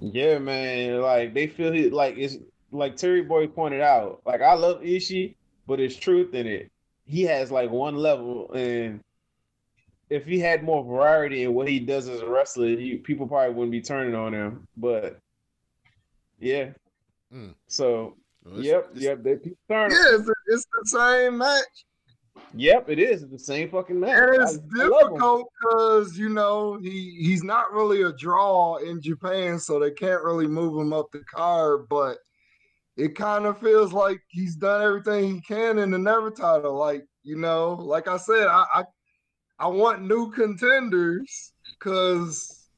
Yeah, 0.00 0.38
man. 0.38 1.00
Like 1.00 1.32
they 1.32 1.46
feel 1.46 1.72
it. 1.74 1.92
Like 1.92 2.16
it's 2.18 2.38
like 2.72 2.96
Terry 2.96 3.22
Boy 3.22 3.46
pointed 3.46 3.82
out. 3.82 4.22
Like 4.26 4.42
I 4.42 4.54
love 4.54 4.80
Ishii, 4.80 5.36
but 5.68 5.78
it's 5.78 5.94
truth 5.94 6.34
in 6.34 6.48
it 6.48 6.72
he 7.06 7.22
has 7.22 7.50
like 7.50 7.70
one 7.70 7.96
level, 7.96 8.52
and 8.52 9.00
if 10.10 10.24
he 10.24 10.38
had 10.38 10.62
more 10.62 10.84
variety 10.84 11.44
in 11.44 11.54
what 11.54 11.68
he 11.68 11.78
does 11.78 12.08
as 12.08 12.20
a 12.20 12.28
wrestler, 12.28 12.68
he, 12.68 12.96
people 12.96 13.26
probably 13.26 13.54
wouldn't 13.54 13.72
be 13.72 13.80
turning 13.80 14.14
on 14.14 14.34
him. 14.34 14.66
But 14.76 15.18
yeah, 16.38 16.70
mm. 17.32 17.54
so 17.68 18.16
well, 18.44 18.60
yep, 18.60 18.88
it's, 18.92 19.00
yep, 19.02 19.22
they 19.22 19.36
people 19.36 19.58
turn. 19.68 19.90
Yeah, 19.90 20.18
it's, 20.18 20.30
it's, 20.46 20.66
the 20.66 20.98
same 20.98 21.38
match. 21.38 21.86
Yep, 22.54 22.90
it 22.90 22.98
is. 22.98 23.22
It's 23.22 23.32
the 23.32 23.38
same 23.38 23.70
fucking 23.70 23.98
match. 23.98 24.18
And 24.18 24.42
it's 24.42 24.58
I, 24.58 24.84
difficult 24.84 25.48
because 25.60 26.18
you 26.18 26.28
know 26.28 26.78
he 26.80 27.16
he's 27.20 27.42
not 27.42 27.72
really 27.72 28.02
a 28.02 28.12
draw 28.12 28.76
in 28.76 29.00
Japan, 29.00 29.58
so 29.58 29.78
they 29.78 29.90
can't 29.90 30.22
really 30.22 30.46
move 30.46 30.80
him 30.80 30.92
up 30.92 31.10
the 31.12 31.24
card. 31.32 31.88
But 31.88 32.18
it 32.96 33.14
kind 33.14 33.44
of 33.44 33.60
feels 33.60 33.92
like 33.92 34.20
he's 34.28 34.56
done 34.56 34.82
everything 34.82 35.34
he 35.34 35.40
can 35.42 35.78
in 35.78 35.90
the 35.90 35.98
never 35.98 36.30
title. 36.30 36.74
Like, 36.74 37.04
you 37.22 37.36
know, 37.36 37.74
like 37.74 38.08
I 38.08 38.16
said, 38.16 38.46
I 38.46 38.64
I, 38.74 38.84
I 39.58 39.66
want 39.68 40.02
new 40.02 40.30
contenders 40.32 41.52
because 41.78 42.68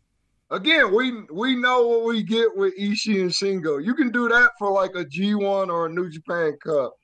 again, 0.51 0.95
we 0.95 1.23
we 1.33 1.55
know 1.55 1.87
what 1.87 2.05
we 2.05 2.23
get 2.23 2.57
with 2.57 2.77
Ishii 2.79 3.21
and 3.21 3.31
Shingo. 3.31 3.85
You 3.85 3.95
can 3.95 4.11
do 4.11 4.29
that 4.29 4.51
for 4.59 4.71
like 4.73 4.95
a 4.95 5.05
G1 5.05 5.69
or 5.69 5.87
a 5.87 5.93
New 5.93 6.11
Japan 6.11 6.57
Cup. 6.65 6.95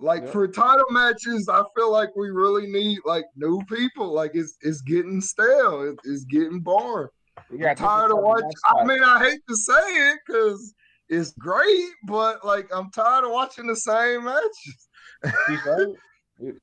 Like 0.00 0.28
for 0.28 0.48
title 0.48 0.90
matches, 0.90 1.48
I 1.48 1.62
feel 1.76 1.90
like 1.90 2.14
we 2.16 2.28
really 2.28 2.66
need 2.66 2.98
like 3.04 3.24
new 3.36 3.62
people. 3.68 4.12
Like 4.12 4.32
it's 4.34 4.56
it's 4.60 4.80
getting 4.80 5.20
stale. 5.20 5.82
It, 5.82 5.98
it's 6.04 6.24
getting 6.24 6.60
boring. 6.60 7.08
I'm 7.52 7.76
tired 7.76 8.10
of 8.10 8.18
watching. 8.18 8.50
I 8.66 8.84
mean, 8.84 9.02
I 9.02 9.20
hate 9.20 9.40
to 9.48 9.56
say 9.56 9.72
it 9.72 10.18
because 10.26 10.74
is 11.08 11.34
great, 11.38 11.90
but 12.04 12.44
like 12.44 12.68
I'm 12.74 12.90
tired 12.90 13.24
of 13.24 13.30
watching 13.30 13.66
the 13.66 13.76
same 13.76 14.24
matches. 14.24 14.88
a 15.14 15.92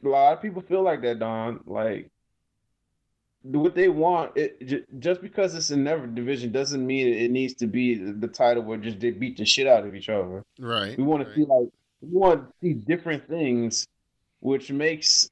lot 0.01 0.33
of 0.33 0.41
people 0.41 0.61
feel 0.61 0.83
like 0.83 1.01
that, 1.01 1.19
Don. 1.19 1.61
Like 1.65 2.09
what 3.43 3.75
they 3.75 3.89
want. 3.89 4.35
It 4.35 4.99
just 4.99 5.21
because 5.21 5.55
it's 5.55 5.71
a 5.71 5.77
never 5.77 6.07
division 6.07 6.51
doesn't 6.51 6.85
mean 6.85 7.07
it 7.07 7.31
needs 7.31 7.53
to 7.55 7.67
be 7.67 7.95
the 7.95 8.27
title 8.27 8.63
where 8.63 8.77
just 8.77 8.99
they 8.99 9.11
beat 9.11 9.37
the 9.37 9.45
shit 9.45 9.67
out 9.67 9.85
of 9.85 9.95
each 9.95 10.09
other. 10.09 10.43
Right. 10.59 10.97
We 10.97 11.03
want 11.03 11.25
right. 11.25 11.35
to 11.35 11.35
see 11.35 11.45
like 11.45 11.69
we 12.01 12.17
want 12.17 12.47
to 12.47 12.53
see 12.61 12.73
different 12.73 13.27
things, 13.27 13.87
which 14.39 14.71
makes 14.71 15.29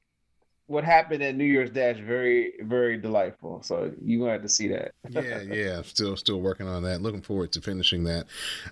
what 0.70 0.84
happened 0.84 1.20
at 1.20 1.34
New 1.34 1.44
Year's 1.44 1.70
Dash 1.70 1.96
very, 1.98 2.52
very 2.60 2.96
delightful. 2.96 3.60
So 3.64 3.90
you 4.00 4.20
gonna 4.20 4.30
have 4.30 4.42
to 4.42 4.48
see 4.48 4.68
that. 4.68 4.92
yeah, 5.10 5.40
yeah. 5.40 5.82
Still, 5.82 6.16
still 6.16 6.40
working 6.40 6.68
on 6.68 6.84
that. 6.84 7.02
Looking 7.02 7.22
forward 7.22 7.50
to 7.52 7.60
finishing 7.60 8.04
that. 8.04 8.26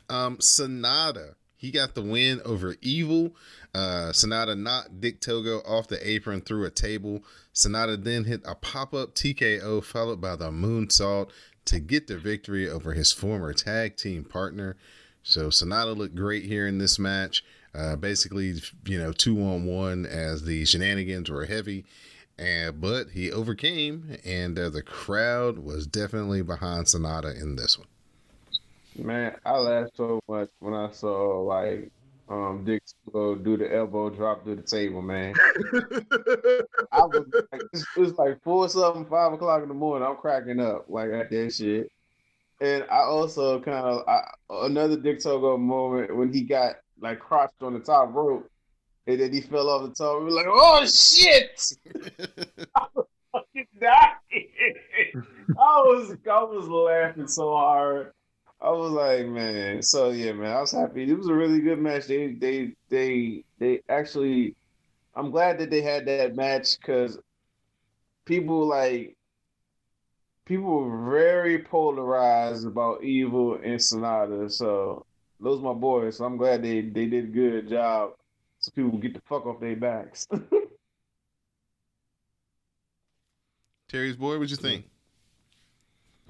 Um, 0.08 0.36
Sanada, 0.36 1.34
he 1.56 1.72
got 1.72 1.96
the 1.96 2.02
win 2.02 2.40
over 2.44 2.76
Evil. 2.82 3.34
Uh, 3.74 4.12
Sanada 4.12 4.56
knocked 4.56 5.00
Dick 5.00 5.20
Togo 5.20 5.58
off 5.66 5.88
the 5.88 6.08
apron 6.08 6.40
through 6.40 6.66
a 6.66 6.70
table. 6.70 7.24
Sanada 7.52 8.02
then 8.02 8.24
hit 8.24 8.42
a 8.44 8.54
pop 8.54 8.94
up 8.94 9.16
TKO 9.16 9.82
followed 9.82 10.20
by 10.20 10.36
the 10.36 10.50
moonsault 10.52 11.30
to 11.64 11.80
get 11.80 12.06
the 12.06 12.16
victory 12.16 12.68
over 12.70 12.92
his 12.92 13.10
former 13.10 13.52
tag 13.52 13.96
team 13.96 14.22
partner. 14.22 14.76
So 15.24 15.48
Sanada 15.48 15.96
looked 15.96 16.14
great 16.14 16.44
here 16.44 16.68
in 16.68 16.78
this 16.78 16.96
match. 16.96 17.44
Uh, 17.74 17.96
basically, 17.96 18.54
you 18.86 18.98
know, 18.98 19.12
two 19.12 19.40
on 19.42 19.66
one 19.66 20.06
as 20.06 20.42
the 20.42 20.64
shenanigans 20.64 21.30
were 21.30 21.46
heavy, 21.46 21.84
and 22.38 22.80
but 22.80 23.10
he 23.10 23.30
overcame, 23.30 24.16
and 24.24 24.58
uh, 24.58 24.70
the 24.70 24.82
crowd 24.82 25.58
was 25.58 25.86
definitely 25.86 26.42
behind 26.42 26.86
Sanada 26.86 27.40
in 27.40 27.56
this 27.56 27.78
one. 27.78 27.88
Man, 28.96 29.36
I 29.44 29.58
laughed 29.58 29.96
so 29.96 30.20
much 30.28 30.48
when 30.58 30.74
I 30.74 30.90
saw 30.90 31.40
like 31.42 31.90
um 32.28 32.64
Dick 32.64 32.82
go 33.12 33.34
do 33.34 33.56
the 33.56 33.74
elbow 33.74 34.10
drop 34.10 34.44
through 34.44 34.56
the 34.56 34.62
table, 34.62 35.02
man. 35.02 35.34
I 36.92 37.00
was 37.00 37.24
like, 37.52 37.62
it 37.72 38.00
was 38.00 38.18
like 38.18 38.42
four 38.42 38.68
something, 38.68 39.06
five 39.06 39.32
o'clock 39.32 39.62
in 39.62 39.68
the 39.68 39.74
morning. 39.74 40.06
I'm 40.06 40.16
cracking 40.16 40.60
up 40.60 40.86
like 40.88 41.10
at 41.10 41.30
that 41.30 41.54
shit. 41.54 41.90
And 42.60 42.84
I 42.90 42.98
also 42.98 43.60
kind 43.60 43.86
of 43.86 44.04
another 44.50 44.96
Dick 44.96 45.22
Togo 45.22 45.56
moment 45.56 46.16
when 46.16 46.32
he 46.32 46.42
got 46.42 46.76
like 47.00 47.18
crouched 47.20 47.62
on 47.62 47.74
the 47.74 47.80
top 47.80 48.14
rope, 48.14 48.50
and 49.06 49.20
then 49.20 49.32
he 49.32 49.40
fell 49.40 49.68
off 49.68 49.88
the 49.88 49.94
top. 49.94 50.18
We 50.18 50.26
were 50.26 50.30
like, 50.30 50.46
"Oh 50.48 50.84
shit!" 50.86 51.60
I 52.74 52.86
was 52.94 53.06
fucking 53.32 53.66
dying. 53.80 55.24
I 55.58 55.80
was 55.82 56.16
I 56.30 56.42
was 56.42 56.68
laughing 56.68 57.28
so 57.28 57.56
hard. 57.56 58.12
I 58.60 58.70
was 58.70 58.90
like, 58.90 59.26
man. 59.26 59.82
So 59.82 60.10
yeah, 60.10 60.32
man. 60.32 60.52
I 60.56 60.60
was 60.60 60.72
happy. 60.72 61.08
It 61.08 61.16
was 61.16 61.28
a 61.28 61.34
really 61.34 61.60
good 61.60 61.78
match. 61.78 62.06
They 62.06 62.34
they 62.34 62.74
they 62.88 63.44
they 63.58 63.80
actually. 63.88 64.54
I'm 65.14 65.32
glad 65.32 65.58
that 65.58 65.70
they 65.70 65.80
had 65.80 66.06
that 66.06 66.36
match 66.36 66.78
because 66.78 67.18
people 68.24 68.68
like 68.68 69.16
people 70.44 70.84
were 70.84 71.10
very 71.10 71.58
polarized 71.58 72.66
about 72.66 73.02
Evil 73.02 73.54
and 73.54 73.80
Sanada. 73.80 74.50
So 74.50 75.04
those 75.40 75.60
my 75.60 75.72
boys. 75.72 76.16
So 76.16 76.24
I'm 76.24 76.36
glad 76.36 76.62
they 76.62 76.82
they 76.82 77.06
did 77.06 77.24
a 77.24 77.28
good 77.28 77.68
job, 77.68 78.12
so 78.58 78.70
people 78.74 78.98
get 78.98 79.14
the 79.14 79.20
fuck 79.26 79.46
off 79.46 79.60
their 79.60 79.76
backs. 79.76 80.26
Terry's 83.88 84.16
boy, 84.16 84.38
what 84.38 84.50
you 84.50 84.56
think? 84.56 84.84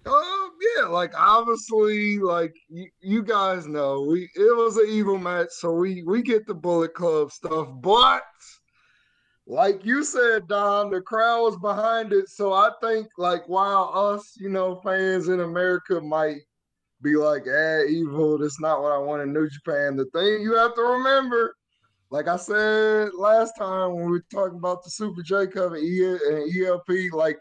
Um, 0.06 0.50
yeah, 0.76 0.84
like 0.86 1.12
obviously, 1.16 2.18
like 2.18 2.54
you, 2.68 2.88
you 3.00 3.22
guys 3.22 3.66
know, 3.66 4.02
we 4.02 4.30
it 4.34 4.56
was 4.56 4.76
an 4.76 4.86
evil 4.88 5.18
match, 5.18 5.48
so 5.50 5.72
we 5.72 6.02
we 6.04 6.22
get 6.22 6.46
the 6.46 6.54
Bullet 6.54 6.94
Club 6.94 7.32
stuff, 7.32 7.68
but 7.80 8.22
like 9.48 9.84
you 9.84 10.04
said, 10.04 10.46
Don, 10.46 10.90
the 10.90 11.00
crowd 11.00 11.42
was 11.42 11.56
behind 11.56 12.12
it. 12.12 12.28
So 12.28 12.52
I 12.52 12.70
think 12.82 13.08
like 13.16 13.48
while 13.48 13.90
us, 13.94 14.34
you 14.38 14.50
know, 14.50 14.76
fans 14.84 15.28
in 15.28 15.40
America 15.40 16.00
might 16.00 16.42
be 17.02 17.16
like, 17.16 17.46
eh, 17.46 17.84
evil. 17.88 18.38
That's 18.38 18.60
not 18.60 18.82
what 18.82 18.92
I 18.92 18.98
want 18.98 19.22
in 19.22 19.32
New 19.32 19.48
Japan. 19.48 19.96
The 19.96 20.06
thing 20.06 20.42
you 20.42 20.56
have 20.56 20.74
to 20.74 20.82
remember, 20.82 21.54
like 22.10 22.28
I 22.28 22.36
said 22.36 23.10
last 23.14 23.52
time 23.58 23.94
when 23.94 24.06
we 24.06 24.12
were 24.12 24.24
talking 24.32 24.58
about 24.58 24.82
the 24.82 24.90
Super 24.90 25.22
J 25.22 25.46
Cup 25.46 25.72
and 25.72 26.56
ELP, 26.56 27.12
like 27.12 27.38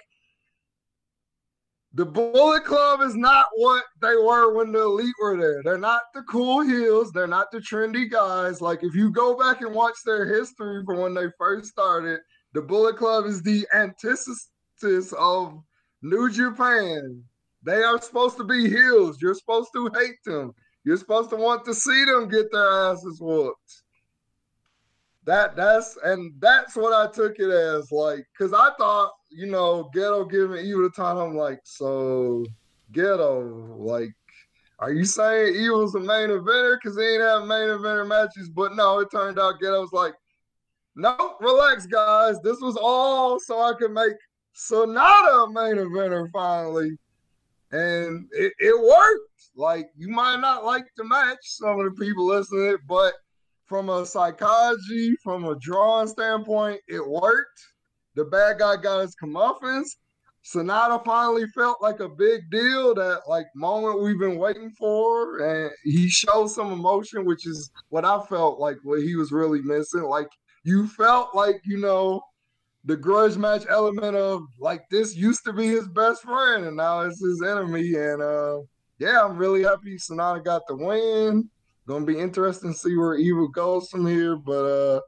the 1.93 2.05
Bullet 2.05 2.63
Club 2.63 3.01
is 3.01 3.15
not 3.15 3.47
what 3.55 3.83
they 4.01 4.15
were 4.15 4.53
when 4.53 4.71
the 4.71 4.83
Elite 4.83 5.15
were 5.19 5.37
there. 5.37 5.61
They're 5.63 5.79
not 5.79 6.03
the 6.13 6.21
cool 6.23 6.61
heels. 6.61 7.11
They're 7.11 7.25
not 7.27 7.49
the 7.51 7.59
trendy 7.59 8.09
guys. 8.09 8.61
Like 8.61 8.83
if 8.83 8.93
you 8.93 9.09
go 9.09 9.35
back 9.35 9.61
and 9.61 9.73
watch 9.73 9.95
their 10.05 10.25
history 10.27 10.83
from 10.85 10.99
when 10.99 11.13
they 11.13 11.27
first 11.39 11.69
started, 11.69 12.19
the 12.53 12.61
Bullet 12.61 12.97
Club 12.97 13.25
is 13.25 13.41
the 13.41 13.65
antithesis 13.73 14.49
of 15.17 15.59
New 16.01 16.29
Japan. 16.29 17.23
They 17.67 17.83
are 17.83 18.01
supposed 18.01 18.37
to 18.37 18.45
be 18.45 18.69
heels. 18.69 19.21
You're 19.21 19.33
supposed 19.33 19.71
to 19.73 19.91
hate 19.93 20.23
them. 20.23 20.53
You're 20.85 20.95
supposed 20.95 21.29
to 21.31 21.35
want 21.35 21.65
to 21.65 21.73
see 21.73 22.05
them 22.05 22.29
get 22.29 22.49
their 22.49 22.65
asses 22.65 23.19
whooped. 23.19 23.83
That 25.25 25.57
that's 25.57 25.97
and 26.01 26.31
that's 26.39 26.77
what 26.77 26.93
I 26.93 27.11
took 27.11 27.37
it 27.39 27.49
as 27.49 27.91
like 27.91 28.25
because 28.31 28.53
I 28.53 28.69
thought 28.77 29.11
you 29.29 29.47
know 29.47 29.89
Gedo 29.93 30.31
giving 30.31 30.65
Evil 30.65 30.83
the 30.83 30.89
time. 30.91 31.17
I'm 31.17 31.35
like 31.35 31.59
so 31.65 32.45
Gedo 32.93 33.77
like 33.77 34.15
are 34.79 34.93
you 34.93 35.03
saying 35.03 35.55
Evil's 35.55 35.95
a 35.95 35.99
main 35.99 36.29
eventer 36.29 36.77
because 36.81 36.97
he 36.97 37.03
ain't 37.03 37.21
have 37.21 37.41
main 37.41 37.67
eventer 37.67 38.07
matches? 38.07 38.47
But 38.47 38.77
no, 38.77 38.99
it 38.99 39.09
turned 39.11 39.39
out 39.39 39.59
Gedo 39.61 39.81
was 39.81 39.91
like, 39.91 40.13
no, 40.95 41.35
relax, 41.41 41.85
guys. 41.85 42.39
This 42.43 42.61
was 42.61 42.77
all 42.81 43.41
so 43.41 43.59
I 43.59 43.73
could 43.77 43.91
make 43.91 44.15
Sanada 44.55 45.49
a 45.49 45.51
main 45.51 45.75
eventer 45.85 46.29
finally 46.31 46.97
and 47.71 48.27
it, 48.31 48.53
it 48.59 48.79
worked. 48.79 49.23
Like 49.55 49.89
you 49.95 50.09
might 50.09 50.39
not 50.39 50.65
like 50.65 50.85
the 50.97 51.03
match, 51.03 51.39
some 51.41 51.79
of 51.79 51.85
the 51.85 51.99
people 51.99 52.25
listening, 52.25 52.77
but 52.87 53.13
from 53.65 53.89
a 53.89 54.05
psychology, 54.05 55.15
from 55.23 55.45
a 55.45 55.55
drawing 55.59 56.07
standpoint, 56.07 56.79
it 56.87 57.05
worked. 57.05 57.61
The 58.15 58.25
bad 58.25 58.59
guy 58.59 58.77
got 58.77 59.01
his 59.01 59.15
comeuppance. 59.21 59.89
Sanada 60.43 61.03
finally 61.03 61.45
felt 61.47 61.81
like 61.81 61.99
a 61.99 62.07
big 62.07 62.49
deal, 62.49 62.95
that 62.95 63.23
like 63.27 63.47
moment 63.53 64.01
we've 64.01 64.19
been 64.19 64.37
waiting 64.37 64.69
for, 64.71 65.39
and 65.39 65.71
he 65.83 66.07
showed 66.07 66.47
some 66.47 66.71
emotion, 66.71 67.25
which 67.25 67.45
is 67.45 67.69
what 67.89 68.05
I 68.05 68.21
felt 68.27 68.59
like 68.59 68.77
what 68.83 69.01
he 69.01 69.15
was 69.15 69.33
really 69.33 69.61
missing. 69.61 70.03
Like 70.03 70.29
you 70.63 70.87
felt 70.87 71.35
like 71.35 71.61
you 71.65 71.79
know 71.79 72.21
the 72.87 72.95
grudge 72.95 73.35
match 73.35 73.65
element 73.69 74.15
of 74.15 74.43
like 74.59 74.87
this 74.89 75.13
used 75.13 75.43
to 75.43 75.51
be 75.51 75.67
his 75.67 75.87
best 75.89 76.23
friend 76.23 76.63
and 76.63 76.77
now 76.77 77.01
it's 77.01 77.21
his 77.21 77.43
enemy. 77.43 77.93
And 77.95 78.21
uh 78.21 78.59
yeah, 78.97 79.23
I'm 79.23 79.37
really 79.37 79.63
happy 79.63 79.97
Sanada 79.97 80.43
got 80.43 80.65
the 80.67 80.75
win. 80.75 81.49
Gonna 81.85 82.05
be 82.05 82.17
interesting 82.17 82.71
to 82.71 82.79
see 82.79 82.95
where 82.95 83.15
Evil 83.15 83.49
goes 83.49 83.89
from 83.89 84.07
here. 84.07 84.37
But 84.37 84.65
uh 84.65 85.01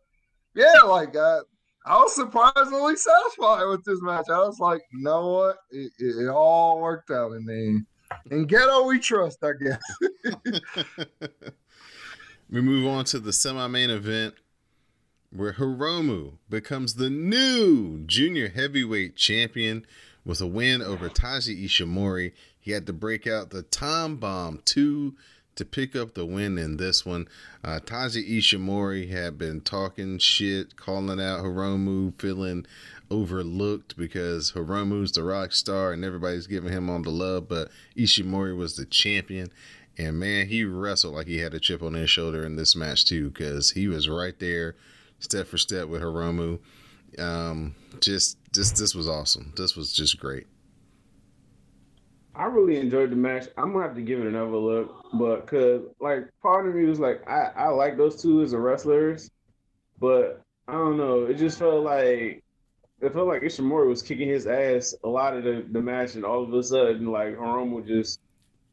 yeah, 0.56 0.82
like 0.86 1.16
I, 1.16 1.40
I 1.86 1.96
was 1.96 2.14
surprisingly 2.14 2.98
satisfied 2.98 3.66
with 3.70 3.86
this 3.86 4.02
match. 4.02 4.26
I 4.30 4.40
was 4.40 4.60
like, 4.60 4.82
you 4.92 5.02
know 5.02 5.30
what? 5.30 5.58
It, 5.72 5.92
it, 6.00 6.26
it 6.26 6.28
all 6.28 6.82
worked 6.82 7.12
out 7.12 7.32
in 7.32 7.46
the 7.46 7.54
end. 7.54 7.86
In 8.30 8.46
Gedo 8.46 8.88
we 8.88 9.00
trust, 9.00 9.42
I 9.42 9.52
guess. 9.64 9.80
we 12.50 12.60
move 12.60 12.88
on 12.88 13.06
to 13.06 13.20
the 13.20 13.32
semi-main 13.32 13.90
event 13.90 14.36
where 15.32 15.54
Hiromu 15.54 16.34
becomes 16.50 16.96
the 16.96 17.10
new 17.10 18.04
junior 18.06 18.50
heavyweight 18.50 19.16
champion 19.16 19.86
with 20.26 20.42
a 20.42 20.48
win 20.48 20.82
over 20.82 21.10
Taiji 21.10 21.66
Ishimori. 21.66 22.32
He 22.60 22.72
had 22.72 22.88
to 22.88 22.94
break 22.94 23.28
out 23.28 23.52
the 23.52 23.62
Time 23.62 24.18
Bomb 24.18 24.62
2 24.66 25.16
to 25.56 25.66
pick 25.66 25.96
up 25.96 26.14
the 26.14 26.26
win 26.26 26.58
in 26.58 26.78
this 26.78 27.06
one. 27.06 27.28
Uh, 27.64 27.80
Taiji 27.84 28.38
Ishimori 28.38 29.10
had 29.10 29.38
been 29.38 29.62
talking 29.62 30.18
shit, 30.18 30.76
calling 30.76 31.22
out 31.22 31.44
Hiromu, 31.44 32.20
feeling 32.20 32.66
overlooked 33.12 33.98
because 33.98 34.54
Hiromu's 34.54 35.12
the 35.12 35.24
rock 35.24 35.52
star 35.52 35.92
and 35.92 36.04
everybody's 36.04 36.48
giving 36.48 36.72
him 36.72 36.90
all 36.90 37.02
the 37.02 37.10
love, 37.10 37.48
but 37.48 37.70
Ishimori 37.96 38.56
was 38.56 38.76
the 38.76 38.86
champion. 38.86 39.52
And 39.98 40.20
man, 40.20 40.48
he 40.48 40.64
wrestled 40.64 41.16
like 41.16 41.28
he 41.28 41.40
had 41.40 41.54
a 41.54 41.60
chip 41.60 41.84
on 41.84 41.94
his 41.94 42.10
shoulder 42.10 42.46
in 42.46 42.56
this 42.56 42.76
match 42.76 43.06
too, 43.06 43.30
because 43.30 43.72
he 43.72 43.88
was 43.88 44.08
right 44.08 44.38
there 44.40 44.76
step 45.20 45.48
for 45.48 45.58
step 45.58 45.88
with 45.88 46.02
Hiromu. 46.02 46.60
Um, 47.18 47.76
just 48.02 48.38
this 48.54 48.72
this 48.72 48.96
was 48.96 49.08
awesome. 49.08 49.54
This 49.56 49.76
was 49.76 49.94
just 49.94 50.20
great. 50.20 50.48
I 52.36 52.46
really 52.46 52.78
enjoyed 52.78 53.12
the 53.12 53.16
match. 53.16 53.48
I'm 53.58 53.74
gonna 53.74 53.86
have 53.86 53.96
to 53.96 54.02
give 54.02 54.22
it 54.22 54.28
another 54.28 54.58
look, 54.58 55.06
but 55.14 55.48
cause 55.48 55.82
like 56.00 56.30
part 56.42 56.68
of 56.68 56.76
me 56.76 56.86
was 56.86 57.00
like 57.00 57.28
I 57.28 57.52
I 57.56 57.68
like 57.70 57.98
those 57.98 58.22
two 58.22 58.42
as 58.42 58.56
wrestlers, 58.56 59.30
but 60.00 60.42
I 60.68 60.74
don't 60.74 60.98
know. 60.98 61.26
It 61.26 61.38
just 61.38 61.60
felt 61.60 61.84
like 61.84 62.44
it 63.02 63.14
felt 63.14 63.28
like 63.28 63.42
Ishimori 63.42 63.88
was 63.88 64.02
kicking 64.02 64.30
his 64.30 64.46
ass 64.46 64.94
a 65.04 65.08
lot 65.08 65.36
of 65.36 65.44
the, 65.44 65.66
the 65.72 65.82
match, 65.82 66.16
and 66.16 66.26
all 66.26 66.44
of 66.44 66.54
a 66.54 66.64
sudden 66.64 67.08
like 67.08 67.36
Hiromu 67.36 67.86
just 67.86 68.22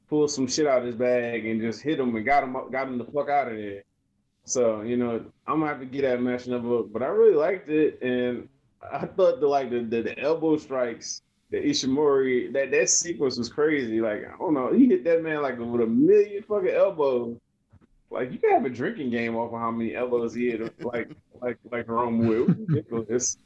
pulled 0.08 0.30
some 0.30 0.46
shit 0.46 0.66
out 0.66 0.80
of 0.80 0.86
his 0.86 0.94
bag 0.94 1.46
and 1.46 1.60
just 1.60 1.82
hit 1.82 1.98
him 1.98 2.14
and 2.14 2.24
got 2.24 2.44
him 2.44 2.52
got 2.70 2.88
him 2.88 2.98
the 2.98 3.04
fuck 3.04 3.28
out 3.28 3.48
of 3.48 3.56
there. 3.56 3.82
So 4.46 4.80
you 4.80 4.96
know, 4.96 5.24
I'm 5.46 5.60
gonna 5.60 5.66
have 5.66 5.80
to 5.80 5.86
get 5.86 6.02
that 6.02 6.22
match 6.22 6.46
another. 6.46 6.82
But 6.84 7.02
I 7.02 7.06
really 7.06 7.36
liked 7.36 7.68
it, 7.68 8.00
and 8.00 8.48
I 8.82 9.04
thought 9.06 9.40
the 9.40 9.46
like 9.46 9.70
the, 9.70 9.80
the, 9.80 10.02
the 10.02 10.18
elbow 10.18 10.56
strikes 10.56 11.22
the 11.50 11.58
Ishimori 11.58 12.52
that 12.52 12.70
that 12.70 12.88
sequence 12.88 13.38
was 13.38 13.48
crazy. 13.48 14.00
Like 14.00 14.24
I 14.26 14.36
don't 14.38 14.54
know, 14.54 14.72
he 14.72 14.86
hit 14.86 15.04
that 15.04 15.22
man 15.22 15.42
like 15.42 15.58
with 15.58 15.80
a 15.80 15.86
million 15.86 16.42
fucking 16.42 16.68
elbows. 16.68 17.38
Like 18.10 18.32
you 18.32 18.38
can 18.38 18.50
have 18.50 18.64
a 18.64 18.70
drinking 18.70 19.10
game 19.10 19.36
off 19.36 19.52
of 19.52 19.60
how 19.60 19.70
many 19.70 19.94
elbows 19.94 20.34
he 20.34 20.50
hit. 20.50 20.74
Like 20.84 21.10
like 21.40 21.58
like 21.70 21.88
Rome 21.88 22.24
It 22.32 22.46
was 22.46 22.56
ridiculous. 22.56 23.38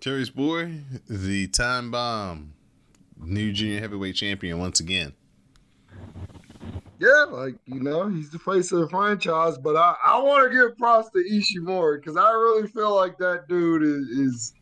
Terry's 0.00 0.30
boy, 0.30 0.80
the 1.08 1.46
time 1.48 1.90
bomb, 1.90 2.52
new 3.16 3.52
junior 3.52 3.80
heavyweight 3.80 4.16
champion 4.16 4.58
once 4.58 4.80
again. 4.80 5.14
Yeah, 7.04 7.24
like 7.28 7.56
you 7.66 7.80
know, 7.80 8.08
he's 8.08 8.30
the 8.30 8.38
face 8.38 8.72
of 8.72 8.80
the 8.80 8.88
franchise, 8.88 9.58
but 9.58 9.76
I, 9.76 9.94
I 10.06 10.18
want 10.22 10.50
to 10.50 10.56
give 10.56 10.78
props 10.78 11.10
to 11.10 11.18
Ishimori 11.18 12.00
because 12.00 12.16
I 12.16 12.30
really 12.30 12.66
feel 12.68 12.94
like 12.94 13.18
that 13.18 13.46
dude 13.46 13.82
is, 13.82 14.08
is 14.08 14.54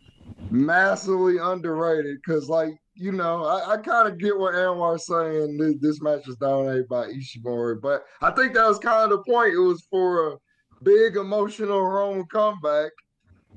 massively 0.51 1.39
underrated. 1.39 2.17
Because 2.17 2.49
like 2.49 2.71
you 2.95 3.13
know, 3.13 3.45
I, 3.45 3.75
I 3.75 3.77
kind 3.77 4.09
of 4.09 4.19
get 4.19 4.37
what 4.37 4.55
Anwar's 4.55 5.07
saying. 5.07 5.57
This, 5.57 5.75
this 5.81 6.03
match 6.03 6.27
was 6.27 6.37
dominated 6.37 6.89
by 6.89 7.07
Ishimori, 7.07 7.81
but 7.81 8.05
I 8.21 8.33
think 8.33 8.55
that 8.55 8.67
was 8.67 8.79
kind 8.79 9.05
of 9.05 9.11
the 9.11 9.33
point. 9.33 9.55
It 9.55 9.59
was 9.59 9.87
for 9.89 10.33
a 10.33 10.37
big 10.83 11.17
emotional 11.17 11.83
Roman 11.83 12.25
comeback. 12.27 12.91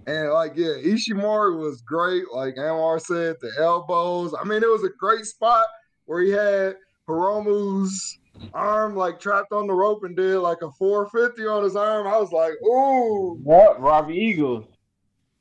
And 0.06 0.32
like, 0.32 0.54
yeah, 0.56 0.76
Ishimori 0.84 1.58
was 1.58 1.82
great. 1.82 2.26
Like 2.32 2.56
Anwar 2.56 3.02
said, 3.02 3.38
the 3.42 3.52
elbows. 3.60 4.36
I 4.40 4.44
mean, 4.44 4.62
it 4.62 4.70
was 4.70 4.84
a 4.84 4.90
great 5.00 5.26
spot 5.26 5.66
where 6.06 6.22
he 6.22 6.30
had 6.30 6.76
Hiromu's 7.08 8.20
arm 8.54 8.96
like 8.96 9.20
trapped 9.20 9.52
on 9.52 9.68
the 9.68 9.74
rope 9.74 10.04
and 10.04 10.16
did 10.16 10.38
like 10.39 10.62
a 10.62 10.72
450 10.72 11.48
on 11.48 11.64
his 11.64 11.76
arm. 11.76 12.08
I 12.08 12.18
was 12.18 12.32
like, 12.32 12.54
ooh. 12.64 13.39
What? 13.43 13.82
Robbie 13.82 14.16
Eagles. 14.16 14.66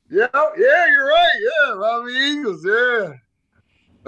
Yeah, 0.09 0.27
yeah, 0.33 0.87
you're 0.87 1.07
right. 1.07 1.29
Yeah, 1.39 1.73
Robbie 1.73 2.13
Eagles. 2.13 2.65
Yeah. 2.65 3.13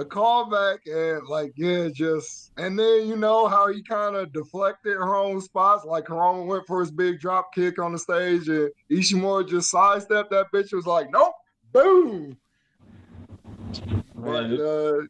A 0.00 0.04
callback 0.04 0.78
and 0.86 1.26
like, 1.26 1.52
yeah, 1.56 1.88
just 1.92 2.52
and 2.56 2.78
then 2.78 3.08
you 3.08 3.16
know 3.16 3.48
how 3.48 3.72
he 3.72 3.82
kind 3.82 4.14
of 4.14 4.32
deflected 4.32 4.94
her 4.94 5.16
own 5.16 5.40
spots. 5.40 5.84
Like 5.84 6.04
Hiromu 6.04 6.46
went 6.46 6.66
for 6.68 6.78
his 6.80 6.92
big 6.92 7.18
drop 7.18 7.52
kick 7.52 7.80
on 7.80 7.92
the 7.92 7.98
stage 7.98 8.48
and 8.48 8.70
Ishimori 8.90 9.48
just 9.48 9.70
sidestepped 9.70 10.30
that 10.30 10.46
bitch. 10.54 10.72
Was 10.72 10.86
like, 10.86 11.10
nope, 11.10 11.34
boom. 11.72 12.36
But 14.14 14.52
uh 14.52 15.02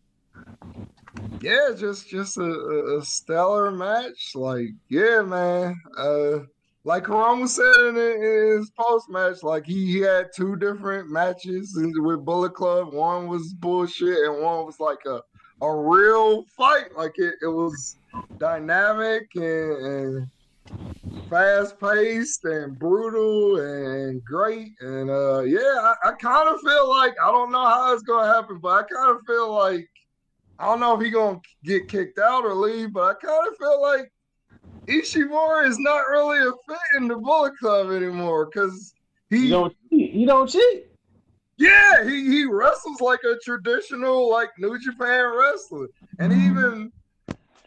yeah, 1.41 1.71
just 1.77 2.09
just 2.09 2.39
a, 2.39 2.97
a, 2.99 3.05
stellar 3.05 3.71
match. 3.71 4.33
Like, 4.35 4.69
yeah, 4.89 5.23
man. 5.23 5.77
Uh, 5.97 6.41
like 6.85 7.05
Hiromu 7.05 7.47
said 7.47 7.89
in, 7.89 7.97
in 7.97 8.59
his 8.59 8.71
post 8.71 9.11
match, 9.11 9.43
like 9.43 9.67
he, 9.67 9.93
he, 9.93 9.99
had 10.01 10.31
two 10.35 10.57
different 10.57 11.11
matches 11.11 11.77
with 11.77 12.25
Bullet 12.25 12.55
Club. 12.55 12.93
One 12.95 13.29
was 13.29 13.53
bullshit, 13.53 14.17
and 14.27 14.43
one 14.43 14.65
was 14.65 14.81
like 14.81 15.05
a 15.07 15.21
a 15.61 15.77
real 15.77 16.45
fight. 16.57 16.97
Like 16.97 17.13
it, 17.17 17.35
it 17.43 17.49
was 17.49 17.97
dynamic 18.39 19.29
and, 19.35 19.87
and 19.87 20.31
fast 21.29 21.79
paced 21.81 22.45
and 22.45 22.79
brutal 22.79 23.61
and 23.61 24.25
great. 24.25 24.73
And 24.81 25.11
uh, 25.11 25.41
yeah, 25.41 25.59
I, 25.61 25.95
I 26.05 26.13
kind 26.13 26.49
of 26.49 26.61
feel 26.61 26.89
like 26.89 27.15
I 27.23 27.31
don't 27.31 27.53
know 27.53 27.65
how 27.65 27.93
it's 27.93 28.03
gonna 28.03 28.33
happen, 28.33 28.59
but 28.59 28.69
I 28.69 28.83
kind 28.83 29.17
of 29.17 29.27
feel 29.27 29.53
like 29.53 29.89
I 30.59 30.67
don't 30.67 30.81
know 30.81 30.99
if 30.99 31.05
he 31.05 31.11
gonna 31.11 31.41
get 31.65 31.89
kicked 31.89 32.19
out 32.19 32.45
or 32.45 32.55
leave, 32.55 32.93
but 32.93 33.17
I 33.17 33.27
kind 33.27 33.49
of 33.49 33.57
feel 33.57 33.81
like 33.81 34.11
Ishimori 34.87 35.69
is 35.69 35.79
not 35.79 36.09
really 36.11 36.39
a 36.39 36.51
fit 36.51 36.79
in 36.97 37.09
the 37.09 37.17
Bullet 37.17 37.57
Club 37.59 37.91
anymore 37.91 38.47
because 38.47 38.95
he 39.31 39.47
you 39.47 39.51
don't 39.51 39.77
cheat. 39.91 40.13
He 40.13 40.25
don't 40.25 40.49
cheat. 40.49 40.87
Yeah, 41.59 42.05
he, 42.05 42.25
he 42.25 42.45
wrestles 42.45 43.01
like 43.01 43.21
a 43.25 43.37
traditional 43.45 44.31
like 44.31 44.51
New 44.59 44.79
Japan 44.79 45.33
wrestler, 45.37 45.89
and 46.19 46.33
he 46.33 46.47
even 46.47 46.93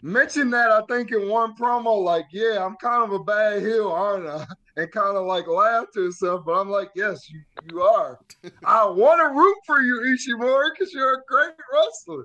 mentioned 0.01 0.53
that 0.53 0.71
I 0.71 0.81
think 0.87 1.11
in 1.11 1.29
one 1.29 1.55
promo, 1.55 2.01
like, 2.03 2.25
yeah, 2.31 2.65
I'm 2.65 2.75
kind 2.77 3.03
of 3.03 3.11
a 3.11 3.23
bad 3.23 3.61
heel, 3.61 3.89
aren't 3.89 4.27
I? 4.27 4.45
And 4.77 4.89
kind 4.89 5.17
of 5.17 5.25
like 5.25 5.47
laughed 5.47 5.95
to 5.95 6.03
himself, 6.03 6.43
but 6.45 6.53
I'm 6.53 6.69
like, 6.69 6.91
yes, 6.95 7.29
you, 7.29 7.41
you 7.69 7.81
are. 7.81 8.17
I 8.63 8.85
want 8.85 9.19
to 9.19 9.37
root 9.37 9.57
for 9.67 9.81
you, 9.81 10.15
Ishimori, 10.15 10.69
because 10.71 10.93
you're 10.93 11.15
a 11.15 11.23
great 11.27 11.51
wrestler. 11.73 12.23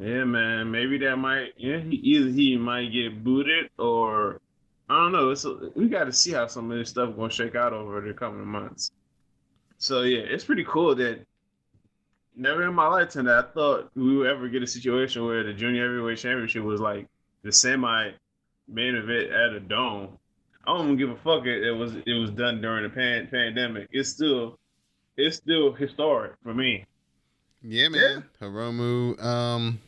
Yeah, 0.00 0.24
man. 0.24 0.70
Maybe 0.70 0.98
that 0.98 1.16
might. 1.16 1.52
Yeah, 1.56 1.78
he, 1.78 1.96
either 1.96 2.30
he 2.30 2.56
might 2.56 2.92
get 2.92 3.22
booted 3.22 3.70
or 3.78 4.40
I 4.88 4.96
don't 4.96 5.12
know. 5.12 5.30
It's 5.30 5.46
we 5.74 5.88
got 5.88 6.04
to 6.04 6.12
see 6.12 6.32
how 6.32 6.46
some 6.46 6.70
of 6.70 6.78
this 6.78 6.90
stuff 6.90 7.16
to 7.16 7.30
shake 7.30 7.54
out 7.54 7.72
over 7.72 8.00
the 8.00 8.12
coming 8.12 8.46
months. 8.46 8.90
So 9.78 10.02
yeah, 10.02 10.20
it's 10.20 10.44
pretty 10.44 10.64
cool 10.64 10.94
that 10.96 11.26
never 12.36 12.66
in 12.66 12.74
my 12.74 12.86
lifetime 12.86 13.24
that 13.24 13.38
I 13.44 13.52
thought 13.52 13.90
we 13.94 14.16
would 14.16 14.28
ever 14.28 14.48
get 14.48 14.62
a 14.62 14.66
situation 14.66 15.24
where 15.24 15.44
the 15.44 15.52
junior 15.52 15.88
heavyweight 15.88 16.18
championship 16.18 16.62
was 16.62 16.80
like 16.80 17.08
the 17.42 17.52
semi 17.52 18.10
main 18.68 18.94
event 18.94 19.32
at 19.32 19.52
a 19.52 19.60
dome. 19.60 20.18
I 20.66 20.76
don't 20.76 20.84
even 20.84 20.96
give 20.96 21.10
a 21.10 21.16
fuck 21.16 21.46
it, 21.46 21.66
it 21.66 21.72
was 21.72 21.94
it 21.94 22.18
was 22.18 22.30
done 22.30 22.60
during 22.60 22.84
the 22.84 22.90
pan, 22.90 23.28
pandemic. 23.30 23.88
It's 23.92 24.10
still 24.10 24.58
it's 25.16 25.36
still 25.36 25.72
historic 25.72 26.34
for 26.42 26.54
me. 26.54 26.86
Yeah, 27.64 27.88
man. 27.88 28.24
Yeah. 28.40 28.46
Hiromu, 28.46 29.22
um, 29.22 29.80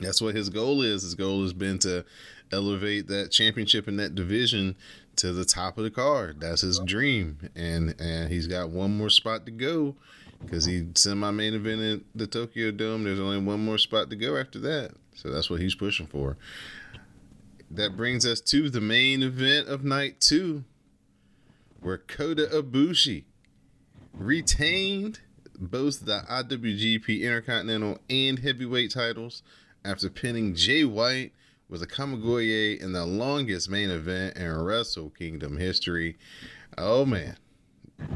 that's 0.00 0.20
what 0.20 0.34
his 0.34 0.50
goal 0.50 0.82
is. 0.82 1.02
His 1.02 1.14
goal 1.14 1.42
has 1.42 1.52
been 1.52 1.78
to 1.80 2.04
elevate 2.52 3.08
that 3.08 3.30
championship 3.30 3.88
in 3.88 3.96
that 3.96 4.14
division 4.14 4.76
to 5.16 5.32
the 5.32 5.44
top 5.44 5.78
of 5.78 5.84
the 5.84 5.90
card. 5.90 6.40
That's 6.40 6.62
his 6.62 6.78
dream, 6.80 7.50
and 7.54 7.94
and 8.00 8.30
he's 8.30 8.46
got 8.46 8.70
one 8.70 8.96
more 8.96 9.10
spot 9.10 9.46
to 9.46 9.52
go 9.52 9.94
because 10.44 10.64
he 10.64 10.86
semi 10.94 11.30
main 11.30 11.54
event 11.54 11.80
at 11.80 12.00
the 12.14 12.26
Tokyo 12.26 12.70
Dome. 12.70 13.04
There's 13.04 13.20
only 13.20 13.40
one 13.40 13.64
more 13.64 13.78
spot 13.78 14.10
to 14.10 14.16
go 14.16 14.36
after 14.36 14.58
that, 14.60 14.92
so 15.14 15.30
that's 15.30 15.48
what 15.48 15.60
he's 15.60 15.74
pushing 15.74 16.06
for. 16.06 16.36
That 17.70 17.96
brings 17.96 18.26
us 18.26 18.40
to 18.42 18.70
the 18.70 18.80
main 18.80 19.22
event 19.22 19.68
of 19.68 19.84
night 19.84 20.20
two, 20.20 20.64
where 21.80 21.98
Kota 21.98 22.48
Ibushi 22.52 23.24
retained 24.12 25.20
both 25.58 26.04
the 26.04 26.22
IWGP 26.30 27.22
Intercontinental 27.22 27.98
and 28.08 28.38
Heavyweight 28.38 28.90
titles 28.90 29.42
after 29.84 30.08
pinning 30.08 30.54
Jay 30.54 30.84
White 30.84 31.32
with 31.68 31.82
a 31.82 31.86
Kamigoye 31.86 32.80
in 32.80 32.92
the 32.92 33.06
longest 33.06 33.70
main 33.70 33.90
event 33.90 34.36
in 34.36 34.50
Wrestle 34.52 35.10
Kingdom 35.10 35.56
history. 35.56 36.16
Oh 36.76 37.04
man, 37.04 37.36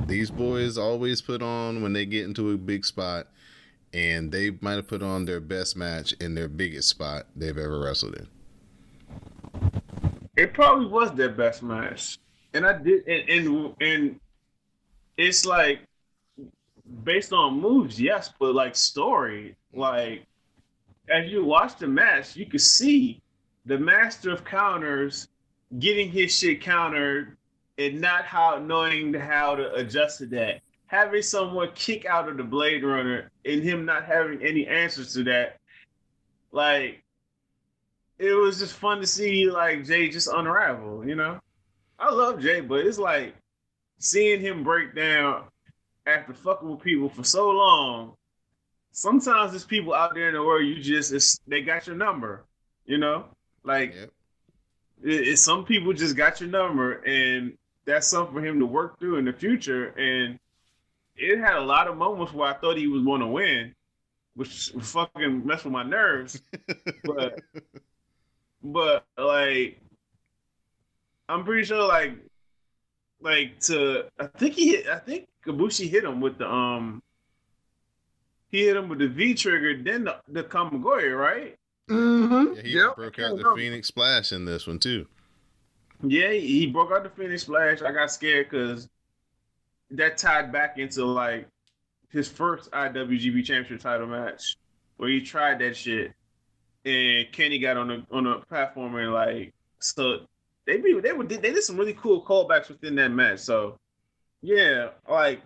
these 0.07 0.31
boys 0.31 0.79
always 0.79 1.21
put 1.23 1.43
on 1.43 1.83
when 1.83 1.93
they 1.93 2.07
get 2.07 2.25
into 2.25 2.51
a 2.51 2.57
big 2.57 2.85
spot, 2.85 3.29
and 3.93 4.31
they 4.33 4.51
might 4.61 4.75
have 4.75 4.89
put 4.89 5.03
on 5.03 5.25
their 5.25 5.41
best 5.41 5.77
match 5.77 6.13
in 6.21 6.35
their 6.35 6.49
biggest 6.49 6.89
spot 6.89 7.27
they've 7.35 7.57
ever 7.57 7.81
wrestled 7.81 8.17
in. 8.17 8.29
It 10.37 10.55
probably 10.55 10.87
was 10.87 11.13
their 11.13 11.31
best 11.31 11.63
match, 11.63 12.19
and 12.55 12.67
I 12.67 12.75
did, 12.79 13.07
and 13.09 13.29
and, 13.29 13.75
and 13.81 14.21
it's 15.17 15.45
like 15.45 15.81
based 17.09 17.33
on 17.33 17.59
moves, 17.59 17.99
yes, 17.99 18.31
but 18.39 18.55
like 18.55 18.77
story, 18.77 19.57
like 19.73 20.27
as 21.09 21.31
you 21.31 21.43
watch 21.43 21.79
the 21.79 21.87
match, 21.89 22.37
you 22.37 22.45
could 22.45 22.61
see 22.61 23.23
the 23.65 23.79
master 23.79 24.31
of 24.31 24.45
counters 24.45 25.29
getting 25.79 26.11
his 26.11 26.37
shit 26.37 26.61
countered 26.61 27.39
and 27.79 27.99
not 27.99 28.27
how 28.27 28.59
knowing 28.59 29.15
how 29.15 29.55
to 29.55 29.73
adjust 29.73 30.19
to 30.19 30.27
that. 30.27 30.61
Having 30.89 31.23
someone 31.23 31.71
kick 31.75 32.05
out 32.05 32.29
of 32.29 32.37
the 32.37 32.45
Blade 32.45 32.85
Runner 32.85 33.31
and 33.47 33.63
him 33.63 33.87
not 33.87 34.05
having 34.05 34.43
any 34.43 34.67
answers 34.67 35.15
to 35.15 35.25
that, 35.25 35.57
like 36.53 37.03
it 38.19 38.35
was 38.35 38.59
just 38.59 38.75
fun 38.75 39.01
to 39.01 39.07
see 39.07 39.51
like 39.51 39.87
Jay 39.87 40.11
just 40.11 40.29
unravel, 40.29 41.09
you 41.09 41.15
know. 41.15 41.41
I 41.99 42.13
love 42.13 42.43
Jay, 42.43 42.61
but 42.61 42.85
it's 42.85 42.99
like 42.99 43.35
seeing 43.99 44.43
him 44.43 44.63
break 44.63 44.95
down 44.95 45.45
after 46.09 46.33
fucking 46.33 46.69
with 46.69 46.81
people 46.81 47.09
for 47.09 47.25
so 47.25 47.51
long, 47.51 48.15
sometimes 48.93 49.53
there's 49.53 49.65
people 49.65 49.95
out 49.95 50.15
there 50.15 50.29
in 50.29 50.35
the 50.35 50.43
world 50.43 50.67
you 50.67 50.81
just 50.83 51.13
it's, 51.13 51.39
they 51.47 51.63
got 51.63 51.87
your 51.87 51.97
number, 51.97 52.45
you 52.87 52.99
know, 52.99 53.27
like 53.63 53.95
yep. 53.95 54.11
it, 55.05 55.29
it, 55.29 55.39
some 55.39 55.65
people 55.65 55.93
just 55.93 56.17
got 56.17 56.41
your 56.41 56.51
number, 56.51 56.95
and 57.05 57.57
that's 57.85 58.07
something 58.09 58.35
for 58.35 58.45
him 58.45 58.59
to 58.59 58.67
work 58.67 58.99
through 58.99 59.17
in 59.17 59.25
the 59.25 59.33
future. 59.33 59.89
And 59.89 60.39
it 61.17 61.39
had 61.39 61.57
a 61.57 61.65
lot 61.65 61.89
of 61.89 61.97
moments 61.97 62.33
where 62.33 62.49
I 62.49 62.55
thought 62.55 62.77
he 62.77 62.87
was 62.87 63.03
going 63.03 63.21
to 63.21 63.27
win, 63.27 63.75
which 64.35 64.73
fucking 64.81 65.47
messed 65.47 65.65
with 65.65 65.73
my 65.73 65.83
nerves, 65.85 66.41
but 67.05 67.41
but 68.63 69.05
like 69.17 69.81
I'm 71.29 71.45
pretty 71.45 71.65
sure 71.65 71.87
like 71.87 72.13
like 73.21 73.59
to 73.61 74.05
I 74.19 74.27
think 74.27 74.55
he 74.55 74.71
hit 74.71 74.89
I 74.89 74.99
think 74.99 75.27
Ibushi 75.47 75.89
hit 75.89 76.05
him 76.05 76.21
with 76.21 76.39
the 76.39 76.51
um 76.51 77.03
he 78.51 78.67
hit 78.67 78.77
him 78.77 78.89
with 78.89 78.99
the 78.99 79.09
V 79.09 79.35
trigger, 79.35 79.83
then 79.83 80.05
the, 80.05 80.17
the 80.29 80.43
Kamigoye, 80.43 81.17
right? 81.19 81.57
Mm-hmm. 81.91 82.55
Yeah, 82.57 82.63
he 82.63 82.77
yep. 82.77 82.97
broke 82.97 83.19
out 83.19 83.37
the 83.37 83.53
Phoenix 83.57 83.89
Splash 83.89 84.33
in 84.33 84.45
this 84.45 84.67
one 84.67 84.79
too. 84.79 85.07
Yeah, 86.03 86.31
he 86.31 86.67
broke 86.67 86.93
out 86.93 87.03
the 87.03 87.11
Phoenix 87.11 87.43
Splash. 87.43 87.83
I 87.83 87.93
got 87.93 88.11
scared 88.11 88.49
because 88.51 88.89
that 89.91 90.17
tied 90.17 90.53
back 90.53 90.79
into 90.79 91.05
like 91.05 91.49
his 92.11 92.29
first 92.29 92.71
IWGP 92.71 93.45
Championship 93.45 93.81
title 93.81 94.07
match 94.07 94.57
where 94.97 95.09
he 95.09 95.21
tried 95.21 95.59
that 95.61 95.77
shit, 95.77 96.13
and 96.85 97.31
Kenny 97.33 97.59
got 97.59 97.77
on 97.77 97.89
the 97.89 98.07
on 98.11 98.25
the 98.25 98.37
platform 98.49 98.95
and 98.97 99.13
like 99.13 99.53
so 99.79 100.21
they 100.69 100.77
be 100.77 101.01
they 101.01 101.13
were 101.13 101.25
they 101.25 101.39
did 101.39 101.63
some 101.63 101.79
really 101.79 101.95
cool 101.95 102.23
callbacks 102.23 102.69
within 102.69 102.95
that 102.97 103.09
match. 103.09 103.41
So 103.41 103.79
yeah, 104.43 104.91
like 105.09 105.41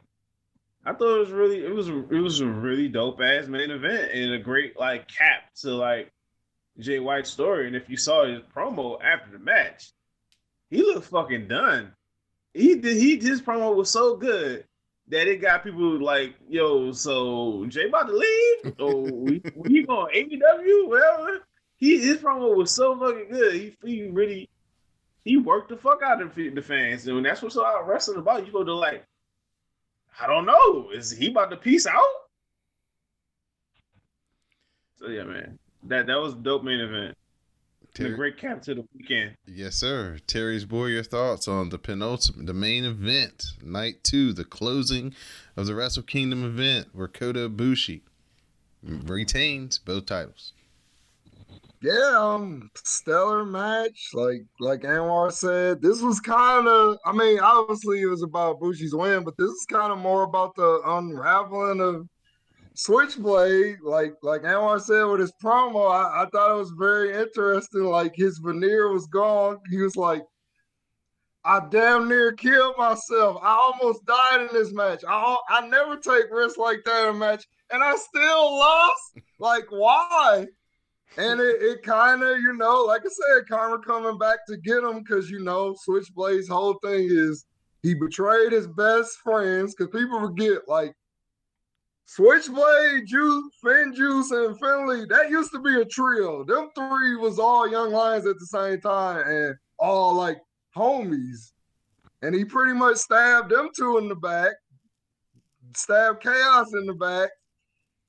I 0.85 0.93
thought 0.93 1.17
it 1.17 1.21
was 1.21 1.31
really 1.31 1.65
it 1.65 1.73
was 1.73 1.89
it 1.89 2.21
was 2.21 2.41
a 2.41 2.47
really 2.47 2.89
dope 2.89 3.21
ass 3.21 3.47
main 3.47 3.71
event 3.71 4.11
and 4.13 4.35
a 4.35 4.39
great 4.39 4.79
like 4.79 5.07
cap 5.07 5.45
to 5.61 5.71
like 5.71 6.13
Jay 6.79 6.99
White's 6.99 7.31
story. 7.31 7.69
And 7.69 7.77
if 7.77 7.89
you 7.89 7.97
saw 7.97 8.27
his 8.27 8.43
promo 8.55 8.99
after 9.01 9.31
the 9.31 9.39
match, 9.39 9.93
he 10.71 10.83
looked 10.83 11.07
fucking 11.07 11.47
done. 11.47 11.93
He 12.53 12.75
did 12.75 12.97
he 12.97 13.17
his 13.17 13.41
promo 13.41 13.77
was 13.77 13.91
so 13.91 14.17
good 14.17 14.65
that 15.07 15.29
it 15.29 15.41
got 15.41 15.63
people 15.63 16.03
like, 16.03 16.35
yo, 16.49 16.91
so 16.91 17.65
Jay 17.69 17.87
about 17.87 18.09
to 18.09 18.17
leave? 18.17 18.75
Oh, 18.81 19.03
we, 19.03 19.41
we 19.55 19.85
going 19.85 20.15
AEW? 20.15 20.89
Well, 20.89 21.39
he 21.77 21.99
his 22.01 22.19
promo 22.19 22.57
was 22.57 22.73
so 22.73 22.99
fucking 22.99 23.29
good. 23.31 23.55
He, 23.55 23.77
he 23.85 24.09
really 24.09 24.49
he 25.25 25.37
worked 25.37 25.69
the 25.69 25.77
fuck 25.77 26.01
out 26.03 26.21
of 26.21 26.35
the 26.35 26.63
fans, 26.63 27.07
and 27.07 27.25
that's 27.25 27.43
what's 27.43 27.57
all 27.57 27.85
wrestling 27.85 28.19
about. 28.19 28.47
You 28.47 28.53
go 28.53 28.65
to 28.65 28.75
like, 28.75 29.07
I 30.21 30.27
don't 30.27 30.47
know, 30.47 30.91
is 30.93 31.11
he 31.11 31.29
about 31.29 31.51
to 31.51 31.57
peace 31.57 31.87
out? 31.87 32.03
So 34.99 35.09
yeah, 35.09 35.25
man, 35.25 35.59
that 35.85 36.07
that 36.07 36.21
was 36.21 36.35
dope 36.35 36.63
main 36.63 36.81
event. 36.81 37.17
Ter- 37.95 38.07
a 38.07 38.17
great 38.17 38.39
cap 38.39 38.63
to 38.63 38.75
the 38.75 38.85
weekend. 38.97 39.37
Yes, 39.47 39.75
sir. 39.75 40.19
Terry's 40.27 40.65
boy, 40.65 40.87
your 40.87 41.03
thoughts 41.03 41.47
on 41.47 41.69
the 41.69 41.79
penultimate, 41.79 42.47
the 42.47 42.55
main 42.55 42.85
event, 42.85 43.53
night 43.63 44.03
two, 44.03 44.33
the 44.33 44.45
closing 44.45 45.15
of 45.57 45.67
the 45.67 45.75
Wrestle 45.75 46.03
Kingdom 46.03 46.43
event, 46.43 46.89
where 46.95 47.09
Kota 47.09 47.51
Ibushi 47.51 48.01
retains 48.83 49.79
both 49.79 50.07
titles. 50.07 50.55
Yeah, 51.83 52.17
um, 52.17 52.71
stellar 52.77 53.45
match. 53.45 54.11
Like 54.15 54.45
like 54.61 54.83
Anwar 54.83 55.33
said, 55.33 55.83
this 55.83 56.01
was 56.01 56.21
kind 56.21 56.69
of. 56.69 56.97
I 57.05 57.13
mean, 57.13 57.41
obviously 57.41 58.01
it 58.03 58.07
was 58.07 58.23
about 58.23 58.61
Bushi's 58.61 58.95
win, 58.95 59.25
but 59.25 59.37
this 59.37 59.51
is 59.51 59.67
kind 59.69 59.93
of 59.93 59.99
more 59.99 60.23
about 60.23 60.55
the 60.55 60.81
unraveling 60.85 61.81
of 61.81 62.09
Switchblade. 62.75 63.79
Like 63.83 64.15
like 64.23 64.43
Anwar 64.43 64.81
said 64.81 65.03
with 65.05 65.21
his 65.21 65.33
promo, 65.43 65.91
I, 65.91 66.23
I 66.23 66.27
thought 66.31 66.55
it 66.55 66.59
was 66.59 66.73
very 66.79 67.15
interesting. 67.21 67.85
Like 67.85 68.15
his 68.15 68.39
veneer 68.39 68.93
was 68.93 69.09
gone. 69.09 69.59
He 69.69 69.79
was 69.79 69.97
like, 69.97 70.23
I 71.45 71.63
damn 71.69 72.09
near 72.09 72.33
killed 72.33 72.77
myself. 72.79 73.39
I 73.43 73.55
almost 73.55 74.07
died 74.07 74.43
in 74.43 74.49
this 74.53 74.73
match. 74.73 75.03
I 75.09 75.37
I 75.49 75.67
never 75.67 75.97
take 75.97 76.31
risks 76.31 76.59
like 76.59 76.85
that 76.85 77.09
in 77.09 77.17
a 77.17 77.19
match, 77.19 77.45
and 77.73 77.83
I 77.83 77.97
still 77.97 78.57
lost. 78.57 79.19
Like 79.41 79.67
why? 79.71 80.47
And 81.17 81.41
it, 81.41 81.63
it 81.63 81.83
kind 81.83 82.23
of, 82.23 82.39
you 82.39 82.55
know, 82.55 82.83
like 82.83 83.03
I 83.03 83.09
said, 83.09 83.49
karma 83.49 83.79
coming 83.79 84.19
back 84.19 84.47
to 84.49 84.57
get 84.57 84.83
him 84.83 85.01
because 85.01 85.31
you 85.31 85.41
know, 85.41 85.75
Switchblade's 85.87 86.49
whole 86.49 86.79
thing 86.83 87.09
is 87.11 87.45
he 87.83 87.95
betrayed 87.95 88.53
his 88.53 88.67
best 88.69 89.19
friends 89.23 89.75
because 89.75 89.93
people 89.93 90.21
forget 90.21 90.69
like 90.69 90.95
Switchblade, 92.07 93.07
Juice, 93.07 93.45
FinJuice, 93.65 94.47
and 94.47 94.59
Finlay. 94.59 95.07
That 95.07 95.31
used 95.31 95.51
to 95.53 95.61
be 95.61 95.81
a 95.81 95.85
trio. 95.85 96.45
Them 96.45 96.69
three 96.77 97.17
was 97.17 97.39
all 97.39 97.69
young 97.69 97.91
lions 97.93 98.27
at 98.27 98.39
the 98.39 98.47
same 98.47 98.81
time 98.81 99.27
and 99.27 99.55
all 99.79 100.15
like 100.15 100.39
homies. 100.77 101.53
And 102.23 102.35
he 102.35 102.45
pretty 102.45 102.75
much 102.75 102.99
stabbed 102.99 103.51
them 103.51 103.71
two 103.77 103.99
in 103.99 104.09
the 104.09 104.15
back, 104.15 104.53
stabbed 105.75 106.23
Chaos 106.23 106.73
in 106.75 106.87
the 106.87 106.95
back, 106.95 107.31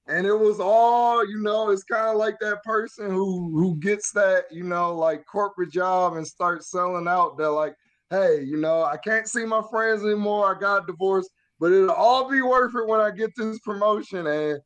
and 0.08 0.28
it 0.28 0.38
was 0.38 0.60
all 0.60 1.26
you 1.26 1.42
know 1.42 1.70
it's 1.70 1.84
kind 1.84 2.10
of 2.10 2.18
like 2.18 2.38
that 2.40 2.62
person 2.64 3.10
who 3.10 3.52
who 3.52 3.78
gets 3.78 4.12
that 4.12 4.44
you 4.52 4.64
know 4.64 4.96
like 4.96 5.26
corporate 5.26 5.72
job 5.72 6.18
and 6.18 6.28
starts 6.28 6.70
selling 6.70 7.08
out 7.08 7.38
they're 7.38 7.50
like 7.50 7.76
hey 8.10 8.42
you 8.44 8.58
know 8.58 8.84
i 8.84 8.98
can't 8.98 9.28
see 9.28 9.46
my 9.46 9.62
friends 9.72 10.04
anymore 10.04 10.56
i 10.56 10.60
got 10.60 10.88
divorced 10.88 11.30
but 11.60 11.72
it'll 11.72 11.92
all 11.92 12.30
be 12.30 12.42
worth 12.42 12.76
it 12.76 12.88
when 12.88 13.00
i 13.00 13.10
get 13.10 13.32
this 13.38 13.60
promotion 13.60 14.28
and 14.28 14.60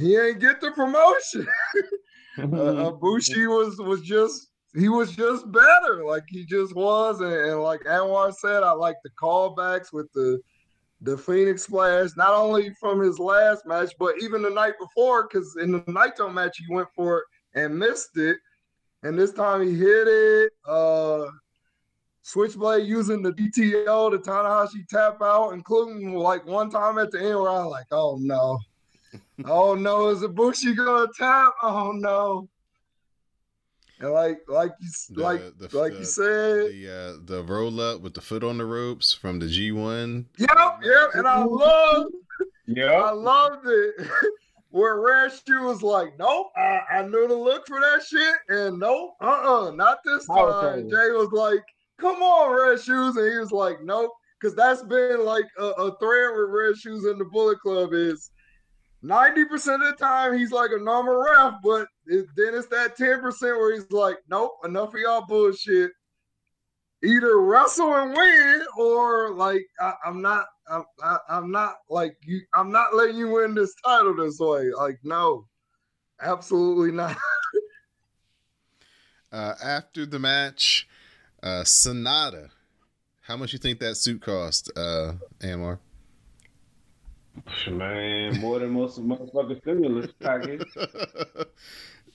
he 0.00 0.16
ain't 0.16 0.40
get 0.40 0.60
the 0.60 0.70
promotion. 0.72 1.46
Uh, 2.38 2.56
uh 2.56 2.90
Bushi 3.02 3.48
was 3.48 3.76
was 3.80 4.02
just 4.02 4.50
he 4.74 4.88
was 4.88 5.14
just 5.16 5.50
better 5.50 6.04
like 6.04 6.22
he 6.28 6.46
just 6.46 6.76
was 6.76 7.20
and, 7.20 7.32
and 7.32 7.60
like 7.60 7.80
anwar 7.80 8.32
said 8.32 8.62
i 8.62 8.70
like 8.70 8.94
the 9.02 9.10
callbacks 9.20 9.92
with 9.92 10.06
the 10.12 10.40
the 11.00 11.16
Phoenix 11.16 11.62
Splash, 11.64 12.10
not 12.16 12.34
only 12.34 12.74
from 12.74 13.00
his 13.00 13.18
last 13.18 13.66
match, 13.66 13.92
but 13.98 14.14
even 14.22 14.42
the 14.42 14.50
night 14.50 14.74
before, 14.78 15.26
because 15.26 15.56
in 15.56 15.72
the 15.72 15.80
Naito 15.82 16.32
match 16.32 16.58
he 16.58 16.72
went 16.72 16.88
for 16.94 17.18
it 17.18 17.24
and 17.54 17.78
missed 17.78 18.16
it. 18.16 18.36
And 19.02 19.18
this 19.18 19.32
time 19.32 19.66
he 19.66 19.74
hit 19.74 20.08
it. 20.08 20.52
Uh 20.66 21.26
Switchblade 22.22 22.86
using 22.86 23.22
the 23.22 23.32
TTO, 23.32 24.10
the 24.10 24.18
Tanahashi 24.18 24.86
tap 24.88 25.22
out, 25.22 25.50
including 25.52 26.14
like 26.14 26.44
one 26.46 26.70
time 26.70 26.98
at 26.98 27.10
the 27.10 27.18
end 27.18 27.38
where 27.38 27.48
I 27.48 27.64
was 27.64 27.70
like, 27.70 27.86
oh 27.90 28.18
no. 28.20 28.58
oh 29.46 29.74
no, 29.74 30.08
is 30.10 30.20
Ibushi 30.20 30.76
gonna 30.76 31.06
tap? 31.16 31.52
Oh 31.62 31.92
no. 31.92 32.48
And 34.00 34.12
like 34.12 34.38
like 34.48 34.72
you 34.80 34.88
the, 35.10 35.22
like 35.22 35.40
the, 35.58 35.78
like 35.78 35.92
the, 35.92 35.98
you 35.98 36.04
said, 36.04 36.70
the 36.70 36.88
uh, 36.88 37.20
the 37.22 37.44
roll 37.44 37.80
up 37.80 38.00
with 38.00 38.14
the 38.14 38.22
foot 38.22 38.42
on 38.42 38.56
the 38.56 38.64
ropes 38.64 39.12
from 39.12 39.38
the 39.38 39.46
G 39.46 39.72
one. 39.72 40.26
Yep, 40.38 40.48
yep. 40.82 41.08
And 41.14 41.28
I 41.28 41.44
love, 41.44 42.06
yeah, 42.66 42.92
I 42.92 43.12
loved 43.12 43.66
it. 43.66 43.94
Where 44.70 45.00
Red 45.00 45.32
Shoe 45.32 45.62
was 45.64 45.82
like, 45.82 46.16
nope, 46.16 46.46
I, 46.56 46.80
I 46.92 47.02
knew 47.02 47.26
to 47.26 47.34
look 47.34 47.66
for 47.66 47.80
that 47.80 48.02
shit, 48.04 48.34
and 48.48 48.78
nope, 48.78 49.16
uh 49.20 49.26
uh-uh, 49.26 49.68
uh, 49.68 49.70
not 49.72 49.98
this 50.04 50.24
time. 50.26 50.88
Jay 50.88 51.10
was 51.10 51.32
like, 51.32 51.64
come 51.98 52.22
on, 52.22 52.56
Red 52.56 52.80
Shoes, 52.80 53.16
and 53.16 53.32
he 53.32 53.38
was 53.38 53.50
like, 53.50 53.82
nope, 53.82 54.12
because 54.40 54.54
that's 54.54 54.84
been 54.84 55.24
like 55.24 55.46
a, 55.58 55.64
a 55.64 55.98
thread 55.98 56.30
with 56.36 56.50
Red 56.50 56.76
Shoes 56.76 57.04
in 57.04 57.18
the 57.18 57.24
Bullet 57.24 57.58
Club 57.58 57.92
is 57.92 58.30
90% 59.04 59.46
of 59.46 59.80
the 59.80 59.96
time 59.98 60.36
he's 60.36 60.52
like 60.52 60.70
a 60.72 60.82
normal 60.82 61.16
ref, 61.16 61.54
but 61.62 61.88
it, 62.06 62.26
then 62.36 62.54
it's 62.54 62.66
that 62.68 62.98
10% 62.98 63.40
where 63.42 63.74
he's 63.74 63.90
like, 63.90 64.16
nope, 64.28 64.52
enough 64.64 64.94
of 64.94 65.00
y'all 65.00 65.26
bullshit. 65.26 65.92
Either 67.02 67.40
wrestle 67.40 67.94
and 67.94 68.14
win, 68.14 68.62
or 68.76 69.30
like 69.30 69.64
I, 69.80 69.94
am 70.04 70.20
not, 70.20 70.44
I'm, 70.70 70.84
I, 71.02 71.16
I'm 71.30 71.50
not 71.50 71.76
like 71.88 72.14
you. 72.22 72.42
I'm 72.54 72.70
not 72.70 72.94
letting 72.94 73.16
you 73.16 73.30
win 73.30 73.54
this 73.54 73.74
title 73.82 74.14
this 74.14 74.38
way. 74.38 74.70
Like 74.76 74.98
no, 75.02 75.46
absolutely 76.20 76.92
not. 76.92 77.16
uh, 79.32 79.54
after 79.64 80.04
the 80.04 80.18
match, 80.18 80.86
uh, 81.42 81.62
Sanada, 81.64 82.50
how 83.22 83.38
much 83.38 83.54
you 83.54 83.58
think 83.58 83.80
that 83.80 83.96
suit 83.96 84.20
cost, 84.20 84.70
uh, 84.76 85.12
Anwar? 85.38 85.78
Man, 87.70 88.40
more 88.40 88.58
than 88.58 88.70
most 88.70 88.98
of 88.98 89.04
motherfucking 89.04 89.60
stimulus 89.62 90.10
package. 90.20 90.62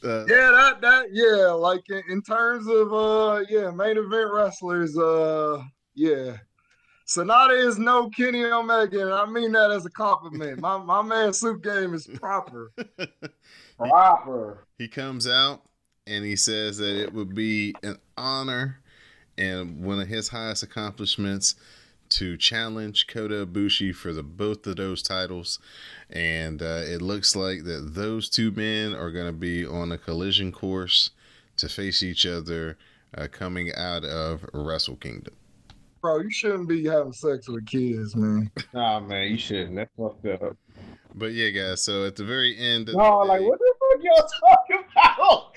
Uh, 0.03 0.25
yeah, 0.27 0.51
that 0.51 0.81
that 0.81 1.05
yeah, 1.11 1.47
like 1.51 1.83
in, 1.89 2.03
in, 2.09 2.21
terms 2.21 2.67
of 2.67 2.93
uh 2.93 3.43
yeah, 3.49 3.71
main 3.71 3.97
event 3.97 4.31
wrestlers, 4.31 4.97
uh 4.97 5.61
yeah. 5.95 6.37
Sanada 7.07 7.65
is 7.65 7.77
no 7.77 8.09
Kenny 8.09 8.43
Omega, 8.43 9.01
and 9.01 9.13
I 9.13 9.25
mean 9.25 9.51
that 9.53 9.71
as 9.71 9.85
a 9.85 9.89
compliment. 9.89 10.59
my 10.59 10.77
my 10.77 11.01
man 11.01 11.33
suit 11.33 11.63
game 11.63 11.93
is 11.93 12.07
proper. 12.07 12.71
proper. 13.77 14.65
He 14.77 14.87
comes 14.87 15.27
out 15.27 15.61
and 16.07 16.25
he 16.25 16.35
says 16.35 16.77
that 16.77 17.01
it 17.01 17.13
would 17.13 17.33
be 17.33 17.73
an 17.83 17.97
honor 18.17 18.79
and 19.37 19.83
one 19.83 19.99
of 19.99 20.07
his 20.07 20.29
highest 20.29 20.63
accomplishments 20.63 21.55
to 22.09 22.37
challenge 22.37 23.07
Kota 23.07 23.45
Ibushi 23.45 23.93
for 23.93 24.13
the 24.13 24.23
both 24.23 24.65
of 24.67 24.77
those 24.77 25.01
titles, 25.01 25.59
and 26.09 26.61
uh, 26.61 26.81
it 26.85 27.01
looks 27.01 27.35
like 27.35 27.63
that 27.65 27.93
those 27.95 28.29
two 28.29 28.51
men 28.51 28.93
are 28.93 29.11
going 29.11 29.27
to 29.27 29.31
be 29.33 29.65
on 29.65 29.91
a 29.91 29.97
collision 29.97 30.51
course 30.51 31.11
to 31.57 31.69
face 31.69 32.03
each 32.03 32.25
other 32.25 32.77
uh, 33.17 33.27
coming 33.31 33.73
out 33.75 34.03
of 34.03 34.45
Wrestle 34.53 34.97
Kingdom. 34.97 35.33
Bro, 36.01 36.19
you 36.19 36.31
shouldn't 36.31 36.69
be 36.69 36.85
having 36.85 37.13
sex 37.13 37.47
with 37.47 37.65
kids, 37.65 38.15
man. 38.15 38.51
Nah, 38.73 38.99
man, 38.99 39.31
you 39.31 39.37
shouldn't. 39.37 39.75
That's 39.75 39.91
fucked 39.97 40.25
up. 40.27 40.55
But 41.15 41.31
yeah, 41.31 41.49
guys. 41.49 41.81
So 41.81 42.05
at 42.05 42.15
the 42.15 42.25
very 42.25 42.57
end, 42.57 42.89
of 42.89 42.95
no, 42.95 43.19
like 43.19 43.41
what 43.41 43.57
the 43.57 43.73
fuck 43.79 44.03
y'all 44.03 44.27
talking 44.49 44.85
about? 44.91 45.55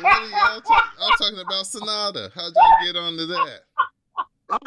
what 0.00 0.22
are 0.22 0.28
y'all 0.28 0.60
talk- 0.60 0.92
I'm 1.00 1.18
talking 1.18 1.38
about 1.40 1.64
Sanada. 1.64 2.32
How'd 2.32 2.52
y'all 2.54 2.86
get 2.86 2.96
onto 2.96 3.26
that? 3.26 3.60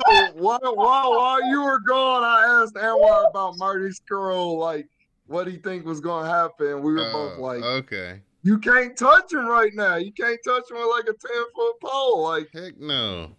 Oh, 0.08 0.30
while, 0.36 0.60
while, 0.76 1.12
while 1.12 1.50
you 1.50 1.64
were 1.64 1.80
gone, 1.80 2.24
I 2.24 2.62
asked 2.62 2.76
Anwar 2.76 3.30
about 3.30 3.58
Marty 3.58 3.90
Scurll, 3.90 4.58
like 4.58 4.88
what 5.28 5.48
he 5.48 5.58
think 5.58 5.86
was 5.86 6.00
gonna 6.00 6.30
happen. 6.30 6.82
We 6.82 6.94
were 6.94 7.12
both 7.12 7.38
oh, 7.38 7.42
like, 7.42 7.64
okay. 7.64 8.22
You 8.44 8.58
can't 8.58 8.96
touch 8.96 9.34
him 9.34 9.46
right 9.46 9.74
now. 9.74 9.96
You 9.96 10.12
can't 10.14 10.40
touch 10.46 10.70
him 10.72 10.78
with 10.78 10.88
like 10.90 11.04
a 11.04 11.14
10 11.14 11.18
foot 11.54 11.80
pole. 11.82 12.24
Like 12.24 12.48
heck 12.54 12.80
no. 12.80 13.32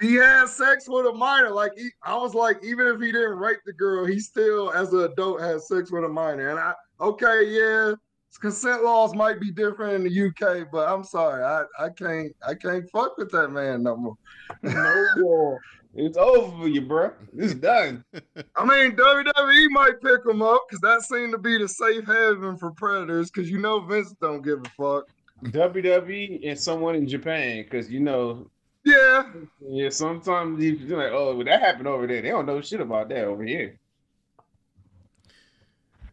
he 0.00 0.14
had 0.14 0.48
sex 0.48 0.88
with 0.88 1.06
a 1.06 1.12
minor. 1.12 1.50
Like 1.50 1.72
he, 1.76 1.88
I 2.02 2.16
was 2.16 2.34
like, 2.34 2.62
even 2.62 2.86
if 2.86 3.00
he 3.00 3.10
didn't 3.10 3.38
rape 3.38 3.60
the 3.64 3.72
girl, 3.72 4.04
he 4.04 4.20
still, 4.20 4.70
as 4.72 4.92
an 4.92 5.00
adult, 5.00 5.40
had 5.40 5.62
sex 5.62 5.90
with 5.90 6.04
a 6.04 6.08
minor. 6.08 6.50
And 6.50 6.58
I, 6.58 6.74
okay, 7.00 7.44
yeah, 7.46 7.94
consent 8.36 8.84
laws 8.84 9.14
might 9.14 9.40
be 9.40 9.50
different 9.50 9.94
in 9.94 10.04
the 10.04 10.26
UK, 10.28 10.68
but 10.70 10.88
I'm 10.88 11.04
sorry, 11.04 11.42
I, 11.42 11.62
I 11.78 11.88
can't, 11.90 12.34
I 12.46 12.54
can't 12.54 12.88
fuck 12.90 13.16
with 13.16 13.30
that 13.30 13.48
man 13.48 13.82
no 13.82 13.96
more. 13.96 14.16
no 14.62 15.06
more. 15.16 15.60
It's 15.94 16.18
over 16.18 16.56
for 16.58 16.68
you, 16.68 16.82
bro. 16.82 17.12
It's 17.36 17.54
done. 17.54 18.04
I 18.56 18.64
mean, 18.64 18.94
WWE 18.94 19.70
might 19.70 20.00
pick 20.02 20.20
him 20.26 20.42
up 20.42 20.66
because 20.68 20.80
that 20.82 21.02
seemed 21.02 21.32
to 21.32 21.38
be 21.38 21.58
the 21.58 21.66
safe 21.66 22.04
haven 22.06 22.58
for 22.58 22.70
predators. 22.72 23.30
Because 23.30 23.50
you 23.50 23.58
know 23.58 23.80
Vince 23.80 24.14
don't 24.20 24.42
give 24.42 24.60
a 24.60 24.68
fuck. 24.70 25.08
WWE 25.44 26.46
and 26.46 26.58
someone 26.58 26.94
in 26.94 27.08
Japan, 27.08 27.62
because 27.62 27.90
you 27.90 28.00
know 28.00 28.50
yeah. 28.88 29.24
Yeah, 29.60 29.90
sometimes 29.90 30.62
you're 30.62 30.98
like, 30.98 31.12
oh, 31.12 31.36
well, 31.36 31.44
that 31.44 31.60
happened 31.60 31.88
over 31.88 32.06
there. 32.06 32.22
They 32.22 32.30
don't 32.30 32.46
know 32.46 32.60
shit 32.60 32.80
about 32.80 33.08
that 33.10 33.24
over 33.24 33.44
here. 33.44 33.78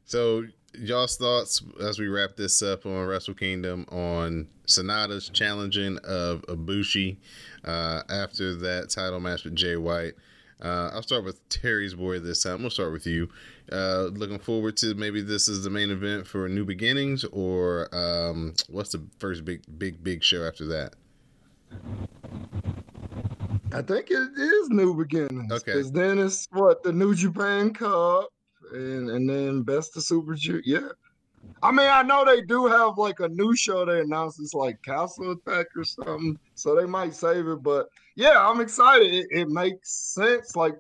So, 0.04 0.44
y'all's 0.80 1.18
thoughts 1.18 1.62
as 1.82 2.00
we 2.00 2.08
wrap 2.08 2.36
this 2.36 2.62
up 2.62 2.86
on 2.86 3.06
Wrestle 3.06 3.34
Kingdom 3.34 3.86
on 3.90 4.48
Sanada's 4.68 5.30
challenging 5.30 5.98
of 6.04 6.42
Ibushi 6.44 7.18
uh, 7.64 8.04
after 8.10 8.56
that 8.56 8.90
title 8.90 9.20
match 9.20 9.44
with 9.44 9.56
Jay 9.56 9.78
White. 9.78 10.14
Uh, 10.62 10.90
I'll 10.94 11.04
start 11.04 11.26
with 11.26 11.48
Terry's 11.50 11.94
boy 11.94 12.20
this 12.20 12.44
time. 12.44 12.62
We'll 12.62 12.70
start 12.70 12.92
with 12.92 13.06
you. 13.06 13.30
Uh, 13.72 14.10
looking 14.14 14.40
forward 14.40 14.78
to 14.78 14.94
maybe 14.96 15.22
this 15.22 15.48
is 15.48 15.64
the 15.64 15.70
main 15.70 15.92
event 15.92 16.26
for 16.26 16.48
New 16.48 16.66
Beginnings, 16.66 17.26
or 17.26 17.94
um, 17.94 18.54
what's 18.70 18.92
the 18.92 19.04
first 19.20 19.44
big, 19.44 19.64
big, 19.78 20.04
big 20.04 20.24
show 20.24 20.48
after 20.48 20.66
that? 20.68 20.96
I 23.74 23.82
think 23.82 24.10
it 24.10 24.30
is 24.38 24.70
New 24.70 24.94
Beginnings. 24.96 25.52
Okay. 25.52 25.74
Because 25.74 25.92
then 25.92 26.20
it's 26.20 26.48
what 26.52 26.84
the 26.84 26.94
New 26.94 27.14
Japan 27.14 27.74
Cup, 27.74 28.30
and 28.74 29.10
and 29.10 29.30
then 29.30 29.64
Best 29.64 29.96
of 29.98 30.04
Super 30.04 30.36
Junior. 30.36 30.62
Yeah. 30.66 30.90
I 31.62 31.72
mean, 31.72 31.88
I 31.88 32.02
know 32.02 32.26
they 32.26 32.42
do 32.42 32.66
have 32.66 32.98
like 32.98 33.20
a 33.20 33.30
new 33.30 33.56
show 33.56 33.86
they 33.86 34.02
announced. 34.02 34.40
It's 34.40 34.54
like 34.54 34.82
Castle 34.84 35.32
Attack 35.32 35.68
or 35.76 35.84
something, 35.84 36.38
so 36.56 36.76
they 36.76 36.86
might 36.86 37.14
save 37.14 37.48
it. 37.48 37.64
But 37.64 37.88
yeah, 38.16 38.36
I'm 38.38 38.62
excited. 38.62 39.14
It, 39.14 39.28
it 39.32 39.50
makes 39.50 39.92
sense. 40.14 40.56
Like 40.56 40.76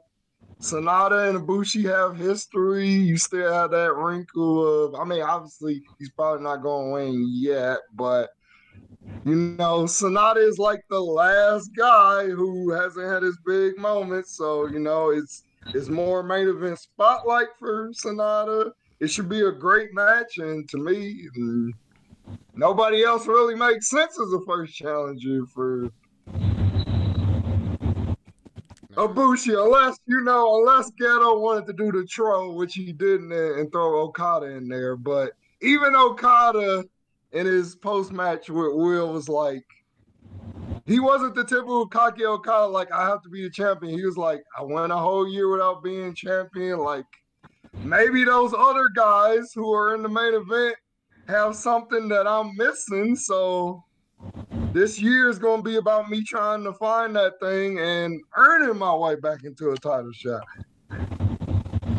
Sanada 0.59 1.29
and 1.29 1.39
Ibushi 1.39 1.85
have 1.85 2.17
history. 2.17 2.89
You 2.89 3.17
still 3.17 3.51
have 3.51 3.71
that 3.71 3.93
wrinkle 3.93 4.85
of. 4.85 4.95
I 4.95 5.03
mean, 5.03 5.21
obviously 5.21 5.81
he's 5.99 6.11
probably 6.11 6.43
not 6.43 6.63
going 6.63 6.87
to 6.87 6.93
win 6.93 7.29
yet, 7.31 7.79
but 7.93 8.29
you 9.25 9.35
know, 9.35 9.83
Sanada 9.83 10.37
is 10.37 10.59
like 10.59 10.81
the 10.89 10.99
last 10.99 11.71
guy 11.75 12.27
who 12.27 12.71
hasn't 12.71 13.07
had 13.07 13.23
his 13.23 13.37
big 13.45 13.77
moment. 13.77 14.27
So, 14.27 14.67
you 14.67 14.79
know, 14.79 15.09
it's 15.09 15.43
it's 15.73 15.89
more 15.89 16.23
main 16.23 16.47
event 16.47 16.79
spotlight 16.79 17.47
for 17.57 17.91
Sanada. 17.91 18.71
It 18.99 19.07
should 19.07 19.29
be 19.29 19.41
a 19.41 19.51
great 19.51 19.93
match, 19.93 20.37
and 20.37 20.67
to 20.69 20.77
me, 20.77 21.27
mm, 21.37 21.69
nobody 22.53 23.03
else 23.03 23.27
really 23.27 23.55
makes 23.55 23.89
sense 23.89 24.19
as 24.19 24.31
a 24.33 24.39
first 24.45 24.73
challenger 24.73 25.45
for 25.53 25.89
Ibushi, 28.95 29.61
unless 29.61 29.99
you 30.05 30.21
know, 30.21 30.59
unless 30.59 30.91
Gedo 30.91 31.41
wanted 31.41 31.65
to 31.67 31.73
do 31.73 31.91
the 31.91 32.05
troll, 32.07 32.55
which 32.55 32.75
he 32.75 32.93
didn't, 32.93 33.31
and 33.33 33.71
throw 33.71 34.03
Okada 34.03 34.45
in 34.45 34.69
there. 34.69 34.95
But 34.95 35.33
even 35.61 35.95
Okada 35.95 36.85
in 37.33 37.45
his 37.45 37.75
post 37.75 38.13
match 38.13 38.49
with 38.49 38.73
Will 38.73 39.11
was 39.11 39.27
like, 39.27 39.65
he 40.85 40.99
wasn't 40.99 41.33
the 41.33 41.43
typical 41.43 41.87
cocky 41.87 42.25
Okada, 42.25 42.67
like, 42.67 42.91
I 42.91 43.07
have 43.07 43.23
to 43.23 43.29
be 43.29 43.41
the 43.41 43.49
champion. 43.49 43.97
He 43.97 44.05
was 44.05 44.17
like, 44.17 44.43
I 44.57 44.63
went 44.63 44.91
a 44.91 44.97
whole 44.97 45.27
year 45.27 45.49
without 45.49 45.83
being 45.83 46.13
champion. 46.13 46.79
Like, 46.79 47.05
maybe 47.83 48.23
those 48.23 48.53
other 48.55 48.89
guys 48.95 49.51
who 49.53 49.73
are 49.73 49.95
in 49.95 50.03
the 50.03 50.09
main 50.09 50.35
event 50.35 50.75
have 51.27 51.55
something 51.55 52.07
that 52.09 52.27
I'm 52.27 52.55
missing. 52.55 53.15
So 53.15 53.83
this 54.73 55.01
year 55.01 55.27
is 55.27 55.39
going 55.39 55.63
to 55.63 55.63
be 55.63 55.77
about 55.77 56.07
me 56.09 56.23
trying 56.23 56.63
to 56.65 56.73
find 56.73 57.15
that 57.15 57.39
thing 57.39 57.79
and 57.79 58.21
earning 58.37 58.77
my 58.77 58.93
way 58.93 59.15
back 59.15 59.43
into 59.43 59.71
a 59.71 59.77
title 59.77 60.11
shot. 60.13 60.43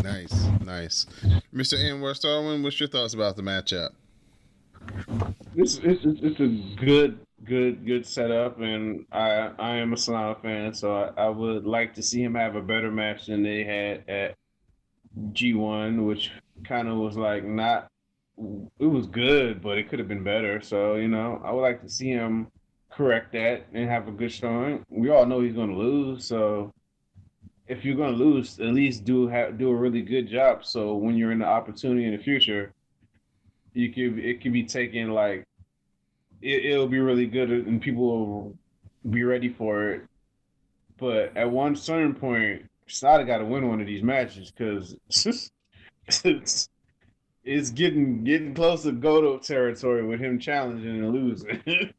Nice, 0.04 0.46
nice. 0.64 1.06
Mr. 1.52 1.76
Anwar 1.76 2.14
Starwin, 2.14 2.62
what's 2.62 2.78
your 2.78 2.88
thoughts 2.88 3.14
about 3.14 3.34
the 3.34 3.42
matchup? 3.42 3.90
It's, 5.56 5.78
it's 5.78 6.02
it's 6.04 6.38
a 6.38 6.46
good 6.76 7.25
good 7.46 7.86
good 7.86 8.06
setup, 8.06 8.60
and 8.60 9.06
I 9.12 9.50
I 9.58 9.76
am 9.76 9.92
a 9.92 9.96
Sanada 9.96 10.40
fan, 10.42 10.74
so 10.74 10.94
I, 10.94 11.26
I 11.26 11.28
would 11.28 11.64
like 11.64 11.94
to 11.94 12.02
see 12.02 12.22
him 12.22 12.34
have 12.34 12.56
a 12.56 12.62
better 12.62 12.90
match 12.90 13.26
than 13.26 13.42
they 13.42 13.64
had 13.64 14.08
at 14.08 14.34
G1, 15.32 16.06
which 16.06 16.30
kind 16.64 16.88
of 16.88 16.98
was 16.98 17.16
like 17.16 17.44
not. 17.44 17.88
It 18.78 18.86
was 18.86 19.06
good, 19.06 19.62
but 19.62 19.78
it 19.78 19.88
could 19.88 19.98
have 19.98 20.08
been 20.08 20.24
better. 20.24 20.60
So 20.60 20.96
you 20.96 21.08
know, 21.08 21.40
I 21.44 21.52
would 21.52 21.62
like 21.62 21.80
to 21.82 21.88
see 21.88 22.08
him 22.08 22.48
correct 22.90 23.32
that 23.32 23.66
and 23.72 23.88
have 23.88 24.08
a 24.08 24.12
good 24.12 24.32
showing. 24.32 24.84
We 24.88 25.10
all 25.10 25.26
know 25.26 25.40
he's 25.40 25.54
going 25.54 25.70
to 25.70 25.76
lose, 25.76 26.26
so 26.26 26.72
if 27.68 27.84
you're 27.84 27.96
going 27.96 28.16
to 28.16 28.24
lose, 28.24 28.60
at 28.60 28.66
least 28.66 29.04
do 29.04 29.26
have 29.28 29.58
do 29.58 29.70
a 29.70 29.74
really 29.74 30.02
good 30.02 30.28
job. 30.28 30.64
So 30.64 30.94
when 30.94 31.16
you're 31.16 31.32
in 31.32 31.38
the 31.38 31.46
opportunity 31.46 32.04
in 32.04 32.16
the 32.16 32.22
future, 32.22 32.72
you 33.72 33.92
could 33.92 34.18
it 34.18 34.40
could 34.42 34.52
be 34.52 34.64
taken 34.64 35.10
like 35.10 35.46
it, 36.46 36.78
will 36.78 36.86
be 36.86 37.00
really 37.00 37.26
good 37.26 37.50
and 37.50 37.80
people 37.80 38.04
will 38.04 38.56
be 39.10 39.24
ready 39.24 39.48
for 39.48 39.90
it. 39.90 40.02
But 40.98 41.36
at 41.36 41.50
one 41.50 41.76
certain 41.76 42.14
point, 42.14 42.64
Sada 42.86 43.24
got 43.24 43.38
to 43.38 43.44
win 43.44 43.68
one 43.68 43.80
of 43.80 43.86
these 43.86 44.02
matches 44.02 44.50
because 44.50 44.96
it's, 45.08 45.50
it's 47.44 47.70
getting 47.70 48.24
getting 48.24 48.54
close 48.54 48.82
to 48.84 48.92
Goto 48.92 49.38
territory 49.38 50.04
with 50.04 50.20
him 50.20 50.38
challenging 50.38 51.04
and 51.04 51.12
losing. 51.12 51.62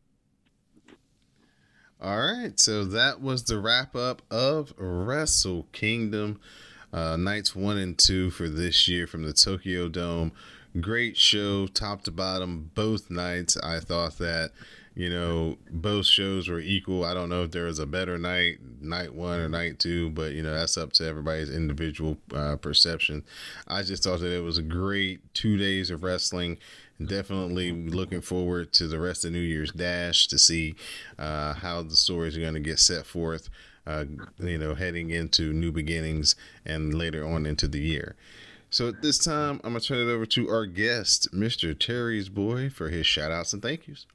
All 1.99 2.19
right, 2.19 2.59
so 2.59 2.85
that 2.85 3.21
was 3.21 3.43
the 3.43 3.59
wrap 3.59 3.95
up 3.95 4.21
of 4.29 4.71
Wrestle 4.77 5.65
Kingdom, 5.71 6.39
uh, 6.93 7.17
nights 7.17 7.55
one 7.55 7.79
and 7.79 7.97
two 7.97 8.29
for 8.29 8.47
this 8.47 8.87
year 8.87 9.07
from 9.07 9.23
the 9.23 9.33
Tokyo 9.33 9.87
Dome 9.89 10.31
great 10.81 11.17
show, 11.17 11.67
top 11.67 12.03
to 12.03 12.11
bottom, 12.11 12.71
both 12.75 13.09
nights. 13.09 13.57
I 13.57 13.79
thought 13.79 14.17
that, 14.17 14.51
you 14.95 15.09
know, 15.09 15.57
both 15.69 16.05
shows 16.05 16.47
were 16.47 16.59
equal. 16.59 17.05
I 17.05 17.13
don't 17.13 17.29
know 17.29 17.43
if 17.43 17.51
there 17.51 17.65
was 17.65 17.79
a 17.79 17.85
better 17.85 18.17
night, 18.17 18.57
night 18.81 19.13
one 19.13 19.39
or 19.39 19.49
night 19.49 19.79
two, 19.79 20.09
but, 20.09 20.33
you 20.33 20.41
know, 20.41 20.53
that's 20.53 20.77
up 20.77 20.93
to 20.93 21.05
everybody's 21.05 21.49
individual 21.49 22.17
uh, 22.33 22.55
perception. 22.55 23.23
I 23.67 23.83
just 23.83 24.03
thought 24.03 24.19
that 24.21 24.35
it 24.35 24.43
was 24.43 24.57
a 24.57 24.63
great 24.63 25.33
two 25.33 25.57
days 25.57 25.91
of 25.91 26.03
wrestling. 26.03 26.57
Definitely 27.03 27.71
looking 27.71 28.21
forward 28.21 28.73
to 28.73 28.87
the 28.87 28.99
rest 28.99 29.23
of 29.23 29.31
New 29.31 29.39
Year's 29.39 29.71
Dash 29.71 30.27
to 30.27 30.39
see 30.39 30.75
uh, 31.19 31.53
how 31.53 31.83
the 31.83 31.95
stories 31.95 32.35
are 32.35 32.41
going 32.41 32.55
to 32.55 32.59
get 32.59 32.79
set 32.79 33.05
forth. 33.05 33.49
Uh, 33.85 34.03
you 34.39 34.57
know, 34.57 34.75
heading 34.75 35.11
into 35.11 35.53
new 35.53 35.71
beginnings 35.71 36.35
and 36.65 36.93
later 36.93 37.25
on 37.25 37.45
into 37.45 37.69
the 37.69 37.79
year. 37.79 38.17
So 38.69 38.89
at 38.89 39.01
this 39.01 39.17
time, 39.17 39.61
I'm 39.63 39.71
going 39.71 39.81
to 39.81 39.87
turn 39.87 40.07
it 40.07 40.11
over 40.11 40.25
to 40.25 40.49
our 40.49 40.65
guest, 40.65 41.29
Mr. 41.33 41.77
Terry's 41.77 42.29
Boy, 42.29 42.69
for 42.69 42.89
his 42.89 43.07
shout 43.07 43.31
outs 43.31 43.53
and 43.53 43.61
thank 43.61 43.87
yous. 43.87 44.05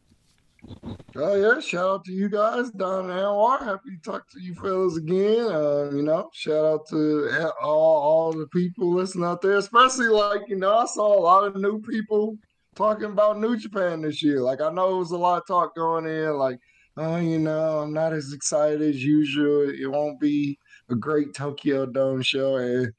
Oh 1.17 1.35
yeah, 1.35 1.61
shout 1.61 1.91
out 1.91 2.05
to 2.05 2.13
you 2.13 2.29
guys, 2.29 2.71
Don 2.71 3.11
and 3.11 3.19
Anwar. 3.19 3.65
Happy 3.65 3.97
to 3.97 4.11
talk 4.11 4.31
to 4.31 4.41
you 4.41 4.55
fellas 4.55 4.97
again. 4.97 5.47
Uh, 5.47 5.91
you 5.93 6.03
know, 6.03 6.31
shout 6.33 6.65
out 6.65 6.87
to 6.89 7.51
all 7.61 8.03
all 8.03 8.33
the 8.33 8.47
people 8.49 8.93
listening 8.93 9.25
out 9.25 9.43
there, 9.43 9.57
especially 9.57 10.07
like 10.07 10.43
you 10.49 10.57
know, 10.57 10.79
I 10.79 10.87
saw 10.87 11.19
a 11.19 11.21
lot 11.21 11.45
of 11.45 11.57
new 11.57 11.81
people 11.81 12.39
talking 12.77 13.07
about 13.07 13.41
New 13.41 13.57
Japan 13.57 14.03
this 14.03 14.23
year. 14.23 14.41
Like 14.41 14.61
I 14.61 14.71
know 14.71 14.95
it 14.95 14.99
was 14.99 15.11
a 15.11 15.19
lot 15.19 15.39
of 15.39 15.47
talk 15.49 15.75
going 15.75 16.07
in, 16.07 16.35
like, 16.35 16.61
oh, 16.97 17.17
you 17.17 17.41
know, 17.41 17.81
I'm 17.81 17.93
not 17.93 18.13
as 18.13 18.33
excited 18.33 18.83
as 18.83 19.03
usual. 19.03 19.69
It 19.69 19.91
won't 19.91 20.21
be 20.21 20.59
a 20.91 20.95
great 20.95 21.35
Tokyo 21.35 21.87
Dome 21.87 22.23
show, 22.23 22.57
and 22.57 22.93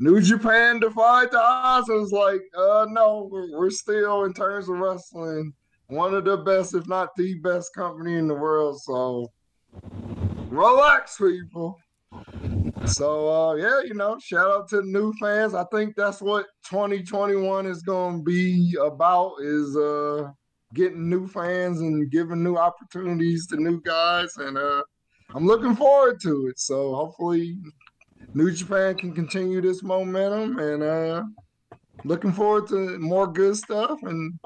New 0.00 0.20
Japan 0.20 0.78
defied 0.78 1.32
the 1.32 1.40
odds. 1.40 1.90
I 1.90 1.94
was 1.94 2.12
like, 2.12 2.40
uh, 2.56 2.86
no, 2.88 3.28
we're, 3.30 3.70
still 3.70 4.24
in 4.24 4.32
terms 4.32 4.68
of 4.68 4.78
wrestling 4.78 5.52
one 5.88 6.14
of 6.14 6.24
the 6.24 6.36
best, 6.36 6.74
if 6.74 6.86
not 6.86 7.08
the 7.16 7.34
best 7.40 7.74
company 7.74 8.14
in 8.14 8.28
the 8.28 8.34
world. 8.34 8.80
So 8.82 9.32
relax, 10.50 11.18
people. 11.18 11.78
So 12.86 13.28
uh, 13.28 13.54
yeah, 13.54 13.80
you 13.84 13.94
know, 13.94 14.18
shout 14.22 14.50
out 14.50 14.68
to 14.68 14.76
the 14.76 14.82
new 14.82 15.12
fans. 15.14 15.54
I 15.54 15.64
think 15.72 15.94
that's 15.96 16.22
what 16.22 16.46
2021 16.70 17.66
is 17.66 17.82
going 17.82 18.18
to 18.18 18.22
be 18.22 18.76
about 18.80 19.36
is 19.40 19.76
uh 19.76 20.30
getting 20.74 21.08
new 21.08 21.26
fans 21.26 21.80
and 21.80 22.10
giving 22.10 22.42
new 22.42 22.56
opportunities 22.56 23.46
to 23.48 23.56
new 23.56 23.80
guys 23.82 24.36
and 24.36 24.56
uh 24.58 24.82
I'm 25.34 25.46
looking 25.46 25.76
forward 25.76 26.20
to 26.22 26.46
it. 26.48 26.58
So 26.58 26.94
hopefully 26.94 27.58
New 28.34 28.50
Japan 28.50 28.94
can 28.96 29.12
continue 29.14 29.60
this 29.60 29.82
momentum 29.82 30.58
and 30.58 30.82
uh 30.82 31.24
looking 32.04 32.32
forward 32.32 32.68
to 32.68 32.98
more 32.98 33.26
good 33.26 33.56
stuff 33.56 33.98
and 34.02 34.38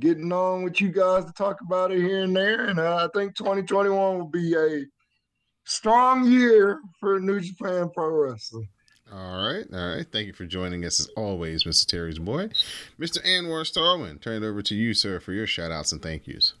getting 0.00 0.32
on 0.32 0.62
with 0.62 0.80
you 0.80 0.90
guys 0.90 1.24
to 1.24 1.32
talk 1.32 1.60
about 1.60 1.92
it 1.92 1.98
here 1.98 2.22
and 2.22 2.34
there. 2.34 2.66
And 2.66 2.78
uh, 2.78 2.96
I 2.96 3.08
think 3.18 3.36
2021 3.36 4.18
will 4.18 4.26
be 4.26 4.54
a 4.54 4.84
strong 5.64 6.30
year 6.30 6.80
for 7.00 7.20
New 7.20 7.40
Japan 7.40 7.90
Pro 7.94 8.08
Wrestling. 8.08 8.68
All 9.12 9.46
right, 9.46 9.66
all 9.72 9.96
right. 9.96 10.06
Thank 10.10 10.26
you 10.26 10.32
for 10.32 10.46
joining 10.46 10.84
us 10.84 10.98
as 10.98 11.06
always, 11.16 11.64
Mr. 11.64 11.86
Terry's 11.86 12.18
boy. 12.18 12.48
Mr. 12.98 13.22
Anwar 13.24 13.64
Starwin, 13.64 14.20
turn 14.20 14.42
it 14.42 14.46
over 14.46 14.62
to 14.62 14.74
you, 14.74 14.94
sir, 14.94 15.20
for 15.20 15.32
your 15.32 15.46
shout 15.46 15.70
outs 15.70 15.92
and 15.92 16.02
thank 16.02 16.26
yous. 16.26 16.54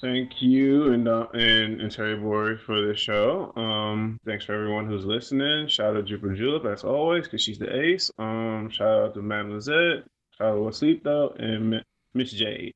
Thank 0.00 0.40
you 0.40 0.92
and 0.92 1.06
uh, 1.06 1.26
and 1.34 1.80
and 1.80 1.92
Terry 1.92 2.16
Boy 2.16 2.56
for 2.56 2.86
this 2.86 2.98
show. 2.98 3.52
Um, 3.54 4.18
thanks 4.24 4.46
for 4.46 4.54
everyone 4.54 4.86
who's 4.86 5.04
listening. 5.04 5.68
Shout 5.68 5.94
out 5.94 6.00
to 6.00 6.02
Jupiter 6.02 6.34
Julep 6.34 6.64
as 6.64 6.84
always 6.84 7.24
because 7.24 7.42
she's 7.42 7.58
the 7.58 7.74
ace. 7.74 8.10
Um, 8.18 8.70
shout 8.70 8.88
out 8.88 9.14
to 9.14 9.22
Madam 9.22 9.52
Lizette. 9.52 10.04
Shout 10.38 10.48
out 10.48 10.54
to 10.54 10.60
Wasito 10.60 11.38
and 11.38 11.84
Miss 12.14 12.32
Jade. 12.32 12.72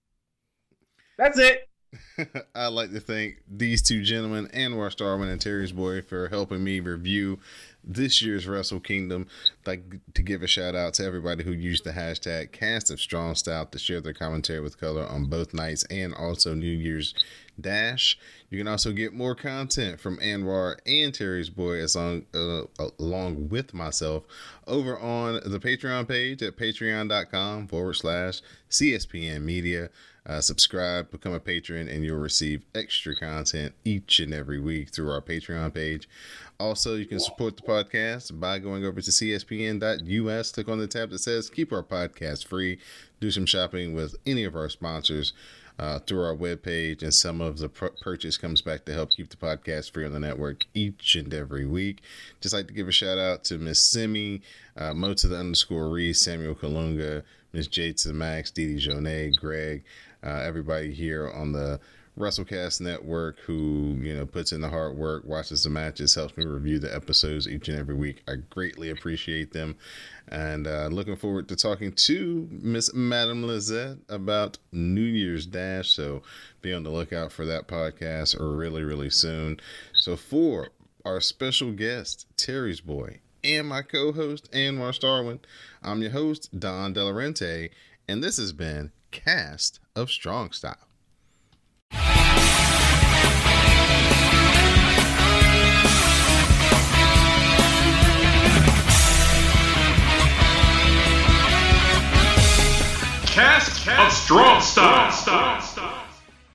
That's 1.17 1.39
it. 1.39 1.69
I'd 2.55 2.69
like 2.69 2.93
to 2.93 3.01
thank 3.01 3.43
these 3.49 3.83
two 3.83 4.03
gentlemen, 4.03 4.49
Anwar 4.49 4.91
Starman 4.91 5.29
and 5.29 5.41
Terry's 5.41 5.73
Boy, 5.73 6.03
for 6.03 6.29
helping 6.29 6.63
me 6.63 6.81
review 6.81 7.39
this 7.83 8.23
year's 8.23 8.47
Wrestle 8.47 8.81
Kingdom. 8.81 9.27
Like 9.67 9.85
to 10.15 10.23
give 10.23 10.43
a 10.43 10.47
shout 10.47 10.75
out 10.75 10.95
to 10.95 11.05
everybody 11.05 11.45
who 11.45 11.53
used 11.53 11.85
the 11.85 11.93
hashtag 11.93 12.53
Cast 12.53 12.91
of 12.91 13.01
Strong 13.01 13.37
Style 13.37 13.67
to 13.67 13.79
share 13.79 14.01
their 14.01 14.15
commentary 14.15 14.61
with 14.61 14.81
color 14.81 15.07
on 15.07 15.27
both 15.27 15.55
nights 15.55 15.85
and 15.85 16.15
also 16.15 16.55
New 16.55 16.67
Year's 16.67 17.15
Dash. 17.61 18.19
You 18.51 18.59
can 18.59 18.69
also 18.69 18.93
get 18.93 19.13
more 19.13 19.35
content 19.35 20.01
from 20.01 20.19
Anwar 20.19 20.77
and 20.87 21.15
Terry's 21.15 21.51
Boy 21.51 21.81
as 21.81 21.95
long, 21.95 22.25
uh, 22.35 22.63
along 22.99 23.49
with 23.49 23.75
myself 23.75 24.25
over 24.67 24.99
on 24.99 25.35
the 25.45 25.61
Patreon 25.61 26.09
page 26.09 26.43
at 26.43 26.57
patreon.com 26.57 27.69
forward 27.69 27.95
slash 27.95 28.41
CSPN 28.71 29.43
Media. 29.43 29.91
Uh, 30.27 30.41
subscribe, 30.41 31.11
become 31.11 31.35
a 31.35 31.41
patron, 31.41 31.87
and 31.87 32.03
you'll 32.03 32.17
receive 32.17 32.63
extra 32.75 33.15
content 33.15 33.75
each 33.85 34.21
and 34.21 34.33
every 34.33 34.59
week 34.59 34.89
through 34.89 35.11
our 35.11 35.21
Patreon 35.21 35.75
page. 35.75 36.09
Also, 36.59 36.95
you 36.95 37.05
can 37.05 37.21
support 37.21 37.57
the 37.57 37.63
podcast 37.63 38.41
by 38.41 38.59
going 38.59 38.87
over 38.87 39.03
to 39.03 39.11
cspn.us, 39.11 40.53
click 40.53 40.69
on 40.69 40.79
the 40.79 40.87
tab 40.87 41.11
that 41.11 41.19
says 41.19 41.51
Keep 41.51 41.73
Our 41.75 41.83
Podcast 41.83 42.47
Free, 42.47 42.79
do 43.21 43.31
some 43.31 43.45
shopping 43.45 43.93
with 43.93 44.17
any 44.25 44.45
of 44.45 44.57
our 44.57 44.69
sponsors. 44.69 45.33
Uh, 45.77 45.99
through 45.99 46.23
our 46.23 46.37
webpage, 46.37 47.03
and 47.03 47.13
some 47.13 47.41
of 47.41 47.59
the 47.59 47.69
pr- 47.69 47.87
purchase 48.01 48.37
comes 48.37 48.63
back 48.63 48.85
to 48.85 48.93
help 48.93 49.11
keep 49.11 49.29
the 49.29 49.37
podcast 49.37 49.93
free 49.93 50.07
on 50.07 50.13
the 50.13 50.21
network 50.21 50.67
each 50.73 51.17
and 51.17 51.35
every 51.35 51.67
week. 51.67 52.01
Just 52.41 52.55
like 52.55 52.69
to 52.69 52.73
give 52.73 52.87
a 52.87 52.93
shout 52.93 53.19
out 53.19 53.43
to 53.47 53.59
Miss 53.59 53.81
Simi, 53.81 54.41
uh, 54.77 54.95
Mo 54.95 55.15
to 55.15 55.27
the 55.27 55.37
underscore 55.37 55.89
Reese, 55.89 56.21
Samuel 56.21 56.55
Kalunga, 56.55 57.25
Miss 57.53 57.67
Jade 57.67 57.97
to 57.99 58.09
the 58.09 58.15
Max, 58.15 58.53
Didi 58.53 58.79
Jonet, 58.79 59.37
Greg, 59.41 59.83
uh, 60.25 60.43
everybody 60.45 60.93
here 60.93 61.31
on 61.31 61.53
the 61.53 61.81
WrestleCast 62.19 62.81
Network 62.81 63.41
who 63.41 63.97
you 64.01 64.15
know 64.15 64.25
puts 64.25 64.53
in 64.53 64.61
the 64.61 64.69
hard 64.69 64.97
work, 64.97 65.25
watches 65.25 65.65
the 65.65 65.71
matches, 65.71 66.15
helps 66.15 66.37
me 66.37 66.45
review 66.45 66.79
the 66.79 66.95
episodes 66.95 67.49
each 67.49 67.69
and 67.69 67.79
every 67.79 67.95
week. 67.95 68.23
I 68.29 68.37
greatly 68.51 68.91
appreciate 68.91 69.53
them, 69.53 69.77
and 70.29 70.67
uh, 70.67 70.87
looking 70.93 71.17
forward 71.17 71.49
to 71.49 71.57
talking 71.57 71.93
to 71.93 72.49
Miss 72.51 72.95
Madam 72.95 73.45
Lizette 73.45 73.99
about 74.09 74.59
New 74.71 75.01
Year's 75.01 75.45
Dash. 75.45 75.91
So 75.91 76.23
be 76.63 76.73
on 76.73 76.85
the 76.85 76.91
lookout 76.91 77.33
for 77.33 77.45
that 77.47 77.67
podcast 77.67 78.37
really, 78.39 78.85
really 78.85 79.11
soon. 79.11 79.59
So 79.95 80.17
for 80.17 80.69
our 81.05 81.21
special 81.21 81.73
guest, 81.73 82.27
Terry's 82.37 82.81
boy, 82.81 83.19
and 83.43 83.69
my 83.69 83.83
co-host 83.83 84.51
Anwar 84.53 84.97
Starwin, 84.99 85.41
I'm 85.83 86.01
your 86.01 86.13
host 86.13 86.61
Don 86.61 86.95
Delarente, 86.95 87.71
and 88.07 88.23
this 88.23 88.37
has 88.37 88.53
been 88.53 88.93
Cast 89.15 89.79
of 89.95 90.11
Strong 90.11 90.51
Style. 90.51 90.75
Cast 103.25 103.89
of 103.89 104.13
Strong 104.13 104.61
Style. 104.61 106.04